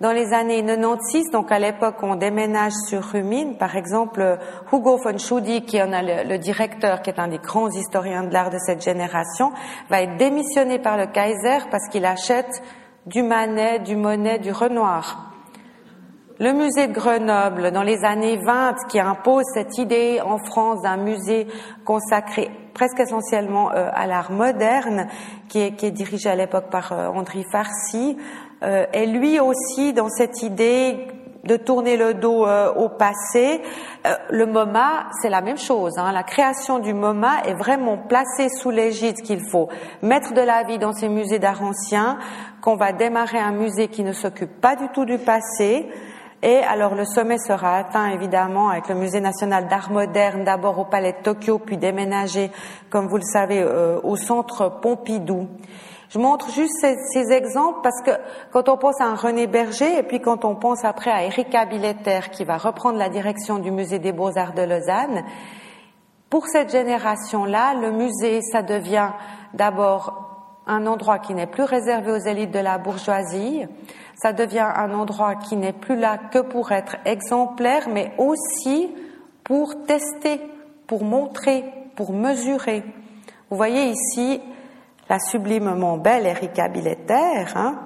dans 0.00 0.12
les 0.12 0.34
années 0.34 0.62
96, 0.62 1.30
donc 1.32 1.50
à 1.50 1.58
l'époque 1.58 1.96
on 2.02 2.16
déménage 2.16 2.74
sur 2.86 3.02
Rumine, 3.02 3.56
par 3.56 3.76
exemple, 3.76 4.38
Hugo 4.70 4.98
von 4.98 5.16
Schudi, 5.16 5.64
qui 5.64 5.80
en 5.82 5.90
a 5.92 6.02
le, 6.02 6.36
directeur, 6.36 7.00
qui 7.00 7.08
est 7.08 7.18
un 7.18 7.28
des 7.28 7.38
grands 7.38 7.70
historiens 7.70 8.24
de 8.24 8.32
l'art 8.32 8.50
de 8.50 8.58
cette 8.58 8.82
génération, 8.82 9.52
va 9.88 10.02
être 10.02 10.18
démissionné 10.18 10.78
par 10.78 10.98
le 10.98 11.06
Kaiser 11.06 11.64
parce 11.70 11.88
qu'il 11.88 12.04
achète 12.04 12.62
du 13.06 13.22
Manet, 13.22 13.78
du 13.78 13.96
Monet, 13.96 14.38
du 14.38 14.52
Renoir. 14.52 15.35
Le 16.38 16.52
musée 16.52 16.88
de 16.88 16.92
Grenoble, 16.92 17.70
dans 17.70 17.82
les 17.82 18.04
années 18.04 18.36
20, 18.36 18.74
qui 18.90 19.00
impose 19.00 19.44
cette 19.54 19.78
idée 19.78 20.20
en 20.22 20.36
France 20.36 20.82
d'un 20.82 20.98
musée 20.98 21.46
consacré 21.86 22.50
presque 22.74 23.00
essentiellement 23.00 23.70
euh, 23.72 23.88
à 23.94 24.06
l'art 24.06 24.30
moderne, 24.30 25.06
qui 25.48 25.60
est, 25.60 25.72
qui 25.76 25.86
est, 25.86 25.90
dirigé 25.90 26.28
à 26.28 26.34
l'époque 26.34 26.68
par 26.70 26.92
euh, 26.92 27.08
André 27.08 27.42
Farcy, 27.50 28.18
euh, 28.62 28.84
est 28.92 29.06
lui 29.06 29.40
aussi 29.40 29.94
dans 29.94 30.10
cette 30.10 30.42
idée 30.42 31.06
de 31.44 31.56
tourner 31.56 31.96
le 31.96 32.12
dos 32.12 32.44
au 32.44 32.88
passé. 32.88 33.62
Le 34.30 34.46
MoMA, 34.46 35.06
c'est 35.22 35.30
la 35.30 35.40
même 35.42 35.58
chose. 35.58 35.92
Hein. 35.96 36.10
La 36.10 36.24
création 36.24 36.80
du 36.80 36.92
MoMA 36.92 37.44
est 37.46 37.54
vraiment 37.54 37.96
placée 37.96 38.48
sous 38.48 38.70
l'égide 38.70 39.22
qu'il 39.22 39.40
faut 39.48 39.68
mettre 40.02 40.34
de 40.34 40.40
la 40.40 40.64
vie 40.64 40.78
dans 40.78 40.92
ces 40.92 41.08
musées 41.08 41.38
d'art 41.38 41.62
ancien, 41.62 42.18
qu'on 42.60 42.74
va 42.74 42.92
démarrer 42.92 43.38
un 43.38 43.52
musée 43.52 43.86
qui 43.86 44.02
ne 44.02 44.12
s'occupe 44.12 44.60
pas 44.60 44.74
du 44.74 44.88
tout 44.88 45.04
du 45.04 45.18
passé. 45.18 45.88
Et 46.42 46.58
alors 46.58 46.94
le 46.94 47.04
sommet 47.04 47.38
sera 47.38 47.76
atteint 47.76 48.08
évidemment 48.08 48.68
avec 48.68 48.88
le 48.88 48.94
Musée 48.94 49.20
national 49.20 49.68
d'art 49.68 49.90
moderne, 49.90 50.44
d'abord 50.44 50.78
au 50.78 50.84
Palais 50.84 51.12
de 51.12 51.22
Tokyo, 51.22 51.58
puis 51.58 51.76
déménagé, 51.76 52.50
comme 52.90 53.08
vous 53.08 53.16
le 53.16 53.22
savez, 53.22 53.64
au 54.02 54.16
Centre 54.16 54.80
Pompidou. 54.80 55.48
Je 56.08 56.18
montre 56.18 56.50
juste 56.50 56.86
ces, 57.12 57.32
exemples 57.32 57.80
parce 57.82 58.00
que 58.02 58.12
quand 58.52 58.68
on 58.68 58.76
pense 58.76 59.00
à 59.00 59.06
un 59.06 59.16
René 59.16 59.46
Berger 59.46 59.98
et 59.98 60.02
puis 60.04 60.20
quand 60.20 60.44
on 60.44 60.54
pense 60.54 60.84
après 60.84 61.10
à 61.10 61.24
Erika 61.24 61.66
Billetter 61.66 62.20
qui 62.30 62.44
va 62.44 62.58
reprendre 62.58 62.98
la 62.98 63.08
direction 63.08 63.58
du 63.58 63.72
musée 63.72 63.98
des 63.98 64.12
beaux-arts 64.12 64.54
de 64.54 64.62
Lausanne, 64.62 65.24
pour 66.30 66.46
cette 66.46 66.70
génération-là, 66.70 67.74
le 67.74 67.90
musée, 67.90 68.40
ça 68.42 68.62
devient 68.62 69.10
d'abord 69.54 70.25
un 70.66 70.86
endroit 70.86 71.18
qui 71.18 71.34
n'est 71.34 71.46
plus 71.46 71.62
réservé 71.62 72.12
aux 72.12 72.18
élites 72.18 72.50
de 72.50 72.58
la 72.58 72.78
bourgeoisie, 72.78 73.66
ça 74.16 74.32
devient 74.32 74.68
un 74.74 74.92
endroit 74.94 75.36
qui 75.36 75.56
n'est 75.56 75.72
plus 75.72 75.96
là 75.96 76.18
que 76.32 76.40
pour 76.40 76.72
être 76.72 76.96
exemplaire, 77.04 77.88
mais 77.88 78.12
aussi 78.18 78.88
pour 79.44 79.84
tester, 79.86 80.40
pour 80.86 81.04
montrer, 81.04 81.64
pour 81.94 82.12
mesurer. 82.12 82.82
Vous 83.50 83.56
voyez 83.56 83.90
ici 83.90 84.40
la 85.08 85.20
sublimement 85.20 85.98
belle 85.98 86.26
Erika 86.26 86.68
Billetter, 86.68 87.44
hein, 87.54 87.78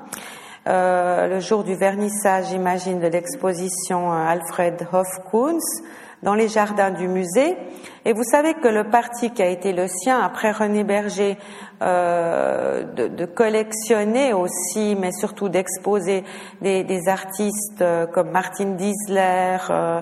euh, 0.68 1.26
le 1.26 1.40
jour 1.40 1.64
du 1.64 1.74
vernissage, 1.74 2.48
j'imagine, 2.48 3.00
de 3.00 3.08
l'exposition 3.08 4.12
euh, 4.12 4.26
Alfred 4.26 4.86
Hofkunz 4.92 5.82
dans 6.22 6.34
les 6.34 6.48
jardins 6.48 6.90
du 6.90 7.08
musée. 7.08 7.56
Et 8.04 8.12
vous 8.12 8.24
savez 8.24 8.54
que 8.54 8.68
le 8.68 8.84
parti 8.84 9.30
qui 9.30 9.42
a 9.42 9.48
été 9.48 9.72
le 9.72 9.86
sien 9.88 10.20
après 10.20 10.52
René 10.52 10.84
Berger, 10.84 11.36
euh, 11.82 12.82
de, 12.84 13.08
de, 13.08 13.24
collectionner 13.24 14.32
aussi, 14.32 14.96
mais 14.98 15.12
surtout 15.12 15.48
d'exposer 15.48 16.24
des, 16.60 16.84
des, 16.84 17.08
artistes 17.08 17.80
euh, 17.80 18.06
comme 18.06 18.30
Martin 18.30 18.76
Diesler, 18.76 19.58
euh, 19.70 20.00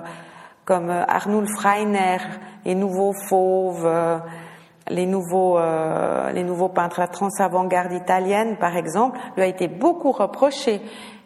comme 0.65 0.89
Arnulf 0.89 1.57
Reiner, 1.57 2.17
les 2.65 2.75
Nouveaux 2.75 3.13
Fauves, 3.27 3.87
les 4.89 5.05
nouveaux, 5.05 5.57
euh, 5.57 6.31
les 6.31 6.43
nouveaux 6.43 6.69
peintres, 6.69 6.99
la 6.99 7.07
trans-avant-garde 7.07 7.93
italienne, 7.93 8.57
par 8.57 8.75
exemple, 8.75 9.19
lui 9.35 9.43
a 9.43 9.47
été 9.47 9.67
beaucoup 9.67 10.11
reproché. 10.11 10.81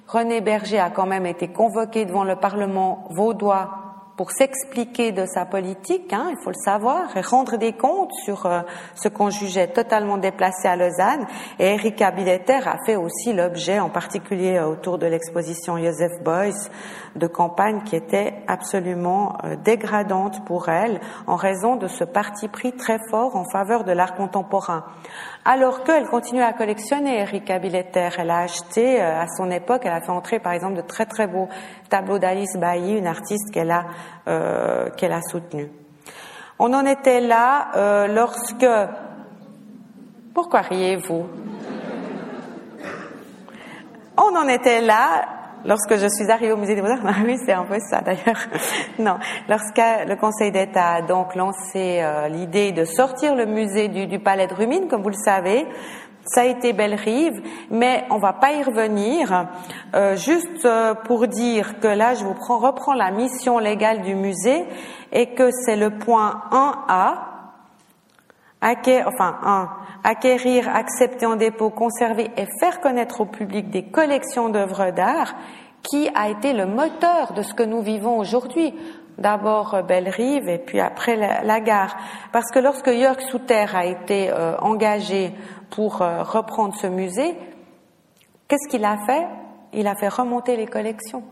René 0.07 0.41
Berger 0.41 0.79
a 0.79 0.89
quand 0.89 1.05
même 1.05 1.25
été 1.25 1.47
convoqué 1.47 2.05
devant 2.05 2.23
le 2.23 2.35
Parlement 2.35 3.05
vaudois 3.09 3.82
pour 4.15 4.31
s'expliquer 4.31 5.11
de 5.11 5.25
sa 5.25 5.45
politique, 5.45 6.13
hein, 6.13 6.27
il 6.29 6.37
faut 6.43 6.51
le 6.51 6.63
savoir, 6.63 7.17
et 7.17 7.21
rendre 7.21 7.57
des 7.57 7.73
comptes 7.73 8.13
sur 8.23 8.45
euh, 8.45 8.61
ce 8.95 9.07
qu'on 9.07 9.31
jugeait 9.31 9.67
totalement 9.67 10.17
déplacé 10.17 10.67
à 10.67 10.75
Lausanne. 10.75 11.25
Et 11.57 11.73
Erika 11.73 12.11
Billetter 12.11 12.59
a 12.67 12.77
fait 12.85 12.95
aussi 12.95 13.33
l'objet, 13.33 13.79
en 13.79 13.89
particulier 13.89 14.57
euh, 14.57 14.67
autour 14.67 14.99
de 14.99 15.07
l'exposition 15.07 15.77
Joseph 15.77 16.21
Beuys, 16.23 16.69
de 17.15 17.27
campagnes 17.27 17.81
qui 17.83 17.95
étaient 17.95 18.35
absolument 18.47 19.37
euh, 19.43 19.55
dégradantes 19.55 20.45
pour 20.45 20.69
elle, 20.69 20.99
en 21.25 21.35
raison 21.35 21.75
de 21.75 21.87
ce 21.87 22.03
parti 22.03 22.47
pris 22.47 22.73
très 22.73 22.99
fort 23.09 23.35
en 23.35 23.45
faveur 23.51 23.83
de 23.83 23.91
l'art 23.93 24.13
contemporain. 24.13 24.85
Alors 25.45 25.83
qu'elle 25.83 26.07
continue 26.07 26.41
à 26.41 26.53
collectionner 26.53 27.19
Erika 27.19 27.59
Billetter, 27.59 28.09
elle 28.17 28.29
a 28.29 28.39
acheté 28.39 29.01
à 29.01 29.25
son 29.27 29.51
époque, 29.51 29.81
elle 29.83 29.91
a 29.91 29.99
fait 29.99 30.09
entrer 30.09 30.39
par 30.39 30.53
exemple 30.53 30.75
de 30.75 30.81
très 30.81 31.05
très 31.05 31.27
beaux 31.27 31.49
tableaux 31.93 32.17
d'Alice 32.17 32.57
Bailly, 32.57 32.97
une 32.97 33.05
artiste 33.05 33.51
qu'elle 33.53 33.69
a 33.69 33.85
euh, 34.27 34.89
qu'elle 34.97 35.11
a 35.11 35.21
soutenu. 35.21 35.69
On 36.57 36.73
en 36.73 36.87
était 36.87 37.21
là 37.21 37.67
euh, 37.75 38.07
lorsque... 38.07 38.65
Pourquoi 40.33 40.61
riez-vous? 40.61 41.27
On 44.17 44.35
en 44.35 44.47
était 44.47 44.81
là 44.81 45.25
lorsque 45.65 45.97
je 45.97 46.07
suis 46.07 46.31
arrivée 46.31 46.51
au 46.53 46.57
musée 46.57 46.73
des 46.73 46.81
Beaux-Arts. 46.81 46.99
Ah 47.05 47.21
oui, 47.25 47.37
c'est 47.45 47.53
un 47.53 47.65
peu 47.65 47.77
ça 47.79 48.01
d'ailleurs. 48.01 48.41
non, 48.99 49.17
lorsque 49.47 49.77
le 49.77 50.15
Conseil 50.15 50.51
d'État 50.51 50.93
a 50.93 51.01
donc 51.03 51.35
lancé 51.35 51.99
euh, 52.01 52.27
l'idée 52.27 52.71
de 52.71 52.85
sortir 52.85 53.35
le 53.35 53.45
musée 53.45 53.87
du, 53.87 54.07
du 54.07 54.17
Palais 54.17 54.47
de 54.47 54.53
Rumine, 54.55 54.87
comme 54.87 55.03
vous 55.03 55.09
le 55.09 55.23
savez, 55.25 55.67
ça 56.25 56.41
a 56.41 56.45
été 56.45 56.73
Belle 56.73 56.95
Rive, 56.95 57.41
mais 57.69 58.05
on 58.09 58.17
va 58.17 58.33
pas 58.33 58.53
y 58.53 58.63
revenir. 58.63 59.47
Euh, 59.93 60.15
juste 60.15 60.65
euh, 60.65 60.93
pour 60.93 61.27
dire 61.27 61.79
que 61.79 61.87
là, 61.87 62.13
je 62.15 62.23
vous 62.23 62.33
prends, 62.33 62.59
reprends 62.59 62.93
la 62.93 63.11
mission 63.11 63.59
légale 63.59 64.01
du 64.01 64.15
musée 64.15 64.65
et 65.11 65.33
que 65.33 65.49
c'est 65.51 65.75
le 65.75 65.91
point 65.91 66.41
1A, 66.51 67.15
acquérir, 68.61 69.09
enfin 69.13 69.37
1, 69.43 69.69
acquérir, 70.03 70.69
accepter 70.73 71.25
en 71.25 71.35
dépôt, 71.35 71.69
conserver 71.69 72.31
et 72.37 72.47
faire 72.59 72.79
connaître 72.79 73.21
au 73.21 73.25
public 73.25 73.69
des 73.69 73.83
collections 73.83 74.49
d'œuvres 74.49 74.91
d'art 74.91 75.35
qui 75.83 76.09
a 76.15 76.29
été 76.29 76.53
le 76.53 76.65
moteur 76.65 77.33
de 77.33 77.41
ce 77.41 77.53
que 77.53 77.63
nous 77.63 77.81
vivons 77.81 78.17
aujourd'hui. 78.17 78.73
D'abord 79.17 79.75
euh, 79.75 79.81
Belle 79.81 80.09
Rive 80.09 80.49
et 80.49 80.57
puis 80.57 80.79
après 80.79 81.15
la, 81.15 81.59
gare. 81.59 81.95
Parce 82.31 82.51
que 82.51 82.59
lorsque 82.59 82.91
Jörg 82.91 83.19
Souter 83.21 83.65
a 83.73 83.85
été 83.85 84.31
engagé 84.61 85.33
pour 85.69 86.01
euh, 86.01 86.23
reprendre 86.23 86.75
ce 86.75 86.87
musée, 86.87 87.35
qu'est-ce 88.47 88.69
qu'il 88.69 88.85
a 88.85 88.97
fait? 89.05 89.27
Il 89.73 89.87
a 89.87 89.95
fait 89.95 90.07
remonter 90.07 90.55
les 90.55 90.67
collections 90.67 91.23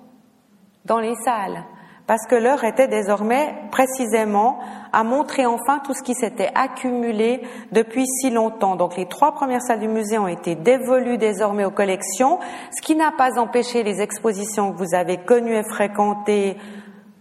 dans 0.86 1.00
les 1.00 1.16
salles. 1.24 1.64
parce 2.08 2.26
que 2.28 2.36
l'heure 2.36 2.64
était 2.64 2.88
désormais 2.88 3.56
précisément 3.72 4.60
à 4.92 5.04
montrer 5.04 5.46
enfin 5.46 5.80
tout 5.80 5.94
ce 5.94 6.04
qui 6.04 6.14
s'était 6.14 6.50
accumulé 6.56 7.42
depuis 7.72 8.06
si 8.06 8.32
longtemps. 8.32 8.76
Donc 8.76 8.98
les 8.98 9.06
trois 9.06 9.34
premières 9.34 9.62
salles 9.62 9.80
du 9.80 9.88
musée 9.88 10.18
ont 10.18 10.28
été 10.28 10.56
dévolues 10.56 11.18
désormais 11.18 11.64
aux 11.64 11.72
collections, 11.72 12.40
ce 12.76 12.82
qui 12.82 12.96
n'a 12.96 13.12
pas 13.12 13.40
empêché 13.40 13.84
les 13.84 14.02
expositions 14.02 14.74
que 14.74 14.78
vous 14.78 14.94
avez 14.94 15.18
connues 15.18 15.56
et 15.56 15.64
fréquentées 15.64 16.58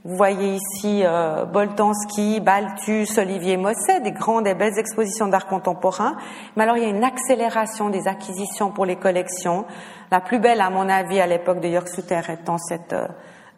vous 0.02 0.16
voyez 0.16 0.54
ici 0.54 1.02
euh, 1.04 1.44
Boltanski, 1.44 2.40
Balthus, 2.40 3.18
Olivier 3.18 3.58
Mosset, 3.58 4.00
des 4.00 4.12
grandes 4.12 4.46
et 4.46 4.54
belles 4.54 4.78
expositions 4.78 5.28
d'art 5.28 5.46
contemporain. 5.46 6.16
Mais 6.56 6.62
alors 6.62 6.78
il 6.78 6.84
y 6.84 6.86
a 6.86 6.88
une 6.88 7.04
accélération 7.04 7.90
des 7.90 8.08
acquisitions 8.08 8.70
pour 8.70 8.86
les 8.86 8.96
collections. 8.96 9.66
La 10.10 10.22
plus 10.22 10.38
belle, 10.38 10.62
à 10.62 10.70
mon 10.70 10.88
avis, 10.88 11.20
à 11.20 11.26
l'époque 11.26 11.60
de 11.60 11.68
Jörg 11.68 11.86
Sutter 11.86 12.22
étant 12.30 12.56
cette 12.56 12.94
euh, 12.94 13.08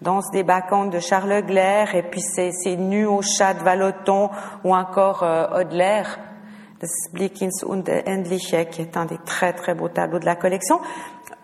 danse 0.00 0.32
des 0.32 0.42
bacchantes 0.42 0.90
de 0.90 0.98
Charles 0.98 1.42
Glaire 1.42 1.94
et 1.94 2.02
puis 2.02 2.20
ces, 2.20 2.50
ces 2.50 2.76
au 3.06 3.22
chat 3.22 3.54
de 3.54 3.62
Vallotton 3.62 4.28
ou 4.64 4.74
encore 4.74 5.22
euh, 5.22 5.60
Odler, 5.60 6.02
des 6.80 6.88
Blickins 7.12 7.64
und 7.64 7.88
Endliche, 8.04 8.68
qui 8.72 8.82
est 8.82 8.96
un 8.96 9.04
des 9.04 9.18
très 9.18 9.52
très 9.52 9.74
beaux 9.74 9.88
tableaux 9.88 10.18
de 10.18 10.26
la 10.26 10.34
collection. 10.34 10.80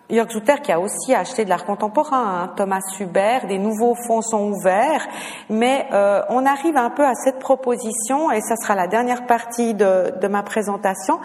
Jörg 0.09 0.31
Zutter 0.31 0.55
qui 0.63 0.71
a 0.71 0.79
aussi 0.79 1.13
acheté 1.13 1.43
de 1.45 1.49
l'art 1.49 1.65
contemporain, 1.65 2.43
hein, 2.43 2.53
Thomas 2.55 2.81
Hubert, 2.99 3.45
des 3.45 3.59
nouveaux 3.59 3.93
fonds 4.07 4.21
sont 4.21 4.49
ouverts, 4.49 5.07
mais 5.49 5.85
euh, 5.93 6.21
on 6.29 6.47
arrive 6.47 6.77
un 6.77 6.89
peu 6.89 7.05
à 7.05 7.13
cette 7.13 7.37
proposition, 7.37 8.31
et 8.31 8.41
ça 8.41 8.55
sera 8.55 8.73
la 8.73 8.87
dernière 8.87 9.27
partie 9.27 9.75
de, 9.75 10.13
de 10.19 10.27
ma 10.27 10.41
présentation. 10.41 11.19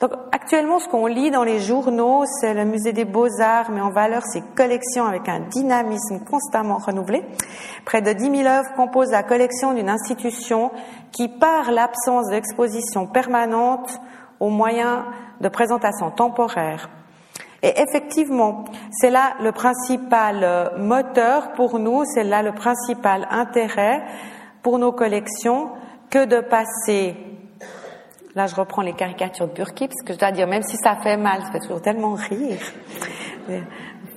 Donc 0.00 0.10
actuellement, 0.32 0.78
ce 0.78 0.88
qu'on 0.88 1.06
lit 1.06 1.30
dans 1.30 1.44
les 1.44 1.60
journaux, 1.60 2.24
c'est 2.26 2.52
le 2.52 2.66
musée 2.66 2.92
des 2.92 3.06
beaux-arts, 3.06 3.70
mais 3.70 3.80
en 3.80 3.90
valeur 3.90 4.22
ses 4.24 4.42
collections 4.54 5.06
avec 5.06 5.26
un 5.30 5.40
dynamisme 5.40 6.20
constamment 6.28 6.76
renouvelé. 6.76 7.24
Près 7.86 8.02
de 8.02 8.12
10 8.12 8.42
000 8.42 8.46
œuvres 8.46 8.74
composent 8.76 9.12
la 9.12 9.22
collection 9.22 9.72
d'une 9.72 9.88
institution 9.88 10.70
qui, 11.10 11.28
par 11.28 11.70
l'absence 11.70 12.28
d'exposition 12.28 13.06
permanente, 13.06 13.98
au 14.40 14.50
moyen 14.50 15.06
de 15.40 15.48
présentation 15.48 16.10
temporaire, 16.10 16.90
et 17.66 17.80
effectivement, 17.80 18.64
c'est 18.92 19.10
là 19.10 19.34
le 19.40 19.50
principal 19.50 20.44
euh, 20.44 20.78
moteur 20.78 21.50
pour 21.54 21.80
nous, 21.80 22.04
c'est 22.04 22.22
là 22.22 22.40
le 22.40 22.52
principal 22.52 23.26
intérêt 23.28 24.04
pour 24.62 24.78
nos 24.78 24.92
collections 24.92 25.70
que 26.08 26.26
de 26.26 26.40
passer. 26.40 27.16
Là, 28.36 28.46
je 28.46 28.54
reprends 28.54 28.82
les 28.82 28.92
caricatures 28.92 29.48
de 29.48 29.52
Burki, 29.52 29.88
parce 29.88 30.02
que 30.06 30.12
je 30.12 30.18
dois 30.18 30.30
dire, 30.30 30.46
même 30.46 30.62
si 30.62 30.76
ça 30.76 30.94
fait 31.02 31.16
mal, 31.16 31.42
ça 31.42 31.50
fait 31.50 31.58
toujours 31.58 31.82
tellement 31.82 32.14
rire. 32.14 32.60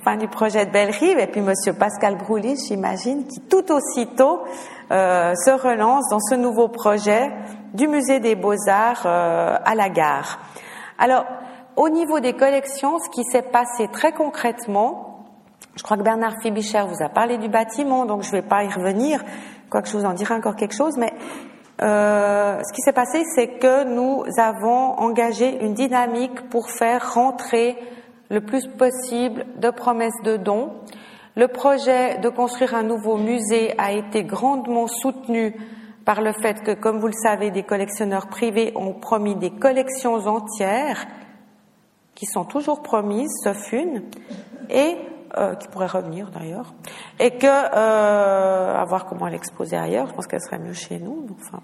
Fin 0.04 0.18
du 0.18 0.28
projet 0.28 0.68
de 0.68 0.72
Belle-Rive, 0.72 1.18
et 1.18 1.26
puis 1.26 1.42
Monsieur 1.42 1.74
Pascal 1.74 2.18
Broulis, 2.18 2.68
j'imagine, 2.68 3.26
qui 3.26 3.42
tout 3.42 3.66
aussitôt 3.72 4.42
euh, 4.92 5.34
se 5.34 5.50
relance 5.50 6.08
dans 6.12 6.20
ce 6.20 6.36
nouveau 6.36 6.68
projet 6.68 7.32
du 7.74 7.88
musée 7.88 8.20
des 8.20 8.36
Beaux-Arts 8.36 9.04
euh, 9.06 9.58
à 9.66 9.74
la 9.74 9.90
gare. 9.90 10.40
Alors, 11.00 11.26
au 11.80 11.88
niveau 11.88 12.20
des 12.20 12.34
collections, 12.34 13.00
ce 13.00 13.10
qui 13.10 13.24
s'est 13.24 13.42
passé 13.42 13.88
très 13.88 14.12
concrètement, 14.12 15.26
je 15.78 15.84
crois 15.84 15.96
que 15.96 16.04
Bernard 16.04 16.34
Fibicher 16.42 16.82
vous 16.86 17.02
a 17.02 17.08
parlé 17.08 17.38
du 17.38 17.48
bâtiment, 17.48 18.06
donc 18.06 18.24
je 18.24 18.28
ne 18.28 18.42
vais 18.42 18.48
pas 18.48 18.66
y 18.66 18.68
revenir, 18.68 19.24
quoique 19.70 19.88
je 19.88 19.98
vous 19.98 20.04
en 20.04 20.14
dirai 20.14 20.34
encore 20.34 20.58
quelque 20.58 20.76
chose, 20.76 20.98
mais 20.98 21.14
euh, 21.82 22.60
ce 22.68 22.74
qui 22.74 22.82
s'est 22.82 22.92
passé, 22.92 23.24
c'est 23.34 23.60
que 23.60 23.86
nous 23.86 24.26
avons 24.38 25.00
engagé 25.00 25.64
une 25.64 25.74
dynamique 25.74 26.50
pour 26.50 26.70
faire 26.70 27.14
rentrer 27.14 27.78
le 28.30 28.42
plus 28.42 28.68
possible 28.68 29.46
de 29.56 29.70
promesses 29.70 30.22
de 30.26 30.36
dons. 30.36 30.74
Le 31.38 31.48
projet 31.48 32.18
de 32.18 32.28
construire 32.28 32.76
un 32.76 32.84
nouveau 32.84 33.16
musée 33.16 33.74
a 33.78 33.94
été 33.94 34.26
grandement 34.26 34.88
soutenu 34.88 35.56
par 36.04 36.22
le 36.22 36.34
fait 36.34 36.62
que, 36.62 36.72
comme 36.74 37.00
vous 37.00 37.08
le 37.08 37.14
savez, 37.14 37.52
des 37.52 37.64
collectionneurs 37.64 38.28
privés 38.28 38.74
ont 38.76 38.92
promis 38.92 39.38
des 39.38 39.52
collections 39.52 40.16
entières 40.28 41.08
qui 42.20 42.26
sont 42.26 42.44
toujours 42.44 42.82
promises, 42.82 43.32
sauf 43.44 43.72
une, 43.72 44.04
et 44.70 44.98
euh, 45.38 45.56
qui 45.56 45.70
pourrait 45.70 45.88
revenir 45.88 46.32
d'ailleurs, 46.32 46.74
et 47.18 47.32
que 47.32 47.48
euh, 47.48 48.76
à 48.76 48.84
voir 48.84 49.06
comment 49.06 49.28
l'exposer 49.28 49.78
ailleurs. 49.78 50.08
Je 50.08 50.14
pense 50.14 50.28
qu'elle 50.28 50.42
serait 50.42 50.60
mieux 50.60 50.74
chez 50.74 51.00
nous. 51.00 51.28
Enfin. 51.40 51.62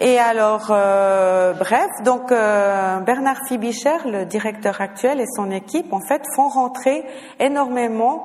Et 0.00 0.18
alors, 0.18 0.68
euh, 0.70 1.52
bref, 1.52 1.90
donc 2.02 2.32
euh, 2.32 3.00
Bernard 3.00 3.40
Fibicher, 3.46 3.98
le 4.06 4.24
directeur 4.24 4.80
actuel, 4.80 5.20
et 5.20 5.26
son 5.36 5.50
équipe, 5.50 5.92
en 5.92 6.00
fait, 6.00 6.22
font 6.34 6.48
rentrer 6.48 7.04
énormément 7.38 8.24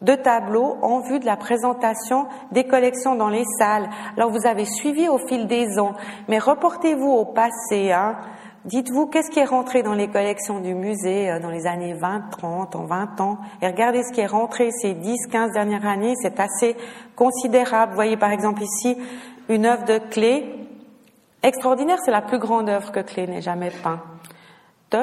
de 0.00 0.14
tableaux 0.14 0.76
en 0.80 1.00
vue 1.00 1.18
de 1.18 1.26
la 1.26 1.36
présentation 1.36 2.28
des 2.52 2.68
collections 2.68 3.16
dans 3.16 3.30
les 3.30 3.44
salles. 3.58 3.88
Alors 4.16 4.30
vous 4.30 4.46
avez 4.46 4.64
suivi 4.64 5.08
au 5.08 5.18
fil 5.26 5.48
des 5.48 5.76
ans, 5.80 5.94
mais 6.28 6.38
reportez-vous 6.38 7.10
au 7.10 7.24
passé. 7.24 7.90
Hein, 7.90 8.16
Dites-vous 8.68 9.06
qu'est-ce 9.06 9.30
qui 9.30 9.38
est 9.38 9.46
rentré 9.46 9.82
dans 9.82 9.94
les 9.94 10.08
collections 10.08 10.60
du 10.60 10.74
musée 10.74 11.30
euh, 11.30 11.40
dans 11.40 11.48
les 11.48 11.66
années 11.66 11.94
20, 11.94 12.28
30, 12.30 12.76
en 12.76 12.84
20 12.84 13.20
ans, 13.22 13.38
et 13.62 13.66
regardez 13.66 14.02
ce 14.02 14.12
qui 14.12 14.20
est 14.20 14.26
rentré 14.26 14.70
ces 14.72 14.92
10, 14.92 15.26
15 15.30 15.52
dernières 15.52 15.86
années, 15.86 16.12
c'est 16.20 16.38
assez 16.38 16.76
considérable. 17.16 17.92
Vous 17.92 17.96
voyez 17.96 18.18
par 18.18 18.30
exemple 18.30 18.62
ici 18.62 18.98
une 19.48 19.64
œuvre 19.64 19.86
de 19.86 19.98
Clé 20.10 20.54
extraordinaire, 21.42 21.96
c'est 22.04 22.10
la 22.10 22.20
plus 22.20 22.38
grande 22.38 22.68
œuvre 22.68 22.92
que 22.92 23.00
Clé 23.00 23.26
n'ait 23.26 23.40
jamais 23.40 23.70
peinte. 23.70 24.96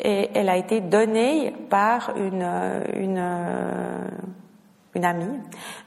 Et 0.00 0.30
elle 0.32 0.48
a 0.48 0.56
été 0.56 0.80
donnée 0.80 1.52
par 1.68 2.16
une, 2.16 2.42
euh, 2.42 2.84
une, 2.94 3.18
euh, 3.18 4.08
une 4.94 5.04
amie 5.04 5.40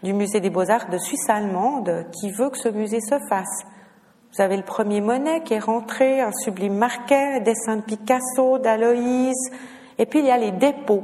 du 0.03 0.13
musée 0.13 0.39
des 0.39 0.51
beaux-arts 0.51 0.89
de 0.91 0.99
Suisse 0.99 1.27
allemande 1.29 2.05
qui 2.11 2.29
veut 2.29 2.51
que 2.51 2.59
ce 2.59 2.69
musée 2.69 3.01
se 3.01 3.17
fasse. 3.27 3.65
Vous 4.37 4.43
avez 4.43 4.57
le 4.57 4.63
premier 4.63 5.01
Monet 5.01 5.41
qui 5.41 5.55
est 5.55 5.59
rentré, 5.59 6.21
un 6.21 6.31
sublime 6.31 6.77
Marquet, 6.77 7.39
dessin 7.39 7.77
de 7.77 7.81
Picasso, 7.81 8.59
d'Aloïse, 8.59 9.49
et 9.97 10.05
puis 10.05 10.19
il 10.19 10.25
y 10.25 10.29
a 10.29 10.37
les 10.37 10.51
dépôts. 10.51 11.01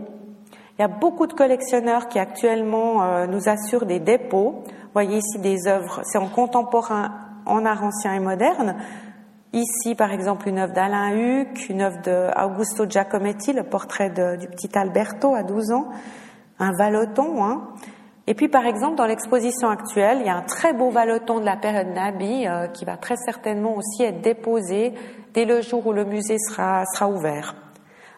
Il 0.77 0.83
y 0.83 0.85
a 0.85 0.87
beaucoup 0.87 1.25
de 1.25 1.33
collectionneurs 1.33 2.09
qui 2.09 2.19
actuellement 2.19 3.03
euh, 3.03 3.25
nous 3.25 3.49
assurent 3.49 3.87
des 3.87 3.99
dépôts. 3.99 4.61
Vous 4.67 4.93
voyez 4.93 5.17
ici 5.17 5.39
des 5.39 5.67
œuvres, 5.67 6.01
c'est 6.03 6.19
en 6.19 6.27
contemporain, 6.27 7.11
en 7.47 7.65
art 7.65 7.83
ancien 7.83 8.13
et 8.13 8.19
moderne. 8.19 8.75
Ici, 9.51 9.95
par 9.95 10.11
exemple, 10.11 10.47
une 10.47 10.59
œuvre 10.59 10.73
d'Alain 10.73 11.15
Huck, 11.15 11.69
une 11.69 11.81
œuvre 11.81 12.01
d'Augusto 12.03 12.87
Giacometti, 12.87 13.51
le 13.51 13.63
portrait 13.63 14.11
du 14.11 14.47
petit 14.47 14.77
Alberto 14.77 15.33
à 15.33 15.41
12 15.41 15.71
ans, 15.71 15.87
un 16.59 16.71
Valoton, 16.77 17.43
hein. 17.43 17.63
Et 18.25 18.35
puis, 18.35 18.47
par 18.47 18.65
exemple, 18.65 18.95
dans 18.95 19.05
l'exposition 19.05 19.69
actuelle, 19.69 20.19
il 20.21 20.25
y 20.25 20.29
a 20.29 20.35
un 20.35 20.43
très 20.43 20.73
beau 20.73 20.89
valeton 20.89 21.39
de 21.39 21.45
la 21.45 21.57
période 21.57 21.87
Nabi 21.93 22.47
euh, 22.47 22.67
qui 22.67 22.85
va 22.85 22.95
très 22.95 23.17
certainement 23.17 23.75
aussi 23.75 24.03
être 24.03 24.21
déposé 24.21 24.93
dès 25.33 25.43
le 25.43 25.61
jour 25.61 25.85
où 25.85 25.91
le 25.91 26.05
musée 26.05 26.37
sera, 26.39 26.85
sera 26.85 27.09
ouvert. 27.09 27.55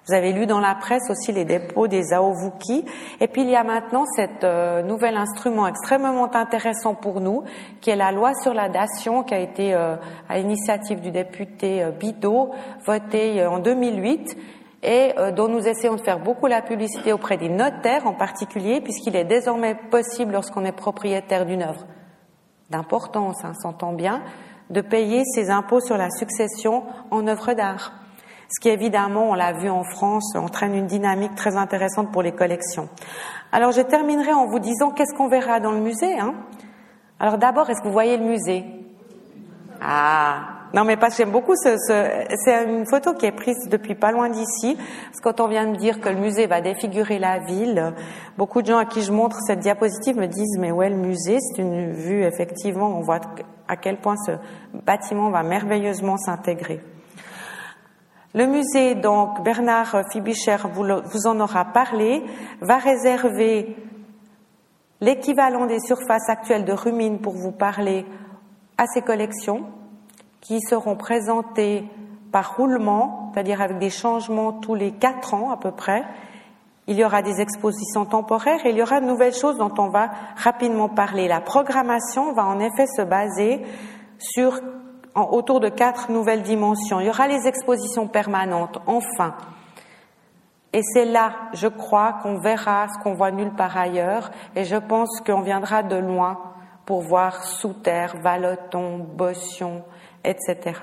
Vous 0.08 0.14
avez 0.14 0.34
lu 0.34 0.46
dans 0.46 0.60
la 0.60 0.76
presse 0.76 1.10
aussi 1.10 1.32
les 1.32 1.46
dépôts 1.46 1.88
des 1.88 2.14
Aovuki. 2.14 2.86
Et 3.20 3.28
puis 3.28 3.42
il 3.42 3.50
y 3.50 3.56
a 3.56 3.64
maintenant 3.64 4.06
cet 4.16 4.44
euh, 4.44 4.84
nouvel 4.84 5.18
instrument 5.18 5.66
extrêmement 5.66 6.32
intéressant 6.36 6.94
pour 6.94 7.20
nous, 7.20 7.44
qui 7.82 7.90
est 7.90 7.96
la 7.96 8.12
loi 8.12 8.36
sur 8.36 8.54
la 8.54 8.70
dation, 8.70 9.24
qui 9.24 9.34
a 9.34 9.40
été 9.40 9.74
euh, 9.74 9.96
à 10.30 10.38
l'initiative 10.38 11.02
du 11.02 11.10
député 11.10 11.84
Bidot, 12.00 12.52
votée 12.86 13.44
en 13.48 13.58
2008 13.58 14.38
et 14.86 15.18
euh, 15.18 15.32
dont 15.32 15.48
nous 15.48 15.68
essayons 15.68 15.96
de 15.96 16.02
faire 16.02 16.20
beaucoup 16.20 16.46
la 16.46 16.62
publicité 16.62 17.12
auprès 17.12 17.38
des 17.38 17.50
notaires 17.50 18.06
en 18.06 18.14
particulier, 18.14 18.82
puisqu'il 18.82 19.16
est 19.16 19.26
désormais 19.26 19.76
possible, 19.90 20.34
lorsqu'on 20.34 20.64
est 20.64 20.72
propriétaire 20.72 21.46
d'une 21.46 21.64
œuvre 21.64 21.86
d'importance, 22.70 23.44
hein, 23.44 23.54
s'entend 23.62 23.94
bien, 23.94 24.24
de 24.70 24.82
payer 24.82 25.24
ses 25.24 25.50
impôts 25.50 25.82
sur 25.82 25.98
la 25.98 26.10
succession 26.10 26.84
en 27.12 27.28
œuvre 27.28 27.54
d'art. 27.54 27.94
Ce 28.50 28.60
qui 28.60 28.70
évidemment, 28.70 29.32
on 29.32 29.34
l'a 29.34 29.54
vu 29.54 29.70
en 29.70 29.84
France, 29.84 30.36
entraîne 30.36 30.76
une 30.76 30.86
dynamique 30.86 31.36
très 31.36 31.56
intéressante 31.56 32.12
pour 32.12 32.22
les 32.22 32.32
collections. 32.32 32.90
Alors 33.52 33.72
je 33.72 33.82
terminerai 33.82 34.34
en 34.34 34.48
vous 34.48 34.60
disant 34.60 34.92
qu'est-ce 34.92 35.16
qu'on 35.16 35.28
verra 35.28 35.60
dans 35.60 35.72
le 35.72 35.80
musée. 35.80 36.20
Hein? 36.20 36.36
Alors 37.20 37.38
d'abord, 37.38 37.70
est-ce 37.70 37.82
que 37.82 37.88
vous 37.88 37.94
voyez 37.94 38.18
le 38.18 38.26
musée? 38.26 38.66
Ah, 39.82 40.56
non, 40.74 40.84
mais 40.84 40.98
parce 40.98 41.16
que 41.16 41.24
j'aime 41.24 41.32
beaucoup 41.32 41.56
ce, 41.56 41.78
c'est 42.44 42.66
une 42.66 42.86
photo 42.86 43.14
qui 43.14 43.26
est 43.26 43.32
prise 43.32 43.58
depuis 43.70 43.96
pas 43.96 44.12
loin 44.12 44.30
d'ici. 44.30 44.76
Parce 44.76 45.20
que 45.20 45.24
quand 45.24 45.40
on 45.40 45.48
vient 45.48 45.72
de 45.72 45.78
dire 45.78 46.02
que 46.02 46.10
le 46.10 46.18
musée 46.18 46.48
va 46.48 46.60
défigurer 46.62 47.18
la 47.18 47.40
ville, 47.40 47.94
beaucoup 48.38 48.62
de 48.62 48.68
gens 48.68 48.78
à 48.78 48.86
qui 48.86 49.02
je 49.02 49.12
montre 49.12 49.38
cette 49.48 49.60
diapositive 49.60 50.18
me 50.18 50.28
disent 50.28 50.58
mais 50.60 50.70
est 50.70 50.90
le 50.90 50.98
musée 50.98 51.38
C'est 51.40 51.62
une 51.62 51.94
vue 51.94 52.24
effectivement, 52.24 52.98
on 52.98 53.02
voit 53.02 53.22
à 53.68 53.78
quel 53.78 53.98
point 53.98 54.16
ce 54.26 54.32
bâtiment 54.86 55.30
va 55.30 55.44
merveilleusement 55.44 56.18
s'intégrer. 56.18 56.82
Le 58.34 58.46
musée, 58.48 58.96
donc, 58.96 59.44
Bernard 59.44 60.02
Fibicher 60.12 60.58
vous, 60.74 60.84
vous 60.84 61.28
en 61.28 61.40
aura 61.40 61.64
parlé, 61.64 62.22
va 62.60 62.80
réserver 62.80 63.78
l'équivalent 65.00 65.68
des 65.68 65.80
surfaces 65.80 66.28
actuelles 66.28 66.66
de 66.66 66.74
Rumine 66.74 67.20
pour 67.20 67.34
vous 67.34 67.54
parler 67.54 68.06
à 68.78 68.86
ses 68.88 69.02
collections 69.02 69.66
qui 70.42 70.60
seront 70.62 70.96
présentés 70.96 71.84
par 72.32 72.58
roulement, 72.58 73.32
c'est-à-dire 73.34 73.62
avec 73.62 73.78
des 73.80 73.90
changements 73.90 74.54
tous 74.54 74.76
les 74.76 74.92
quatre 74.92 75.34
ans 75.34 75.52
à 75.52 75.58
peu 75.58 75.72
près, 75.72 76.04
il 76.88 76.98
y 76.98 77.04
aura 77.04 77.22
des 77.22 77.42
expositions 77.42 78.06
temporaires 78.06 78.64
et 78.66 78.70
il 78.70 78.78
y 78.78 78.82
aura 78.82 79.00
de 79.00 79.06
nouvelles 79.06 79.34
choses 79.34 79.58
dont 79.58 79.74
on 79.78 79.90
va 79.90 80.12
rapidement 80.36 80.90
parler. 80.90 81.28
La 81.28 81.42
programmation 81.42 82.34
va 82.34 82.46
en 82.46 82.60
effet 82.60 82.86
se 82.86 83.02
baser 83.02 83.66
sur 84.20 84.60
autour 85.16 85.60
de 85.60 85.70
quatre 85.70 86.12
nouvelles 86.12 86.44
dimensions. 86.44 87.00
Il 87.00 87.08
y 87.08 87.10
aura 87.10 87.28
les 87.28 87.48
expositions 87.48 88.08
permanentes, 88.08 88.80
enfin. 88.86 89.34
Et 90.74 90.82
c'est 90.84 91.06
là, 91.06 91.32
je 91.54 91.68
crois, 91.68 92.18
qu'on 92.22 92.38
verra 92.38 92.88
ce 92.90 93.02
qu'on 93.02 93.14
voit 93.14 93.32
nulle 93.32 93.54
part 93.54 93.78
ailleurs. 93.78 94.30
Et 94.58 94.66
je 94.66 94.76
pense 94.76 95.22
qu'on 95.26 95.40
viendra 95.40 95.84
de 95.84 95.96
loin 95.96 96.38
pour 96.86 97.02
voir 97.02 97.44
Sous 97.44 97.74
Terre, 97.74 98.16
Valoton, 98.22 99.00
Bossion, 99.00 99.84
etc. 100.24 100.74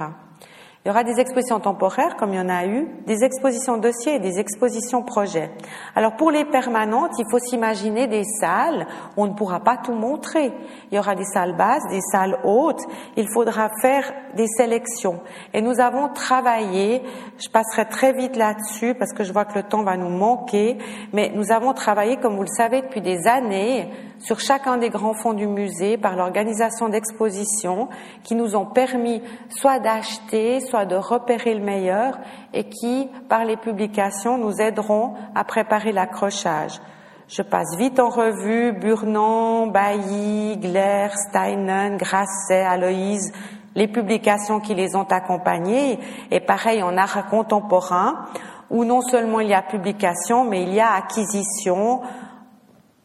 Il 0.85 0.89
y 0.89 0.91
aura 0.91 1.05
des 1.05 1.21
expositions 1.21 1.61
temporaires, 1.61 2.17
comme 2.17 2.33
il 2.33 2.37
y 2.39 2.41
en 2.41 2.49
a 2.49 2.67
eu, 2.67 2.89
des 3.07 3.23
expositions 3.23 3.77
dossiers 3.77 4.17
et 4.17 4.19
des 4.19 4.41
expositions 4.41 5.05
projets. 5.05 5.53
Alors 5.95 6.17
pour 6.17 6.33
les 6.33 6.45
permanentes, 6.45 7.13
il 7.21 7.25
faut 7.31 7.39
s'imaginer 7.39 8.09
des 8.09 8.25
salles 8.25 8.89
on 9.17 9.29
ne 9.29 9.35
pourra 9.35 9.61
pas 9.61 9.77
tout 9.77 9.93
montrer. 9.93 10.53
Il 10.91 10.97
y 10.97 10.99
aura 10.99 11.15
des 11.15 11.25
salles 11.25 11.57
basses, 11.57 11.87
des 11.89 12.01
salles 12.01 12.37
hautes. 12.43 12.83
Il 13.17 13.29
faudra 13.33 13.69
faire 13.81 14.13
des 14.35 14.49
sélections. 14.49 15.21
Et 15.55 15.63
nous 15.63 15.79
avons 15.79 16.09
travaillé, 16.09 17.03
je 17.39 17.49
passerai 17.49 17.89
très 17.89 18.13
vite 18.13 18.35
là-dessus 18.35 18.95
parce 18.95 19.13
que 19.13 19.23
je 19.23 19.33
vois 19.33 19.45
que 19.45 19.55
le 19.55 19.63
temps 19.63 19.85
va 19.85 19.97
nous 19.97 20.09
manquer, 20.09 20.79
mais 21.13 21.31
nous 21.33 21.53
avons 21.53 21.75
travaillé, 21.75 22.17
comme 22.17 22.35
vous 22.35 22.43
le 22.43 22.49
savez, 22.49 22.83
depuis 22.83 23.03
des 23.03 23.29
années 23.29 23.89
sur 24.23 24.41
chacun 24.41 24.77
des 24.79 24.89
grands 24.89 25.15
fonds 25.15 25.33
du 25.33 25.47
musée 25.47 25.99
par 25.99 26.17
l'organisation 26.17 26.89
d'expositions 26.89 27.89
qui 28.23 28.35
nous 28.35 28.57
ont 28.57 28.67
permis 28.67 29.21
soit 29.51 29.81
d'acheter, 29.81 30.61
soit 30.61 30.87
de 30.87 30.97
repérer 30.97 31.55
le 31.55 31.65
meilleur 31.65 32.19
et 32.55 32.65
qui, 32.65 33.09
par 33.29 33.45
les 33.45 33.57
publications, 33.57 34.39
nous 34.39 34.61
aideront 34.61 35.15
à 35.35 35.45
préparer 35.45 35.93
l'accrochage. 35.93 36.81
Je 37.29 37.43
passe 37.43 37.77
vite 37.77 37.99
en 37.99 38.11
revue 38.11 38.73
Burnon, 38.73 39.67
Bailly, 39.67 40.57
Glaire, 40.59 41.13
Steinen, 41.17 41.97
Grasset, 41.97 42.63
Aloïse, 42.63 43.33
les 43.75 43.89
publications 43.89 44.61
qui 44.61 44.75
les 44.75 44.95
ont 44.97 45.07
accompagnés 45.11 45.99
et 46.31 46.41
pareil 46.41 46.83
en 46.83 46.97
art 46.97 47.27
contemporain 47.29 48.27
où 48.71 48.85
non 48.85 49.01
seulement 49.01 49.41
il 49.41 49.49
y 49.49 49.55
a 49.55 49.63
publication 49.63 50.45
mais 50.45 50.63
il 50.63 50.75
y 50.75 50.81
a 50.81 50.93
acquisition, 50.93 52.03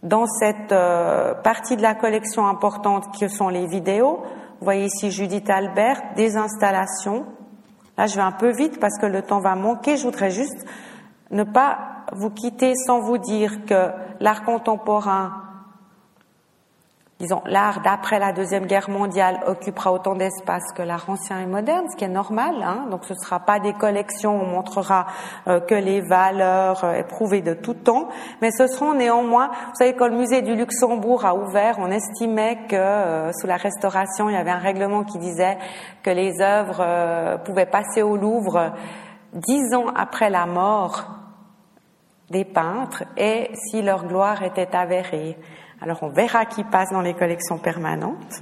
dans 0.08 0.26
cette 0.26 0.72
euh, 0.72 1.34
partie 1.34 1.76
de 1.76 1.82
la 1.82 1.96
collection 1.96 2.48
importante 2.48 3.06
que 3.20 3.28
sont 3.28 3.50
les 3.50 3.68
vidéos. 3.68 4.22
Vous 4.60 4.66
voyez 4.66 4.86
ici 4.86 5.12
Judith 5.12 5.50
Albert, 5.50 6.02
des 6.16 6.38
installations. 6.38 7.26
Là, 7.98 8.08
je 8.08 8.16
vais 8.16 8.22
un 8.22 8.32
peu 8.32 8.52
vite 8.52 8.80
parce 8.80 8.98
que 9.00 9.06
le 9.06 9.22
temps 9.22 9.40
va 9.40 9.56
manquer. 9.56 9.98
Je 9.98 10.04
voudrais 10.04 10.32
juste 10.32 10.66
ne 11.32 11.44
pas 11.44 12.06
vous 12.14 12.30
quitter 12.30 12.74
sans 12.86 13.02
vous 13.02 13.18
dire 13.18 13.66
que 13.66 13.92
l'art 14.20 14.44
contemporain 14.44 15.47
disons, 17.20 17.42
l'art 17.46 17.82
d'après 17.82 18.20
la 18.20 18.32
Deuxième 18.32 18.68
Guerre 18.68 18.90
mondiale 18.90 19.40
occupera 19.48 19.92
autant 19.92 20.14
d'espace 20.14 20.72
que 20.76 20.84
l'art 20.84 21.10
ancien 21.10 21.40
et 21.40 21.48
moderne, 21.48 21.86
ce 21.90 21.96
qui 21.96 22.04
est 22.04 22.10
normal. 22.10 22.56
Hein. 22.62 22.88
Donc 22.92 23.06
ce 23.06 23.14
ne 23.14 23.18
sera 23.18 23.40
pas 23.40 23.60
des 23.60 23.74
collections 23.74 24.40
on 24.40 24.46
montrera 24.46 25.08
euh, 25.48 25.60
que 25.60 25.74
les 25.74 26.02
valeurs 26.02 26.84
euh, 26.84 26.94
éprouvées 26.94 27.42
de 27.42 27.54
tout 27.54 27.74
temps, 27.74 28.10
mais 28.42 28.52
ce 28.52 28.68
seront 28.68 28.94
néanmoins, 28.94 29.48
vous 29.48 29.76
savez, 29.76 29.94
quand 29.94 30.08
le 30.08 30.18
musée 30.18 30.42
du 30.42 30.56
Luxembourg 30.56 31.26
a 31.26 31.36
ouvert, 31.36 31.78
on 31.80 31.90
estimait 31.90 32.60
que 32.68 32.76
euh, 32.76 33.32
sous 33.34 33.48
la 33.48 33.58
Restauration, 33.58 34.30
il 34.30 34.34
y 34.34 34.38
avait 34.38 34.52
un 34.52 34.60
règlement 34.60 35.04
qui 35.04 35.18
disait 35.18 35.58
que 36.04 36.12
les 36.12 36.40
œuvres 36.42 37.38
pouvaient 37.44 37.66
passer 37.66 38.02
au 38.02 38.16
Louvre 38.16 38.74
dix 39.34 39.74
ans 39.74 39.88
après 39.96 40.30
la 40.30 40.46
mort 40.46 41.06
des 42.30 42.46
peintres 42.46 43.04
et 43.16 43.50
si 43.54 43.82
leur 43.82 44.06
gloire 44.06 44.44
était 44.44 44.76
avérée. 44.76 45.38
Alors 45.82 46.00
on 46.02 46.10
verra 46.10 46.46
qui 46.46 46.64
passe 46.64 46.92
dans 46.92 47.02
les 47.02 47.14
collections 47.14 47.58
permanentes. 47.58 48.42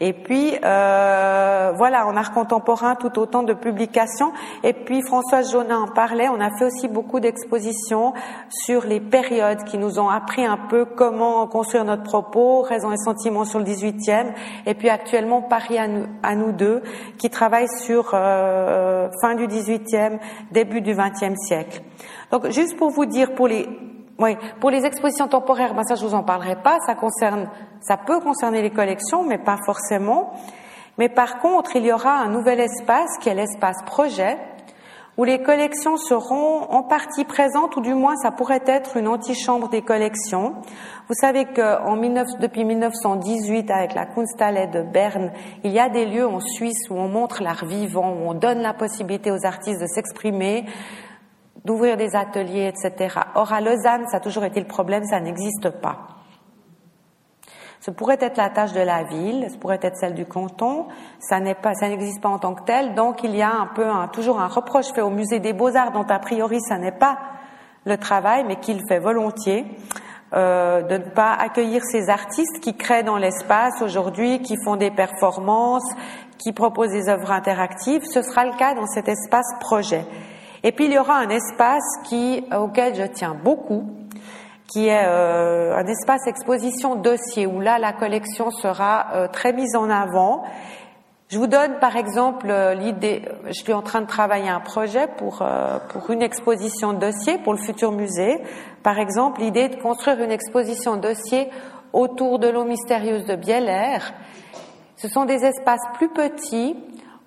Et 0.00 0.12
puis 0.12 0.54
euh, 0.64 1.72
voilà, 1.76 2.06
en 2.06 2.16
art 2.16 2.32
contemporain, 2.32 2.94
tout 2.94 3.18
autant 3.18 3.42
de 3.42 3.52
publications. 3.52 4.32
Et 4.62 4.72
puis 4.72 5.02
Françoise 5.02 5.50
Jonin 5.50 5.80
en 5.80 5.88
parlait. 5.88 6.28
On 6.28 6.40
a 6.40 6.56
fait 6.56 6.66
aussi 6.66 6.88
beaucoup 6.88 7.18
d'expositions 7.18 8.12
sur 8.48 8.84
les 8.86 9.00
périodes 9.00 9.64
qui 9.64 9.76
nous 9.76 9.98
ont 9.98 10.08
appris 10.08 10.44
un 10.44 10.58
peu 10.68 10.84
comment 10.84 11.46
construire 11.48 11.84
notre 11.84 12.04
propos, 12.04 12.62
raison 12.62 12.92
et 12.92 12.96
sentiment 12.96 13.44
sur 13.44 13.58
le 13.58 13.64
18e. 13.64 14.34
Et 14.66 14.74
puis 14.74 14.88
actuellement 14.88 15.42
Paris 15.42 15.78
à 15.78 16.36
nous, 16.36 16.52
deux, 16.52 16.82
qui 17.18 17.28
travaille 17.28 17.68
sur 17.68 18.10
euh, 18.14 19.08
fin 19.20 19.34
du 19.34 19.48
18e, 19.48 20.18
début 20.52 20.80
du 20.80 20.94
20e 20.94 21.34
siècle. 21.36 21.82
Donc 22.30 22.50
juste 22.50 22.76
pour 22.76 22.90
vous 22.90 23.06
dire, 23.06 23.34
pour 23.34 23.48
les 23.48 23.66
oui, 24.18 24.36
pour 24.60 24.70
les 24.70 24.84
expositions 24.84 25.28
temporaires, 25.28 25.74
ben 25.74 25.84
ça 25.84 25.94
je 25.94 26.04
vous 26.04 26.14
en 26.14 26.24
parlerai 26.24 26.56
pas. 26.56 26.78
Ça 26.86 26.96
concerne, 26.96 27.48
ça 27.80 27.96
peut 27.96 28.18
concerner 28.20 28.62
les 28.62 28.70
collections, 28.70 29.22
mais 29.22 29.38
pas 29.38 29.58
forcément. 29.64 30.32
Mais 30.98 31.08
par 31.08 31.38
contre, 31.38 31.76
il 31.76 31.86
y 31.86 31.92
aura 31.92 32.14
un 32.14 32.28
nouvel 32.28 32.58
espace 32.58 33.16
qui 33.20 33.28
est 33.28 33.34
l'espace 33.34 33.76
projet, 33.86 34.36
où 35.16 35.24
les 35.24 35.40
collections 35.42 35.96
seront 35.96 36.62
en 36.70 36.82
partie 36.82 37.24
présentes, 37.24 37.76
ou 37.76 37.80
du 37.80 37.94
moins 37.94 38.16
ça 38.16 38.32
pourrait 38.32 38.62
être 38.66 38.96
une 38.96 39.06
antichambre 39.06 39.68
des 39.68 39.82
collections. 39.82 40.54
Vous 41.08 41.14
savez 41.14 41.44
que 41.44 42.00
19, 42.00 42.26
depuis 42.40 42.64
1918, 42.64 43.70
avec 43.70 43.94
la 43.94 44.06
Kunsthalle 44.06 44.70
de 44.70 44.82
Berne, 44.82 45.30
il 45.62 45.70
y 45.70 45.78
a 45.78 45.88
des 45.88 46.06
lieux 46.06 46.26
en 46.26 46.40
Suisse 46.40 46.90
où 46.90 46.94
on 46.94 47.08
montre 47.08 47.42
l'art 47.42 47.64
vivant, 47.64 48.12
où 48.12 48.28
on 48.28 48.34
donne 48.34 48.60
la 48.60 48.74
possibilité 48.74 49.30
aux 49.30 49.46
artistes 49.46 49.80
de 49.80 49.86
s'exprimer, 49.86 50.66
d'ouvrir 51.68 51.98
des 51.98 52.16
ateliers, 52.16 52.72
etc. 52.72 53.20
Or, 53.34 53.52
à 53.52 53.60
Lausanne, 53.60 54.06
ça 54.08 54.16
a 54.16 54.20
toujours 54.20 54.44
été 54.44 54.58
le 54.58 54.66
problème, 54.66 55.04
ça 55.04 55.20
n'existe 55.20 55.68
pas. 55.68 55.98
Ce 57.80 57.90
pourrait 57.90 58.16
être 58.20 58.38
la 58.38 58.48
tâche 58.48 58.72
de 58.72 58.80
la 58.80 59.04
ville, 59.04 59.46
ce 59.50 59.58
pourrait 59.58 59.78
être 59.82 59.96
celle 59.96 60.14
du 60.14 60.24
canton, 60.24 60.86
ça 61.20 61.38
n'existe 61.40 62.22
pas 62.22 62.30
en 62.30 62.38
tant 62.38 62.54
que 62.54 62.64
tel, 62.64 62.94
donc 62.94 63.22
il 63.22 63.36
y 63.36 63.42
a 63.42 63.52
un 63.52 64.08
toujours 64.08 64.40
un 64.40 64.48
reproche 64.48 64.86
fait 64.94 65.02
au 65.02 65.10
musée 65.10 65.40
des 65.40 65.52
beaux-arts 65.52 65.92
dont 65.92 66.06
a 66.08 66.18
priori 66.18 66.58
ça 66.60 66.78
n'est 66.78 66.98
pas 66.98 67.18
le 67.84 67.98
travail, 67.98 68.44
mais 68.48 68.56
qu'il 68.56 68.80
fait 68.88 68.98
volontiers, 68.98 69.66
euh, 70.34 70.82
de 70.82 70.96
ne 70.96 71.10
pas 71.10 71.34
accueillir 71.34 71.82
ces 71.84 72.08
artistes 72.08 72.60
qui 72.60 72.76
créent 72.76 73.04
dans 73.04 73.18
l'espace 73.18 73.80
aujourd'hui, 73.82 74.40
qui 74.40 74.56
font 74.64 74.76
des 74.76 74.90
performances, 74.90 75.88
qui 76.38 76.52
proposent 76.52 76.92
des 76.92 77.08
œuvres 77.08 77.30
interactives. 77.30 78.02
Ce 78.04 78.22
sera 78.22 78.44
le 78.44 78.56
cas 78.56 78.74
dans 78.74 78.86
cet 78.86 79.08
espace 79.08 79.46
projet. 79.60 80.04
Et 80.68 80.72
puis 80.72 80.84
il 80.84 80.92
y 80.92 80.98
aura 80.98 81.14
un 81.14 81.30
espace 81.30 81.96
qui, 82.04 82.44
auquel 82.54 82.94
je 82.94 83.04
tiens 83.04 83.34
beaucoup, 83.42 83.84
qui 84.70 84.88
est 84.88 85.02
euh, 85.02 85.74
un 85.74 85.86
espace 85.86 86.26
exposition 86.26 86.94
dossier, 86.94 87.46
où 87.46 87.58
là 87.58 87.78
la 87.78 87.94
collection 87.94 88.50
sera 88.50 89.06
euh, 89.14 89.28
très 89.28 89.54
mise 89.54 89.74
en 89.74 89.88
avant. 89.88 90.44
Je 91.30 91.38
vous 91.38 91.46
donne 91.46 91.78
par 91.78 91.96
exemple 91.96 92.50
euh, 92.50 92.74
l'idée, 92.74 93.22
je 93.46 93.52
suis 93.54 93.72
en 93.72 93.80
train 93.80 94.02
de 94.02 94.06
travailler 94.06 94.50
un 94.50 94.60
projet 94.60 95.06
pour, 95.16 95.42
pour 95.88 96.10
une 96.10 96.20
exposition 96.20 96.92
dossier 96.92 97.38
pour 97.38 97.54
le 97.54 97.60
futur 97.60 97.90
musée. 97.90 98.36
Par 98.82 98.98
exemple, 98.98 99.40
l'idée 99.40 99.70
de 99.70 99.80
construire 99.80 100.22
une 100.22 100.32
exposition 100.32 100.96
dossier 100.96 101.48
autour 101.94 102.38
de 102.38 102.48
l'eau 102.48 102.64
mystérieuse 102.64 103.24
de 103.24 103.36
Bieler. 103.36 104.00
Ce 104.96 105.08
sont 105.08 105.24
des 105.24 105.46
espaces 105.46 105.86
plus 105.94 106.10
petits 106.10 106.76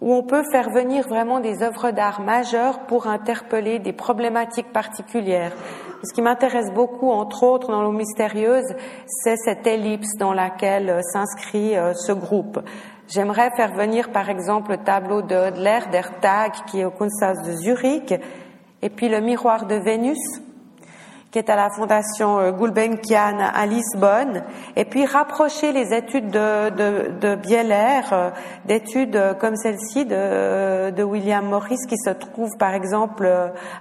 où 0.01 0.13
on 0.13 0.23
peut 0.23 0.43
faire 0.51 0.71
venir 0.71 1.07
vraiment 1.07 1.39
des 1.39 1.61
œuvres 1.61 1.91
d'art 1.91 2.21
majeures 2.21 2.79
pour 2.87 3.07
interpeller 3.07 3.77
des 3.77 3.93
problématiques 3.93 4.73
particulières. 4.73 5.53
Ce 6.03 6.13
qui 6.13 6.23
m'intéresse 6.23 6.71
beaucoup, 6.73 7.11
entre 7.11 7.43
autres, 7.43 7.67
dans 7.71 7.83
l'eau 7.83 7.91
mystérieuse, 7.91 8.65
c'est 9.05 9.37
cette 9.37 9.67
ellipse 9.67 10.17
dans 10.17 10.33
laquelle 10.33 10.89
euh, 10.89 11.01
s'inscrit 11.13 11.77
euh, 11.77 11.93
ce 11.93 12.11
groupe. 12.11 12.59
J'aimerais 13.07 13.51
faire 13.55 13.73
venir, 13.73 14.11
par 14.11 14.29
exemple, 14.29 14.71
le 14.71 14.77
tableau 14.77 15.21
de 15.21 15.35
Hodler, 15.35 15.79
d'Ertag, 15.91 16.53
qui 16.65 16.79
est 16.79 16.85
au 16.85 16.91
Kunsthaus 16.91 17.43
de 17.45 17.51
Zurich, 17.51 18.15
et 18.81 18.89
puis 18.89 19.09
le 19.09 19.21
miroir 19.21 19.67
de 19.67 19.75
Vénus, 19.75 20.41
qui 21.31 21.39
est 21.39 21.49
à 21.49 21.55
la 21.55 21.69
Fondation 21.69 22.39
euh, 22.39 22.51
Gulbenkian 22.51 23.39
à 23.39 23.65
Lisbonne, 23.65 24.43
et 24.75 24.85
puis 24.85 25.05
rapprocher 25.05 25.71
les 25.71 25.93
études 25.93 26.29
de, 26.29 26.69
de, 26.69 27.11
de 27.19 27.35
Bieler 27.35 28.01
euh, 28.11 28.29
d'études 28.65 29.15
euh, 29.15 29.33
comme 29.33 29.55
celle-ci 29.55 30.05
de, 30.05 30.91
de 30.91 31.03
William 31.03 31.45
Morris, 31.45 31.79
qui 31.87 31.97
se 31.97 32.09
trouve 32.09 32.51
par 32.59 32.73
exemple 32.73 33.29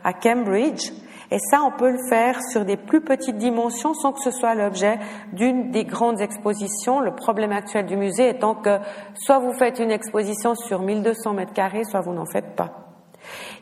à 0.05 0.12
Cambridge. 0.12 0.92
Et 1.32 1.38
ça, 1.38 1.61
on 1.62 1.70
peut 1.70 1.90
le 1.90 2.09
faire 2.09 2.40
sur 2.51 2.64
des 2.64 2.76
plus 2.76 3.03
petites 3.03 3.36
dimensions 3.36 3.94
sans 3.94 4.12
que 4.12 4.20
ce 4.20 4.32
soit 4.32 4.55
l'objet 4.55 4.98
d'une 5.32 5.70
des 5.70 5.84
grandes 5.84 6.20
expositions. 6.20 6.98
Le 7.01 7.14
problème 7.14 7.53
actuel 7.53 7.86
du 7.86 7.96
musée 7.96 8.30
étant 8.30 8.57
que 8.57 8.78
soit 9.14 9.38
vous 9.38 9.53
faites 9.53 9.78
une 9.78 9.92
exposition 9.92 10.57
sur 10.57 10.80
1200 10.82 11.34
mètres 11.34 11.53
carrés, 11.53 11.84
soit 11.84 12.01
vous 12.01 12.14
n'en 12.14 12.26
faites 12.26 12.57
pas. 12.57 12.90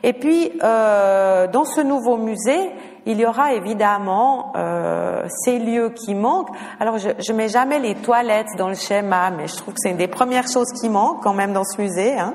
Et 0.03 0.13
puis, 0.13 0.51
euh, 0.63 1.47
dans 1.47 1.65
ce 1.65 1.81
nouveau 1.81 2.17
musée, 2.17 2.71
il 3.05 3.19
y 3.19 3.25
aura 3.25 3.53
évidemment 3.53 4.53
euh, 4.55 5.25
ces 5.29 5.59
lieux 5.59 5.89
qui 5.89 6.15
manquent. 6.15 6.55
Alors, 6.79 6.97
je, 6.97 7.09
je 7.19 7.33
mets 7.33 7.49
jamais 7.49 7.79
les 7.79 7.95
toilettes 7.95 8.55
dans 8.57 8.69
le 8.69 8.75
schéma, 8.75 9.31
mais 9.31 9.47
je 9.47 9.55
trouve 9.55 9.73
que 9.73 9.79
c'est 9.81 9.91
une 9.91 9.97
des 9.97 10.07
premières 10.07 10.47
choses 10.47 10.71
qui 10.81 10.89
manquent 10.89 11.23
quand 11.23 11.33
même 11.33 11.53
dans 11.53 11.63
ce 11.63 11.81
musée. 11.81 12.17
Hein. 12.19 12.33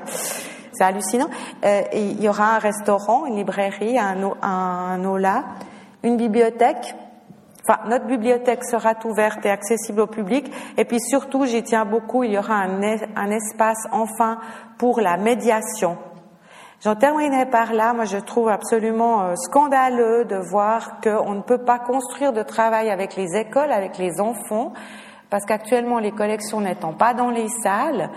C'est 0.73 0.83
hallucinant. 0.83 1.29
Euh, 1.63 1.81
il 1.93 2.21
y 2.21 2.27
aura 2.27 2.55
un 2.55 2.59
restaurant, 2.59 3.25
une 3.25 3.37
librairie, 3.37 3.97
un, 3.97 4.31
un, 4.41 5.05
aula. 5.05 5.45
une 6.03 6.17
bibliothèque. 6.17 6.95
Enfin, 7.67 7.79
notre 7.87 8.05
bibliothèque 8.05 8.63
sera 8.63 8.93
ouverte 9.05 9.45
et 9.45 9.49
accessible 9.49 10.01
au 10.01 10.07
public. 10.07 10.51
Et 10.77 10.85
puis 10.85 10.99
surtout, 10.99 11.45
j'y 11.45 11.63
tiens 11.63 11.85
beaucoup, 11.85 12.23
il 12.23 12.31
y 12.31 12.37
aura 12.37 12.55
un, 12.55 12.81
un 13.15 13.31
espace 13.31 13.87
enfin 13.91 14.39
pour 14.77 14.99
la 14.99 15.17
médiation. 15.17 15.97
J'en 16.85 16.95
terminerai 16.95 17.47
par 17.47 17.73
là. 17.73 17.93
Moi, 17.93 18.05
je 18.05 18.17
trouve 18.17 18.47
absolument 18.47 19.23
euh, 19.23 19.33
scandaleux 19.35 20.23
de 20.25 20.35
voir 20.35 21.01
qu'on 21.01 21.33
ne 21.33 21.41
peut 21.41 21.63
pas 21.65 21.79
construire 21.79 22.31
de 22.31 22.43
travail 22.43 22.91
avec 22.91 23.15
les 23.15 23.35
écoles, 23.35 23.71
avec 23.71 23.97
les 23.97 24.21
enfants, 24.21 24.71
parce 25.31 25.45
qu'actuellement, 25.45 25.97
les 25.97 26.11
collections 26.11 26.61
n'étant 26.61 26.93
pas 26.93 27.15
dans 27.15 27.31
les 27.31 27.47
salles, 27.63 28.11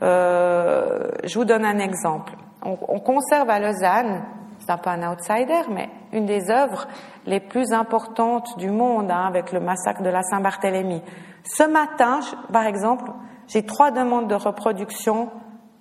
euh, 0.00 1.10
je 1.22 1.38
vous 1.38 1.44
donne 1.44 1.66
un 1.66 1.78
exemple. 1.78 2.32
On, 2.64 2.78
on 2.88 2.98
conserve 2.98 3.50
à 3.50 3.60
Lausanne 3.60 4.22
c'est 4.58 4.70
un 4.70 4.78
peu 4.78 4.88
un 4.88 5.12
outsider, 5.12 5.68
mais 5.70 5.90
une 6.14 6.24
des 6.24 6.48
œuvres 6.48 6.88
les 7.26 7.40
plus 7.40 7.72
importantes 7.72 8.56
du 8.56 8.70
monde, 8.70 9.10
hein, 9.10 9.26
avec 9.26 9.52
le 9.52 9.60
massacre 9.60 10.02
de 10.02 10.08
la 10.08 10.22
Saint-Barthélemy. 10.22 11.02
Ce 11.44 11.64
matin, 11.64 12.20
par 12.50 12.64
exemple, 12.64 13.10
j'ai 13.46 13.66
trois 13.66 13.90
demandes 13.90 14.28
de 14.28 14.34
reproduction 14.34 15.28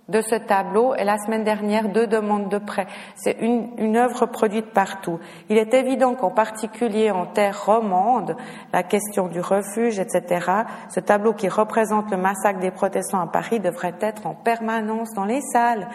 de 0.09 0.21
ce 0.21 0.35
tableau 0.35 0.93
et 0.95 1.03
la 1.03 1.17
semaine 1.17 1.43
dernière 1.43 1.89
deux 1.89 2.07
demandes 2.07 2.49
de 2.49 2.57
prêt. 2.57 2.87
C'est 3.15 3.37
une, 3.39 3.95
œuvre 3.95 4.25
produite 4.25 4.71
partout. 4.71 5.19
Il 5.49 5.57
est 5.57 5.73
évident 5.73 6.15
qu'en 6.15 6.31
particulier 6.31 7.09
en 7.11 7.25
terre 7.25 7.65
romande, 7.65 8.35
la 8.73 8.83
question 8.83 9.27
du 9.27 9.39
refuge, 9.39 9.99
etc., 9.99 10.63
ce 10.89 10.99
tableau 10.99 11.33
qui 11.33 11.47
représente 11.47 12.11
le 12.11 12.17
massacre 12.17 12.59
des 12.59 12.71
protestants 12.71 13.21
à 13.21 13.27
Paris 13.27 13.59
devrait 13.59 13.95
être 14.01 14.27
en 14.27 14.33
permanence 14.33 15.13
dans 15.13 15.25
les 15.25 15.41
salles. 15.41 15.87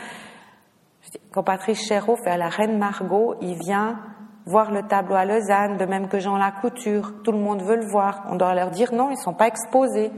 Quand 1.33 1.43
Patrice 1.43 1.87
Chéreau 1.87 2.17
fait 2.17 2.31
à 2.31 2.37
la 2.37 2.49
Reine 2.49 2.79
Margot, 2.79 3.35
il 3.41 3.59
vient 3.59 3.99
voir 4.47 4.71
le 4.71 4.83
tableau 4.83 5.15
à 5.15 5.27
Lausanne, 5.27 5.77
de 5.77 5.85
même 5.85 6.09
que 6.09 6.19
Jean 6.19 6.39
Lacouture. 6.39 7.13
Tout 7.23 7.33
le 7.33 7.39
monde 7.39 7.63
veut 7.63 7.77
le 7.77 7.87
voir. 7.91 8.25
On 8.31 8.37
doit 8.37 8.55
leur 8.55 8.71
dire 8.71 8.95
non, 8.95 9.11
ils 9.11 9.17
ne 9.17 9.21
sont 9.21 9.35
pas 9.35 9.47
exposés. 9.47 10.11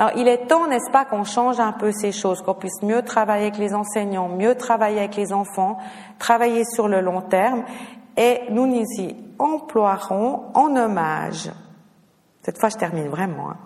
Alors, 0.00 0.12
il 0.16 0.28
est 0.28 0.46
temps, 0.46 0.66
n'est-ce 0.66 0.90
pas, 0.90 1.04
qu'on 1.04 1.24
change 1.24 1.60
un 1.60 1.72
peu 1.72 1.92
ces 1.92 2.10
choses, 2.10 2.40
qu'on 2.40 2.54
puisse 2.54 2.80
mieux 2.82 3.02
travailler 3.02 3.48
avec 3.48 3.58
les 3.58 3.74
enseignants, 3.74 4.30
mieux 4.30 4.54
travailler 4.54 5.00
avec 5.00 5.14
les 5.14 5.30
enfants, 5.30 5.76
travailler 6.18 6.64
sur 6.64 6.88
le 6.88 7.02
long 7.02 7.20
terme, 7.20 7.64
et 8.16 8.40
nous 8.48 8.66
nous 8.66 8.86
y 8.96 9.14
emploierons 9.38 10.44
en 10.54 10.74
hommage. 10.74 11.50
Cette 12.40 12.58
fois, 12.58 12.70
je 12.70 12.78
termine 12.78 13.08
vraiment. 13.08 13.50
Hein 13.50 13.56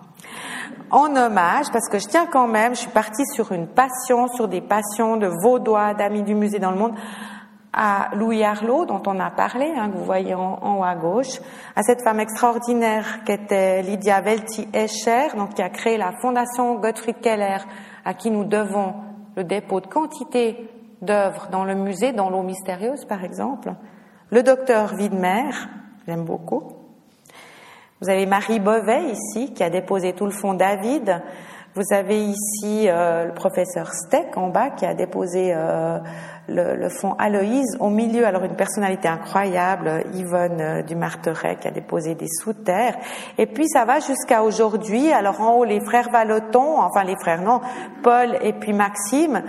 en 0.91 1.15
hommage, 1.15 1.67
parce 1.71 1.87
que 1.89 1.99
je 1.99 2.07
tiens 2.07 2.25
quand 2.25 2.47
même, 2.47 2.75
je 2.75 2.81
suis 2.81 2.91
partie 2.91 3.25
sur 3.33 3.51
une 3.51 3.67
passion, 3.67 4.27
sur 4.27 4.47
des 4.47 4.61
passions 4.61 5.17
de 5.17 5.29
Vaudois, 5.41 5.93
d'amis 5.93 6.23
du 6.23 6.35
musée 6.35 6.59
dans 6.59 6.71
le 6.71 6.77
monde, 6.77 6.95
à 7.75 8.15
Louis 8.15 8.41
Arlot, 8.43 8.85
dont 8.85 9.01
on 9.05 9.19
a 9.19 9.29
parlé, 9.29 9.73
hein, 9.77 9.89
que 9.89 9.97
vous 9.97 10.05
voyez 10.05 10.33
en, 10.33 10.79
haut 10.79 10.83
à 10.83 10.95
gauche, 10.95 11.41
à 11.75 11.83
cette 11.83 12.01
femme 12.01 12.21
extraordinaire 12.21 13.23
qui 13.25 13.33
était 13.33 13.81
Lydia 13.81 14.21
Velti-Escher, 14.21 15.35
donc 15.35 15.55
qui 15.55 15.61
a 15.61 15.69
créé 15.69 15.97
la 15.97 16.13
fondation 16.21 16.75
Gottfried 16.75 17.19
Keller, 17.19 17.57
à 18.05 18.13
qui 18.13 18.31
nous 18.31 18.45
devons 18.45 18.93
le 19.35 19.43
dépôt 19.43 19.81
de 19.81 19.87
quantité 19.87 20.69
d'œuvres 21.01 21.49
dans 21.51 21.65
le 21.65 21.75
musée, 21.75 22.13
dans 22.13 22.29
l'eau 22.29 22.43
mystérieuse 22.43 23.03
par 23.03 23.25
exemple. 23.25 23.73
Le 24.29 24.41
docteur 24.41 24.93
Widmer, 24.93 25.51
j'aime 26.07 26.23
beaucoup. 26.23 26.71
Vous 28.01 28.09
avez 28.09 28.25
Marie 28.25 28.59
Bovet 28.59 29.11
ici 29.11 29.53
qui 29.53 29.63
a 29.63 29.69
déposé 29.69 30.13
tout 30.13 30.25
le 30.25 30.31
fond 30.31 30.53
David. 30.53 31.21
Vous 31.75 31.93
avez 31.93 32.23
ici 32.23 32.87
euh, 32.87 33.25
le 33.25 33.33
professeur 33.33 33.91
Steck 33.91 34.37
en 34.37 34.47
bas 34.47 34.69
qui 34.69 34.85
a 34.85 34.93
déposé 34.93 35.51
euh, 35.53 35.99
le, 36.47 36.73
le, 36.73 36.87
fond 36.87 37.15
Aloïse. 37.19 37.75
Au 37.81 37.89
milieu, 37.89 38.25
alors 38.25 38.45
une 38.45 38.55
personnalité 38.55 39.09
incroyable, 39.09 40.05
Yvonne 40.13 40.61
euh, 40.61 40.83
Dumarteret 40.83 41.57
qui 41.57 41.67
a 41.67 41.71
déposé 41.71 42.15
des 42.15 42.29
sous-terres. 42.29 42.95
Et 43.37 43.45
puis 43.45 43.67
ça 43.67 43.83
va 43.83 43.99
jusqu'à 43.99 44.41
aujourd'hui. 44.41 45.11
Alors 45.11 45.41
en 45.41 45.57
haut, 45.57 45.65
les 45.65 45.81
frères 45.81 46.09
Valoton, 46.11 46.79
enfin 46.79 47.03
les 47.03 47.17
frères 47.19 47.41
non, 47.41 47.59
Paul 48.03 48.37
et 48.41 48.53
puis 48.53 48.71
Maxime. 48.71 49.43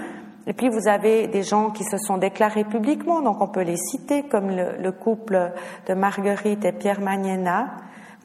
Et 0.49 0.53
puis 0.53 0.69
vous 0.69 0.89
avez 0.89 1.29
des 1.29 1.45
gens 1.45 1.71
qui 1.71 1.85
se 1.85 1.97
sont 1.97 2.19
déclarés 2.19 2.65
publiquement, 2.65 3.23
donc 3.23 3.41
on 3.41 3.47
peut 3.47 3.63
les 3.63 3.77
citer, 3.77 4.25
comme 4.25 4.51
le, 4.51 4.83
le 4.83 4.91
couple 4.91 5.53
de 5.89 5.95
Marguerite 5.95 6.65
et 6.65 6.73
Pierre 6.73 7.01
Magnena 7.01 7.69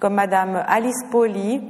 comme 0.01 0.15
Madame 0.15 0.63
Alice 0.67 1.05
Poli, 1.11 1.61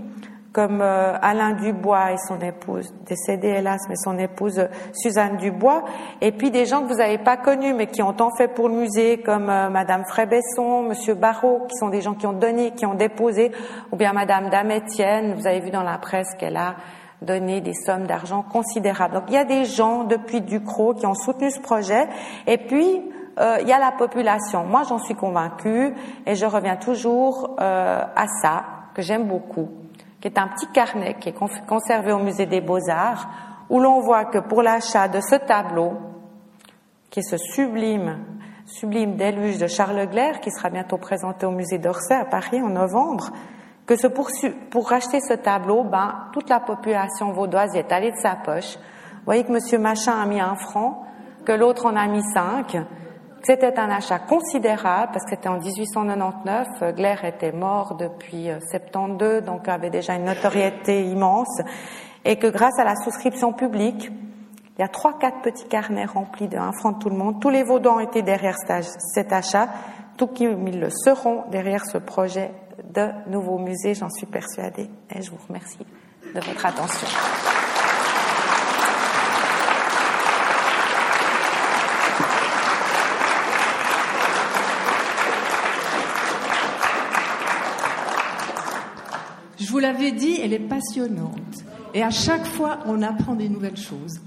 comme 0.53 0.81
euh, 0.81 1.17
Alain 1.21 1.53
Dubois 1.53 2.11
et 2.11 2.17
son 2.27 2.39
épouse, 2.41 2.93
décédée 3.05 3.47
hélas, 3.47 3.81
mais 3.87 3.95
son 3.95 4.17
épouse 4.17 4.67
Suzanne 4.93 5.37
Dubois, 5.37 5.85
et 6.19 6.31
puis 6.31 6.51
des 6.51 6.65
gens 6.65 6.81
que 6.81 6.87
vous 6.87 6.97
n'avez 6.97 7.17
pas 7.17 7.37
connus, 7.37 7.73
mais 7.73 7.87
qui 7.87 8.01
ont 8.01 8.13
tant 8.13 8.31
fait 8.35 8.49
pour 8.49 8.67
le 8.67 8.75
musée, 8.75 9.21
comme 9.21 9.49
euh, 9.49 9.69
Madame 9.69 10.03
Frébesson, 10.05 10.83
Monsieur 10.83 11.13
Barrault, 11.13 11.67
qui 11.69 11.77
sont 11.77 11.89
des 11.89 12.01
gens 12.01 12.15
qui 12.15 12.27
ont 12.27 12.33
donné, 12.33 12.71
qui 12.71 12.85
ont 12.85 12.95
déposé, 12.95 13.51
ou 13.91 13.95
bien 13.95 14.13
Madame 14.13 14.49
Dametienne, 14.49 15.35
vous 15.35 15.47
avez 15.47 15.61
vu 15.61 15.71
dans 15.71 15.83
la 15.83 15.97
presse 15.97 16.35
qu'elle 16.37 16.57
a 16.57 16.75
donné 17.21 17.61
des 17.61 17.73
sommes 17.73 18.07
d'argent 18.07 18.41
considérables. 18.41 19.13
Donc 19.13 19.25
il 19.27 19.35
y 19.35 19.37
a 19.37 19.45
des 19.45 19.65
gens 19.65 20.03
depuis 20.03 20.41
Ducrot 20.41 20.95
qui 20.95 21.05
ont 21.05 21.13
soutenu 21.13 21.51
ce 21.51 21.59
projet, 21.59 22.07
et 22.47 22.57
puis 22.57 23.01
euh, 23.39 23.57
il 23.61 23.67
y 23.67 23.73
a 23.73 23.79
la 23.79 23.91
population. 23.91 24.65
Moi, 24.65 24.83
j'en 24.87 24.99
suis 24.99 25.15
convaincue 25.15 25.93
et 26.25 26.35
je 26.35 26.45
reviens 26.45 26.75
toujours 26.75 27.55
euh, 27.59 28.03
à 28.15 28.27
ça, 28.41 28.63
que 28.93 29.01
j'aime 29.01 29.25
beaucoup, 29.27 29.69
qui 30.21 30.27
est 30.27 30.37
un 30.37 30.47
petit 30.47 30.67
carnet 30.67 31.15
qui 31.19 31.29
est 31.29 31.35
conservé 31.67 32.11
au 32.11 32.19
musée 32.19 32.45
des 32.45 32.61
beaux-arts, 32.61 33.27
où 33.69 33.79
l'on 33.79 33.99
voit 34.01 34.25
que 34.25 34.37
pour 34.37 34.61
l'achat 34.61 35.07
de 35.07 35.19
ce 35.19 35.35
tableau, 35.35 35.93
qui 37.09 37.19
est 37.19 37.23
ce 37.23 37.37
sublime, 37.37 38.19
sublime 38.65 39.15
déluge 39.15 39.57
de 39.57 39.67
Charles 39.67 40.07
Glaire, 40.07 40.39
qui 40.39 40.51
sera 40.51 40.69
bientôt 40.69 40.97
présenté 40.97 41.45
au 41.45 41.51
musée 41.51 41.79
d'Orsay 41.79 42.13
à 42.13 42.25
Paris 42.25 42.61
en 42.61 42.69
novembre, 42.69 43.31
que 43.85 43.95
ce 43.95 44.07
pour, 44.07 44.29
pour 44.69 44.89
racheter 44.89 45.19
ce 45.19 45.33
tableau, 45.33 45.83
ben, 45.83 46.27
toute 46.33 46.49
la 46.49 46.59
population 46.59 47.31
vaudoise 47.31 47.75
est 47.75 47.91
allée 47.91 48.11
de 48.11 48.17
sa 48.17 48.35
poche. 48.35 48.77
Vous 48.77 49.25
voyez 49.25 49.43
que 49.43 49.51
Monsieur 49.51 49.79
Machin 49.79 50.13
a 50.13 50.25
mis 50.25 50.39
un 50.39 50.55
franc, 50.55 51.03
que 51.45 51.51
l'autre 51.51 51.87
en 51.87 51.95
a 51.95 52.07
mis 52.07 52.23
cinq, 52.33 52.77
c'était 53.43 53.79
un 53.79 53.89
achat 53.89 54.19
considérable 54.19 55.11
parce 55.13 55.25
que 55.25 55.31
c'était 55.31 55.49
en 55.49 55.59
1899. 55.59 56.95
Glaire 56.95 57.25
était 57.25 57.51
mort 57.51 57.95
depuis 57.95 58.49
72, 58.69 59.21
euh, 59.21 59.41
donc 59.41 59.67
avait 59.67 59.89
déjà 59.89 60.15
une 60.15 60.25
notoriété 60.25 61.03
immense. 61.05 61.61
Et 62.23 62.37
que 62.37 62.47
grâce 62.47 62.77
à 62.77 62.83
la 62.83 62.95
souscription 62.95 63.53
publique, 63.53 64.11
il 64.77 64.81
y 64.81 64.83
a 64.83 64.87
trois, 64.87 65.17
quatre 65.17 65.41
petits 65.41 65.67
carnets 65.67 66.05
remplis 66.05 66.47
de 66.47 66.57
un 66.57 66.71
franc 66.71 66.93
de 66.93 66.99
tout 66.99 67.09
le 67.09 67.15
monde. 67.15 67.41
Tous 67.41 67.49
les 67.49 67.63
Vaudans 67.63 67.99
étaient 67.99 68.21
derrière 68.21 68.55
cet 68.57 69.33
achat, 69.33 69.69
tout 70.17 70.27
comme 70.27 70.67
ils 70.67 70.79
le 70.79 70.89
seront 70.89 71.43
derrière 71.49 71.85
ce 71.85 71.97
projet 71.97 72.51
de 72.93 73.09
nouveau 73.27 73.57
musée, 73.57 73.93
j'en 73.95 74.09
suis 74.09 74.27
persuadée. 74.27 74.89
Et 75.13 75.21
je 75.21 75.31
vous 75.31 75.39
remercie 75.47 75.85
de 76.33 76.39
votre 76.39 76.65
attention. 76.65 77.07
Vous 89.71 89.79
l'avais 89.79 90.11
dit, 90.11 90.37
elle 90.41 90.51
est 90.53 90.59
passionnante. 90.59 91.63
Et 91.93 92.03
à 92.03 92.09
chaque 92.09 92.45
fois, 92.45 92.79
on 92.85 93.01
apprend 93.01 93.35
des 93.35 93.47
nouvelles 93.47 93.77
choses. 93.77 94.19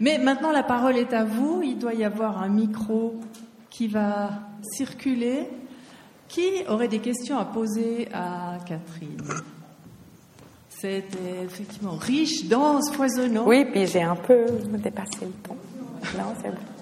Mais 0.00 0.18
maintenant, 0.18 0.50
la 0.50 0.64
parole 0.64 0.96
est 0.96 1.12
à 1.12 1.24
vous. 1.24 1.62
Il 1.62 1.78
doit 1.78 1.94
y 1.94 2.04
avoir 2.04 2.42
un 2.42 2.48
micro 2.48 3.14
qui 3.70 3.86
va 3.86 4.30
circuler. 4.62 5.48
Qui 6.28 6.42
aurait 6.68 6.88
des 6.88 6.98
questions 6.98 7.38
à 7.38 7.44
poser 7.44 8.08
à 8.12 8.58
Catherine? 8.66 9.22
C'était 10.68 11.44
effectivement 11.44 11.96
riche, 11.96 12.46
dense, 12.46 12.90
foisonnant. 12.92 13.46
Oui, 13.46 13.64
puis 13.64 13.86
j'ai 13.86 14.02
un 14.02 14.16
peu 14.16 14.46
dépassé 14.78 15.22
le 15.22 15.32
temps. 15.42 15.56
Non, 16.16 16.34
c'est 16.42 16.50
bon 16.50 16.77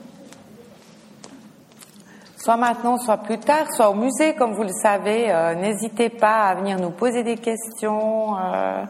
soit 2.46 2.56
maintenant, 2.56 2.96
soit 2.96 3.16
plus 3.16 3.40
tard, 3.40 3.66
soit 3.74 3.90
au 3.90 3.94
musée, 3.94 4.36
comme 4.36 4.54
vous 4.54 4.62
le 4.62 4.72
savez. 4.80 5.32
Euh, 5.32 5.56
n'hésitez 5.56 6.10
pas 6.10 6.44
à 6.44 6.54
venir 6.54 6.78
nous 6.78 6.90
poser 6.90 7.24
des 7.24 7.34
questions, 7.38 8.36
euh, 8.38 8.84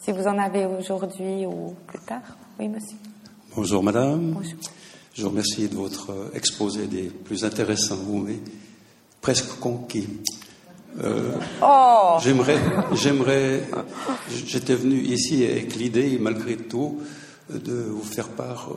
si 0.00 0.12
vous 0.12 0.24
en 0.28 0.38
avez 0.38 0.64
aujourd'hui 0.64 1.44
ou 1.44 1.74
plus 1.88 1.98
tard. 1.98 2.22
Oui, 2.56 2.68
monsieur. 2.68 2.96
Bonjour, 3.56 3.82
madame. 3.82 4.30
Bonjour. 4.30 4.60
Je 5.12 5.22
vous 5.24 5.30
remercie 5.30 5.68
de 5.68 5.74
votre 5.74 6.12
euh, 6.12 6.30
exposé 6.34 6.86
des 6.86 7.08
plus 7.08 7.44
intéressants, 7.44 7.96
vous 7.96 8.18
mais 8.18 8.38
presque 9.20 9.58
conquis. 9.58 10.08
oh. 11.60 12.18
J'aimerais, 12.20 12.60
j'aimerais, 12.92 13.62
j'étais 14.46 14.76
venu 14.76 15.00
ici 15.00 15.44
avec 15.44 15.74
l'idée, 15.74 16.16
malgré 16.20 16.56
tout, 16.56 17.00
de 17.50 17.88
vous 17.90 18.04
faire 18.04 18.28
part 18.28 18.68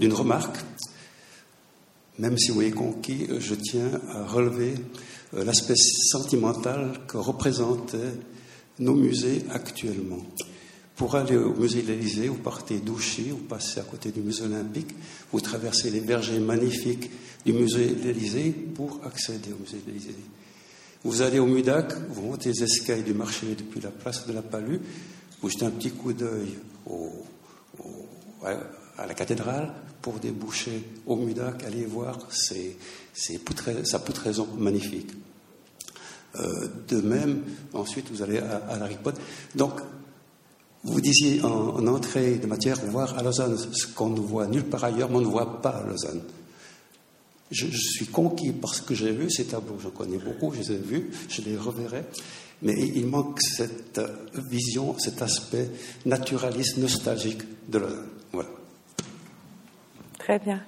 d'une 0.00 0.14
remarque 0.14 0.56
même 2.18 2.36
si 2.36 2.50
vous 2.50 2.62
êtes 2.62 2.74
conquis, 2.74 3.26
je 3.38 3.54
tiens 3.54 3.90
à 4.10 4.24
relever 4.24 4.74
euh, 5.34 5.44
l'aspect 5.44 5.76
sentimental 5.76 7.00
que 7.06 7.16
représentent 7.16 7.96
nos 8.78 8.94
musées 8.94 9.42
actuellement. 9.50 10.20
Pour 10.96 11.14
aller 11.14 11.36
au 11.36 11.54
musée 11.54 11.82
de 11.82 11.88
l'Élysée, 11.88 12.28
vous 12.28 12.38
partez 12.38 12.78
doucher, 12.78 13.26
vous 13.30 13.44
passez 13.44 13.78
à 13.78 13.84
côté 13.84 14.10
du 14.10 14.20
musée 14.20 14.44
olympique, 14.44 14.94
vous 15.30 15.40
traversez 15.40 15.90
les 15.90 16.00
bergers 16.00 16.40
magnifiques 16.40 17.08
du 17.46 17.52
musée 17.52 17.90
de 17.90 18.08
l'Élysée 18.08 18.50
pour 18.50 19.00
accéder 19.04 19.52
au 19.52 19.60
musée 19.60 19.78
de 19.84 19.92
l'Élysée. 19.92 20.16
Vous 21.04 21.22
allez 21.22 21.38
au 21.38 21.46
Mudac, 21.46 21.92
vous 22.10 22.22
montez 22.22 22.50
les 22.50 22.64
escaliers 22.64 23.02
du 23.02 23.14
marché 23.14 23.46
depuis 23.56 23.80
la 23.80 23.90
place 23.90 24.26
de 24.26 24.32
la 24.32 24.42
Palue, 24.42 24.78
vous 25.40 25.48
jetez 25.48 25.66
un 25.66 25.70
petit 25.70 25.92
coup 25.92 26.12
d'œil 26.12 26.56
à 28.98 29.06
la 29.06 29.14
cathédrale 29.14 29.72
pour 30.02 30.14
déboucher 30.14 30.84
au 31.06 31.16
Mudac, 31.16 31.64
allez 31.64 31.84
voir 31.84 32.18
sa 32.30 33.98
poutraison 33.98 34.48
magnifique. 34.58 35.10
Euh, 36.36 36.68
de 36.88 37.00
même, 37.00 37.42
ensuite, 37.72 38.10
vous 38.10 38.22
allez 38.22 38.38
à, 38.38 38.62
Harry 38.68 38.98
Potter. 39.02 39.20
Donc, 39.54 39.72
vous 40.84 41.00
disiez 41.00 41.42
en, 41.42 41.86
entrée 41.86 42.36
de 42.36 42.46
matière 42.46 42.78
voir 42.86 43.18
à 43.18 43.22
Lausanne 43.22 43.56
ce 43.56 43.86
qu'on 43.86 44.10
ne 44.10 44.20
voit 44.20 44.46
nulle 44.46 44.64
part 44.64 44.84
ailleurs, 44.84 45.10
mais 45.10 45.16
on 45.16 45.22
ne 45.22 45.26
voit 45.26 45.60
pas 45.60 45.70
à 45.70 45.86
Lausanne. 45.86 46.22
Je, 47.50 47.66
suis 47.66 48.06
conquis 48.06 48.52
par 48.52 48.74
ce 48.74 48.82
que 48.82 48.94
j'ai 48.94 49.10
vu, 49.10 49.30
ces 49.30 49.46
tableaux, 49.46 49.78
je 49.82 49.88
connais 49.88 50.18
beaucoup, 50.18 50.52
je 50.52 50.60
les 50.60 50.72
ai 50.72 50.76
vus, 50.76 51.10
je 51.30 51.40
les 51.40 51.56
reverrai, 51.56 52.04
mais 52.60 52.74
il 52.74 53.06
manque 53.06 53.40
cette 53.40 54.00
vision, 54.34 54.98
cet 54.98 55.22
aspect 55.22 55.70
naturaliste, 56.04 56.76
nostalgique 56.76 57.42
de 57.68 57.78
Lausanne. 57.78 58.06
Voilà. 58.32 58.57
Très 60.28 60.40
bien. 60.40 60.60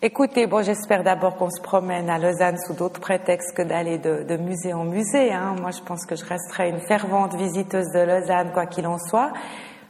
Écoutez, 0.00 0.46
bon, 0.46 0.62
j'espère 0.62 1.02
d'abord 1.02 1.34
qu'on 1.34 1.50
se 1.50 1.60
promène 1.60 2.08
à 2.08 2.20
Lausanne 2.20 2.56
sous 2.56 2.72
d'autres 2.72 3.00
prétextes 3.00 3.52
que 3.56 3.62
d'aller 3.62 3.98
de, 3.98 4.36
musée 4.36 4.72
en 4.72 4.84
musée. 4.84 5.32
Hein. 5.32 5.56
Moi, 5.60 5.72
je 5.72 5.80
pense 5.80 6.06
que 6.06 6.14
je 6.14 6.24
resterai 6.24 6.68
une 6.68 6.78
fervente 6.78 7.34
visiteuse 7.34 7.88
de 7.92 7.98
Lausanne, 7.98 8.52
quoi 8.52 8.66
qu'il 8.66 8.86
en 8.86 8.98
soit. 8.98 9.32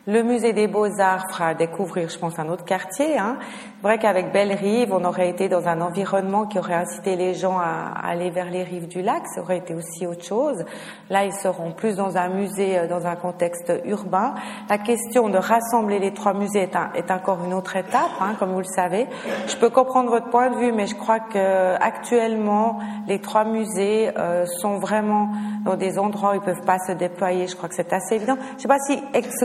Le 0.09 0.24
musée 0.24 0.53
des 0.53 0.66
Beaux-Arts 0.66 1.30
fera 1.30 1.55
découvrir, 1.55 2.09
je 2.09 2.18
pense, 2.18 2.36
un 2.36 2.48
autre 2.48 2.64
quartier. 2.64 3.16
Hein. 3.16 3.36
Vrai 3.84 3.98
qu'avec 3.98 4.32
Belle-Rive, 4.32 4.92
on 4.92 5.05
aurait 5.05 5.28
été 5.28 5.48
dans 5.48 5.68
un 5.68 5.80
environnement 5.80 6.44
qui 6.46 6.59
aurait 6.59 6.74
incité 6.74 7.14
les 7.14 7.34
gens 7.34 7.59
à, 7.59 7.92
aller 8.03 8.30
vers 8.30 8.50
les 8.50 8.64
rives 8.64 8.88
du 8.88 9.00
lac. 9.00 9.22
Ça 9.32 9.42
aurait 9.42 9.59
été 9.59 9.74
aussi 9.74 10.05
autre 10.09 10.24
chose. 10.24 10.64
Là, 11.09 11.24
ils 11.24 11.32
seront 11.32 11.70
plus 11.70 11.94
dans 11.94 12.16
un 12.16 12.30
musée, 12.30 12.80
euh, 12.80 12.88
dans 12.88 13.07
un 13.07 13.14
contexte 13.14 13.72
urbain. 13.84 14.34
La 14.68 14.78
question 14.78 15.28
de 15.28 15.38
rassembler 15.38 16.00
les 16.00 16.12
trois 16.12 16.34
musées 16.34 16.68
est, 16.94 17.11
encore 17.12 17.44
une 17.44 17.55
autre 17.55 17.76
étape, 17.76 18.11
hein, 18.20 18.34
comme 18.40 18.50
vous 18.50 18.59
le 18.59 18.64
savez. 18.64 19.07
Je 19.46 19.57
peux 19.57 19.70
comprendre 19.70 20.11
votre 20.11 20.30
point 20.30 20.50
de 20.50 20.57
vue, 20.57 20.72
mais 20.72 20.88
je 20.88 20.96
crois 20.96 21.20
que 21.20 21.74
actuellement, 21.80 22.80
les 23.07 23.20
trois 23.20 23.44
musées 23.44 24.11
euh, 24.18 24.46
sont 24.46 24.78
vraiment 24.78 25.28
dans 25.64 25.76
des 25.76 25.96
endroits 25.96 26.32
où 26.32 26.34
ils 26.34 26.40
peuvent 26.40 26.66
pas 26.66 26.78
se 26.80 26.90
déployer. 26.90 27.46
Je 27.46 27.55
crois 27.55 27.68
que 27.68 27.76
c'est 27.76 27.92
assez 27.92 28.16
évident. 28.16 28.36
Je 28.57 28.62
sais 28.62 28.68
pas 28.68 28.80
si 28.80 29.00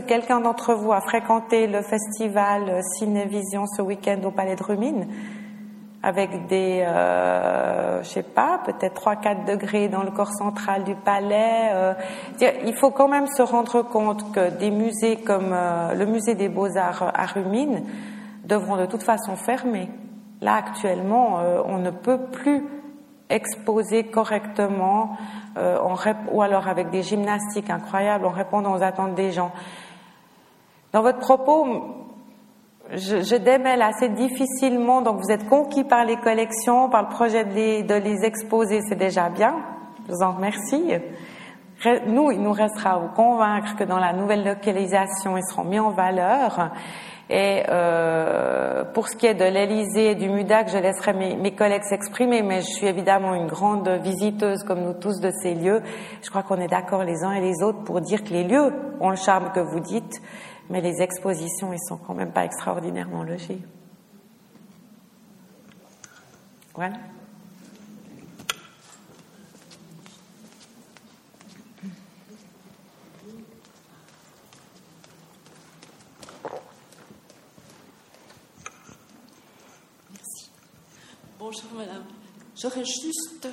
quelqu'un 0.07 0.46
d'entre 0.47 0.75
vous 0.75 0.93
a 0.93 1.01
fréquenté 1.01 1.67
le 1.67 1.81
festival 1.81 2.79
Cinévision 2.97 3.65
ce 3.67 3.81
week-end 3.81 4.19
au 4.23 4.31
Palais 4.31 4.55
de 4.55 4.63
Rumine 4.63 5.05
avec 6.01 6.47
des, 6.47 6.85
euh, 6.87 8.01
je 8.01 8.07
sais 8.07 8.23
pas, 8.23 8.61
peut-être 8.65 8.95
3-4 8.95 9.43
degrés 9.43 9.89
dans 9.89 10.03
le 10.03 10.11
corps 10.11 10.31
central 10.31 10.85
du 10.85 10.95
palais. 10.95 11.71
Euh, 11.73 11.93
il 12.65 12.73
faut 12.75 12.91
quand 12.91 13.09
même 13.09 13.27
se 13.27 13.41
rendre 13.41 13.81
compte 13.81 14.31
que 14.31 14.57
des 14.57 14.71
musées 14.71 15.17
comme 15.17 15.51
euh, 15.51 15.93
le 15.95 16.05
musée 16.05 16.35
des 16.35 16.47
beaux-arts 16.47 17.11
à 17.13 17.25
Rumine 17.25 17.83
devront 18.45 18.77
de 18.77 18.85
toute 18.85 19.03
façon 19.03 19.35
fermer. 19.35 19.89
Là, 20.39 20.55
actuellement, 20.55 21.39
euh, 21.39 21.61
on 21.65 21.79
ne 21.79 21.91
peut 21.91 22.19
plus 22.31 22.63
exposer 23.29 24.05
correctement 24.05 25.17
en 25.57 25.95
ou 26.31 26.41
alors 26.41 26.69
avec 26.69 26.91
des 26.91 27.01
gymnastiques 27.01 27.69
incroyables 27.69 28.25
en 28.25 28.29
répondant 28.29 28.77
aux 28.77 28.83
attentes 28.83 29.15
des 29.15 29.31
gens. 29.31 29.51
Dans 30.93 31.01
votre 31.01 31.19
propos, 31.19 31.65
je, 32.91 33.21
je, 33.21 33.35
démêle 33.35 33.81
assez 33.81 34.07
difficilement, 34.09 35.01
donc 35.01 35.17
vous 35.17 35.31
êtes 35.31 35.47
conquis 35.49 35.83
par 35.83 36.05
les 36.05 36.15
collections, 36.15 36.89
par 36.89 37.03
le 37.03 37.09
projet 37.09 37.43
de 37.43 37.93
les, 37.95 38.23
exposer, 38.23 38.79
c'est 38.87 38.95
déjà 38.95 39.29
bien. 39.29 39.55
Je 40.07 40.13
vous 40.13 40.23
en 40.23 40.33
remercie. 40.33 40.93
Nous, 42.07 42.31
il 42.31 42.41
nous 42.41 42.53
restera 42.53 42.91
à 42.91 42.99
vous 42.99 43.09
convaincre 43.09 43.75
que 43.75 43.83
dans 43.83 43.99
la 43.99 44.13
nouvelle 44.13 44.45
localisation, 44.45 45.37
ils 45.37 45.43
seront 45.43 45.65
mis 45.65 45.79
en 45.79 45.91
valeur. 45.91 46.71
Et 47.29 47.63
euh, 47.69 48.85
pour 48.85 49.09
ce 49.09 49.17
qui 49.17 49.25
est 49.25 49.33
de 49.33 49.43
l'Elysée 49.43 50.11
et 50.11 50.15
du 50.15 50.29
MUDAC, 50.29 50.69
je 50.69 50.77
laisserai 50.77 51.13
mes 51.13 51.53
collègues 51.53 51.83
s'exprimer, 51.83 52.41
mais 52.41 52.61
je 52.61 52.67
suis 52.67 52.87
évidemment 52.87 53.35
une 53.35 53.47
grande 53.47 53.89
visiteuse, 54.01 54.63
comme 54.63 54.81
nous 54.81 54.93
tous, 54.93 55.19
de 55.19 55.31
ces 55.43 55.53
lieux. 55.53 55.81
Je 56.23 56.29
crois 56.29 56.43
qu'on 56.43 56.61
est 56.61 56.69
d'accord 56.69 57.03
les 57.03 57.25
uns 57.25 57.33
et 57.33 57.41
les 57.41 57.61
autres 57.61 57.83
pour 57.83 57.99
dire 57.99 58.23
que 58.23 58.29
les 58.29 58.45
lieux 58.45 58.71
ont 59.01 59.09
le 59.09 59.17
charme 59.17 59.51
que 59.51 59.59
vous 59.59 59.81
dites 59.81 60.21
mais 60.69 60.81
les 60.81 61.01
expositions, 61.01 61.73
ils 61.73 61.79
sont 61.87 61.97
quand 61.97 62.13
même 62.13 62.31
pas 62.31 62.45
extraordinairement 62.45 63.23
logés. 63.23 63.61
Voilà. 66.73 66.97
Merci. 80.11 80.51
Bonjour 81.39 81.73
madame. 81.75 82.03
J'aurais 82.55 82.85
juste 82.85 83.47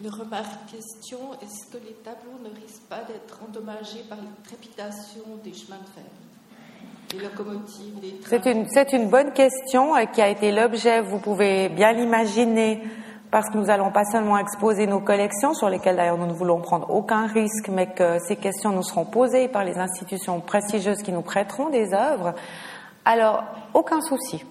une 0.00 0.08
remarque, 0.08 0.70
question. 0.70 1.34
Est-ce 1.40 1.66
que 1.70 1.78
les 1.84 1.94
tableaux 1.94 2.38
ne 2.42 2.50
risquent 2.50 2.88
pas 2.88 3.02
d'être 3.04 3.42
endommagés 3.42 4.04
par 4.08 4.18
les 4.20 4.28
crépitations 4.44 5.36
des 5.42 5.52
chemins 5.52 5.80
de 5.80 5.88
fer? 5.88 6.27
C'est 8.26 8.92
une, 8.92 9.08
bonne 9.08 9.32
question 9.32 9.94
qui 10.12 10.20
a 10.20 10.28
été 10.28 10.52
l'objet, 10.52 11.00
vous 11.00 11.18
pouvez 11.18 11.68
bien 11.70 11.92
l'imaginer, 11.92 12.82
parce 13.30 13.48
que 13.48 13.56
nous 13.56 13.70
allons 13.70 13.90
pas 13.90 14.04
seulement 14.04 14.38
exposer 14.38 14.86
nos 14.86 15.00
collections, 15.00 15.54
sur 15.54 15.70
lesquelles 15.70 15.96
d'ailleurs 15.96 16.18
nous 16.18 16.26
ne 16.26 16.32
voulons 16.32 16.60
prendre 16.60 16.90
aucun 16.90 17.26
risque, 17.26 17.68
mais 17.68 17.86
que 17.86 18.18
ces 18.26 18.36
questions 18.36 18.70
nous 18.70 18.82
seront 18.82 19.06
posées 19.06 19.48
par 19.48 19.64
les 19.64 19.78
institutions 19.78 20.40
prestigieuses 20.40 21.02
qui 21.02 21.12
nous 21.12 21.22
prêteront 21.22 21.70
des 21.70 21.94
œuvres. 21.94 22.34
Alors, 23.04 23.42
aucun 23.72 24.00
souci. 24.02 24.44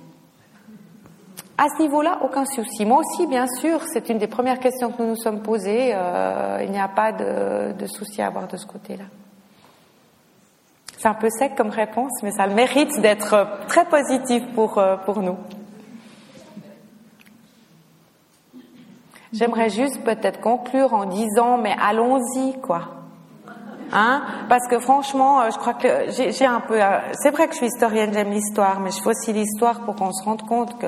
À 1.60 1.66
ce 1.76 1.82
niveau-là, 1.82 2.20
aucun 2.24 2.46
souci. 2.46 2.86
Moi 2.86 3.00
aussi, 3.00 3.28
bien 3.28 3.48
sûr, 3.48 3.82
c'est 3.92 4.10
une 4.10 4.20
des 4.20 4.28
premières 4.28 4.60
questions 4.60 4.92
que 4.92 5.02
nous 5.02 5.10
nous 5.10 5.16
sommes 5.16 5.42
posées. 5.42 5.92
Euh, 5.94 6.62
il 6.64 6.72
n'y 6.72 6.80
a 6.80 6.88
pas 6.88 7.12
de, 7.12 7.74
de 7.74 7.86
souci 7.88 8.22
à 8.22 8.28
avoir 8.28 8.48
de 8.48 8.58
ce 8.58 8.66
côté-là. 8.66 9.06
C'est 10.98 11.08
un 11.08 11.14
peu 11.14 11.30
sec 11.30 11.56
comme 11.56 11.70
réponse, 11.70 12.12
mais 12.24 12.32
ça 12.32 12.48
mérite 12.48 13.00
d'être 13.02 13.48
très 13.68 13.86
positif 13.86 14.44
pour, 14.56 14.80
euh, 14.80 14.98
pour 14.98 15.22
nous. 15.22 15.38
J'aimerais 19.32 19.70
juste 19.70 20.04
peut-être 20.04 20.42
conclure 20.42 20.94
en 20.94 21.06
disant, 21.06 21.58
mais 21.60 21.76
allons-y, 21.80 22.60
quoi. 22.62 22.98
Hein? 23.92 24.24
Parce 24.50 24.68
que 24.68 24.80
franchement, 24.80 25.42
euh, 25.42 25.50
je 25.52 25.58
crois 25.58 25.76
que 25.76 25.88
j'ai 26.10 26.46
un 26.46 26.60
peu. 26.60 26.82
Euh, 26.82 27.00
c'est 27.14 27.32
vrai 27.32 27.48
que 27.48 27.54
je 27.54 27.58
suis 27.58 27.68
historienne, 27.68 28.12
j'aime 28.14 28.32
l'histoire, 28.32 28.80
mais 28.80 28.90
je 28.92 29.02
fais 29.02 29.10
aussi 29.10 29.32
l'histoire 29.34 29.82
pour 29.82 29.96
qu'on 29.96 30.12
se 30.12 30.24
rende 30.26 30.42
compte 30.42 30.78
que 30.80 30.88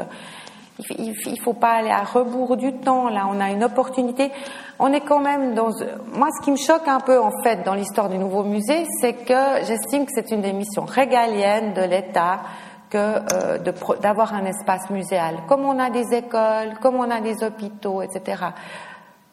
il 0.98 1.32
ne 1.32 1.42
faut 1.44 1.54
pas 1.54 1.72
aller 1.72 1.90
à 1.90 2.04
rebours 2.04 2.58
du 2.58 2.74
temps. 2.74 3.10
Là, 3.10 3.28
on 3.30 3.40
a 3.40 3.50
une 3.50 3.64
opportunité. 3.64 4.32
On 4.80 4.92
est 4.94 5.02
quand 5.02 5.20
même 5.20 5.54
dans. 5.54 5.72
Moi, 6.14 6.28
ce 6.40 6.44
qui 6.44 6.52
me 6.52 6.58
choque 6.58 6.88
un 6.88 7.00
peu 7.00 7.20
en 7.20 7.32
fait 7.44 7.64
dans 7.64 7.74
l'histoire 7.74 8.10
du 8.10 8.18
nouveau 8.18 8.44
musée, 8.44 8.86
c'est 9.02 9.14
que 9.14 9.66
j'estime 9.66 10.06
que 10.06 10.12
c'est 10.14 10.32
une 10.32 10.42
des 10.42 10.54
missions 10.54 10.86
régaliennes 10.86 11.74
de 11.74 11.82
l'État 11.82 12.42
que 12.90 12.98
euh, 12.98 13.60
d'avoir 14.02 14.34
un 14.34 14.46
espace 14.46 14.90
muséal, 14.90 15.42
comme 15.48 15.64
on 15.66 15.78
a 15.78 15.90
des 15.90 16.16
écoles, 16.16 16.74
comme 16.82 16.96
on 16.96 17.10
a 17.12 17.22
des 17.22 17.44
hôpitaux, 17.44 18.02
etc. 18.02 18.46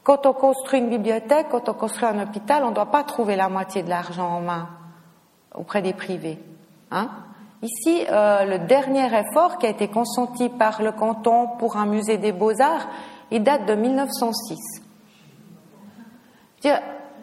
Quand 0.03 0.27
on 0.27 0.35
construit 0.35 0.81
une 0.81 0.91
bibliothèque, 0.91 1.47
quand 1.51 1.69
on 1.69 1.73
construit 1.73 2.07
un 2.07 2.23
hôpital, 2.23 2.63
on 2.65 2.71
ne 2.71 2.75
doit 2.75 2.91
pas 2.91 3.03
trouver 3.03 3.35
la 3.35 3.49
moitié 3.49 3.83
de 3.83 3.89
l'argent 3.89 4.29
en 4.29 4.41
main 4.41 4.69
auprès 5.55 5.81
des 5.81 5.95
privés. 5.95 6.39
Hein 6.91 7.09
Ici, 7.63 8.05
euh, 8.11 8.45
le 8.45 8.59
dernier 8.67 9.07
effort 9.07 9.59
qui 9.59 9.67
a 9.67 9.71
été 9.71 9.89
consenti 9.89 10.49
par 10.49 10.83
le 10.83 10.93
canton 10.93 11.49
pour 11.59 11.77
un 11.77 11.87
musée 11.87 12.19
des 12.19 12.33
beaux-arts, 12.33 12.87
il 13.31 13.43
date 13.43 13.67
de 13.67 13.75
1906. 13.75 14.83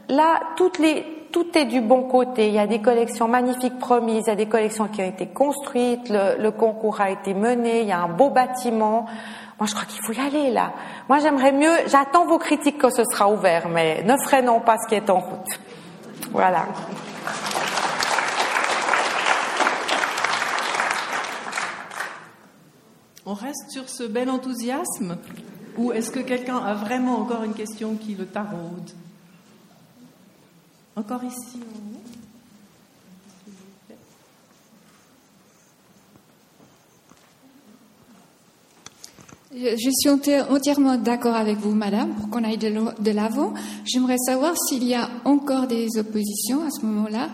Là, 0.10 0.40
tout 0.56 0.72
est 0.82 1.66
du 1.66 1.82
bon 1.82 2.04
côté. 2.04 2.48
Il 2.48 2.54
y 2.54 2.60
a 2.60 2.68
des 2.68 2.82
collections 2.82 3.28
magnifiques 3.28 3.80
promises, 3.80 4.24
il 4.28 4.30
y 4.30 4.34
a 4.34 4.36
des 4.36 4.48
collections 4.48 4.88
qui 4.88 5.02
ont 5.02 5.08
été 5.08 5.28
construites, 5.28 6.10
le, 6.10 6.42
le 6.42 6.52
concours 6.52 7.00
a 7.00 7.10
été 7.10 7.34
mené, 7.34 7.82
il 7.82 7.88
y 7.88 7.92
a 7.92 8.00
un 8.00 8.10
beau 8.10 8.30
bâtiment. 8.30 9.06
Moi, 9.60 9.68
je 9.68 9.74
crois 9.74 9.86
qu'il 9.86 10.02
faut 10.04 10.14
y 10.14 10.20
aller 10.20 10.52
là. 10.52 10.74
Moi, 11.08 11.20
j'aimerais 11.20 11.52
mieux, 11.52 11.74
j'attends 11.88 12.26
vos 12.26 12.40
critiques 12.40 12.78
quand 12.80 12.90
ce 12.90 13.04
sera 13.06 13.30
ouvert, 13.32 13.70
mais 13.70 14.04
ne 14.04 14.18
freinons 14.18 14.60
pas 14.60 14.78
ce 14.78 14.90
qui 14.90 14.96
est 14.96 15.10
en 15.10 15.20
route. 15.20 15.60
Voilà. 16.32 16.66
On 23.26 23.34
reste 23.34 23.72
sur 23.72 23.90
ce 23.90 24.04
bel 24.04 24.30
enthousiasme 24.30 25.18
Ou 25.78 25.92
est-ce 25.92 26.12
que 26.12 26.20
quelqu'un 26.20 26.58
a 26.58 26.74
vraiment 26.74 27.20
encore 27.20 27.44
une 27.44 27.54
question 27.54 27.96
qui 27.96 28.16
le 28.16 28.26
taraude? 28.26 28.90
Encore 30.96 31.24
ici 31.24 31.60
Je 39.56 39.90
suis 39.92 40.10
entièrement 40.10 40.98
d'accord 40.98 41.36
avec 41.36 41.58
vous, 41.58 41.74
madame, 41.74 42.16
pour 42.16 42.30
qu'on 42.30 42.44
aille 42.44 42.58
de 42.58 43.12
l'avant. 43.12 43.54
J'aimerais 43.86 44.18
savoir 44.18 44.56
s'il 44.58 44.84
y 44.84 44.96
a 44.96 45.10
encore 45.26 45.68
des 45.68 45.88
oppositions 45.98 46.66
à 46.66 46.72
ce 46.72 46.84
moment-là 46.86 47.30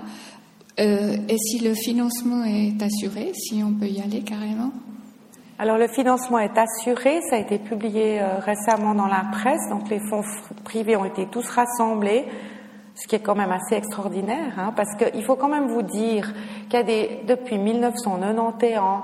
euh, 0.79 1.17
et 1.29 1.37
si 1.37 1.59
le 1.59 1.73
financement 1.73 2.43
est 2.43 2.81
assuré, 2.81 3.31
si 3.33 3.63
on 3.63 3.71
peut 3.71 3.87
y 3.87 4.01
aller 4.01 4.21
carrément. 4.21 4.71
Alors 5.61 5.77
le 5.77 5.89
financement 5.89 6.39
est 6.39 6.57
assuré, 6.57 7.19
ça 7.29 7.35
a 7.35 7.39
été 7.39 7.59
publié 7.59 8.21
euh, 8.21 8.39
récemment 8.39 8.95
dans 8.95 9.07
la 9.07 9.25
presse, 9.29 9.67
donc 9.69 9.89
les 9.89 9.99
fonds 9.99 10.23
privés 10.63 10.95
ont 10.95 11.03
été 11.03 11.25
tous 11.25 11.45
rassemblés, 11.49 12.25
ce 12.95 13.05
qui 13.05 13.17
est 13.17 13.19
quand 13.19 13.35
même 13.35 13.51
assez 13.51 13.75
extraordinaire, 13.75 14.53
hein, 14.57 14.71
parce 14.73 14.95
qu'il 14.95 15.21
faut 15.25 15.35
quand 15.35 15.49
même 15.49 15.67
vous 15.67 15.81
dire 15.81 16.33
qu'il 16.69 16.79
y 16.79 16.81
a 16.81 16.83
des, 16.83 17.23
depuis 17.27 17.57
1991, 17.57 19.01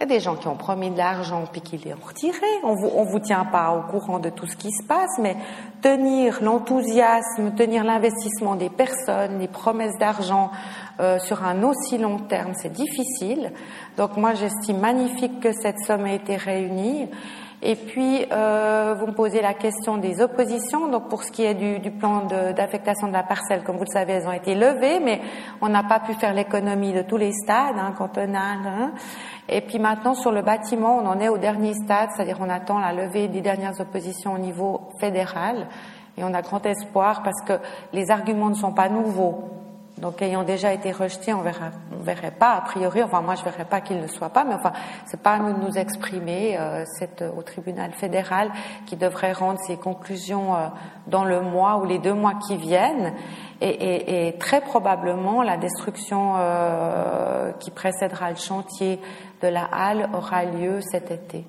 y 0.00 0.02
a 0.02 0.06
des 0.06 0.18
gens 0.18 0.34
qui 0.34 0.48
ont 0.48 0.56
promis 0.56 0.90
de 0.90 0.98
l'argent 0.98 1.44
puis 1.50 1.60
qui 1.60 1.76
l'ont 1.78 1.96
retiré. 2.04 2.46
On 2.64 2.74
vous, 2.74 2.90
on 2.96 3.04
vous 3.04 3.18
tient 3.20 3.44
pas 3.44 3.70
au 3.72 3.90
courant 3.90 4.18
de 4.18 4.30
tout 4.30 4.46
ce 4.46 4.56
qui 4.56 4.72
se 4.72 4.84
passe, 4.84 5.18
mais 5.20 5.36
tenir 5.80 6.42
l'enthousiasme, 6.42 7.54
tenir 7.56 7.84
l'investissement 7.84 8.56
des 8.56 8.68
personnes, 8.68 9.38
les 9.38 9.48
promesses 9.48 9.96
d'argent 9.98 10.50
euh, 11.00 11.18
sur 11.18 11.44
un 11.44 11.62
aussi 11.62 11.98
long 11.98 12.18
terme, 12.18 12.52
c'est 12.54 12.72
difficile. 12.72 13.52
Donc 13.96 14.16
moi, 14.16 14.34
j'estime 14.34 14.78
magnifique 14.78 15.40
que 15.40 15.52
cette 15.52 15.78
somme 15.80 16.06
ait 16.06 16.16
été 16.16 16.36
réunie. 16.36 17.08
Et 17.60 17.74
puis, 17.74 18.24
euh, 18.30 18.94
vous 18.98 19.08
me 19.08 19.12
posez 19.12 19.42
la 19.42 19.52
question 19.52 19.96
des 19.96 20.20
oppositions. 20.20 20.88
Donc, 20.88 21.08
pour 21.08 21.24
ce 21.24 21.32
qui 21.32 21.42
est 21.42 21.54
du, 21.54 21.90
plan 21.90 22.26
d'affectation 22.26 23.08
de, 23.08 23.12
la 23.12 23.24
parcelle, 23.24 23.64
comme 23.64 23.76
vous 23.76 23.84
le 23.84 23.92
savez, 23.92 24.12
elles 24.12 24.28
ont 24.28 24.32
été 24.32 24.54
levées, 24.54 25.00
mais 25.00 25.20
on 25.60 25.68
n'a 25.68 25.82
pas 25.82 25.98
pu 25.98 26.14
faire 26.14 26.34
l'économie 26.34 26.92
de 26.92 27.02
tous 27.02 27.16
les 27.16 27.32
stades, 27.32 27.76
hein. 27.76 27.94
Hein. 28.28 28.92
Et 29.48 29.60
puis 29.60 29.80
maintenant, 29.80 30.14
sur 30.14 30.30
le 30.30 30.42
bâtiment, 30.42 30.98
on 30.98 31.06
en 31.06 31.18
est 31.18 31.28
au 31.28 31.38
dernier 31.38 31.74
stade, 31.74 32.10
c'est-à-dire 32.14 32.38
on 32.40 32.48
attend 32.48 32.78
la 32.78 32.92
levée 32.92 33.26
des 33.26 33.40
dernières 33.40 33.80
oppositions 33.80 34.34
au 34.34 34.38
niveau 34.38 34.82
fédéral. 35.00 35.66
Et 36.16 36.22
on 36.22 36.34
a 36.34 36.42
grand 36.42 36.64
espoir 36.64 37.22
parce 37.22 37.40
que 37.42 37.54
les 37.92 38.10
arguments 38.10 38.50
ne 38.50 38.54
sont 38.54 38.72
pas 38.72 38.88
nouveaux. 38.88 39.67
Donc, 40.00 40.22
ayant 40.22 40.44
déjà 40.44 40.72
été 40.72 40.92
rejetés, 40.92 41.34
on 41.34 41.40
verra, 41.40 41.70
on 41.92 42.02
verrait 42.02 42.30
pas 42.30 42.52
a 42.52 42.60
priori. 42.60 43.02
Enfin, 43.02 43.20
moi, 43.20 43.34
je 43.34 43.42
verrais 43.42 43.64
pas 43.64 43.80
qu'il 43.80 44.00
ne 44.00 44.06
soit 44.06 44.30
pas, 44.30 44.44
mais 44.44 44.54
enfin, 44.54 44.72
c'est 45.06 45.20
pas 45.20 45.32
à 45.32 45.38
nous 45.38 45.52
de 45.52 45.64
nous 45.64 45.76
exprimer. 45.76 46.56
Euh, 46.58 46.84
c'est 46.98 47.22
au 47.22 47.42
tribunal 47.42 47.92
fédéral 47.92 48.50
qui 48.86 48.96
devrait 48.96 49.32
rendre 49.32 49.58
ses 49.66 49.76
conclusions 49.76 50.54
euh, 50.54 50.68
dans 51.08 51.24
le 51.24 51.40
mois 51.40 51.78
ou 51.78 51.84
les 51.84 51.98
deux 51.98 52.14
mois 52.14 52.34
qui 52.46 52.56
viennent. 52.56 53.14
Et, 53.60 54.36
très 54.38 54.60
probablement, 54.60 55.42
la 55.42 55.56
destruction 55.56 56.34
euh, 56.36 57.50
qui 57.58 57.72
précédera 57.72 58.30
le 58.30 58.36
chantier 58.36 59.00
de 59.42 59.48
la 59.48 59.64
halle 59.64 60.08
aura 60.14 60.44
lieu 60.44 60.80
cet 60.80 61.10
été. 61.10 61.44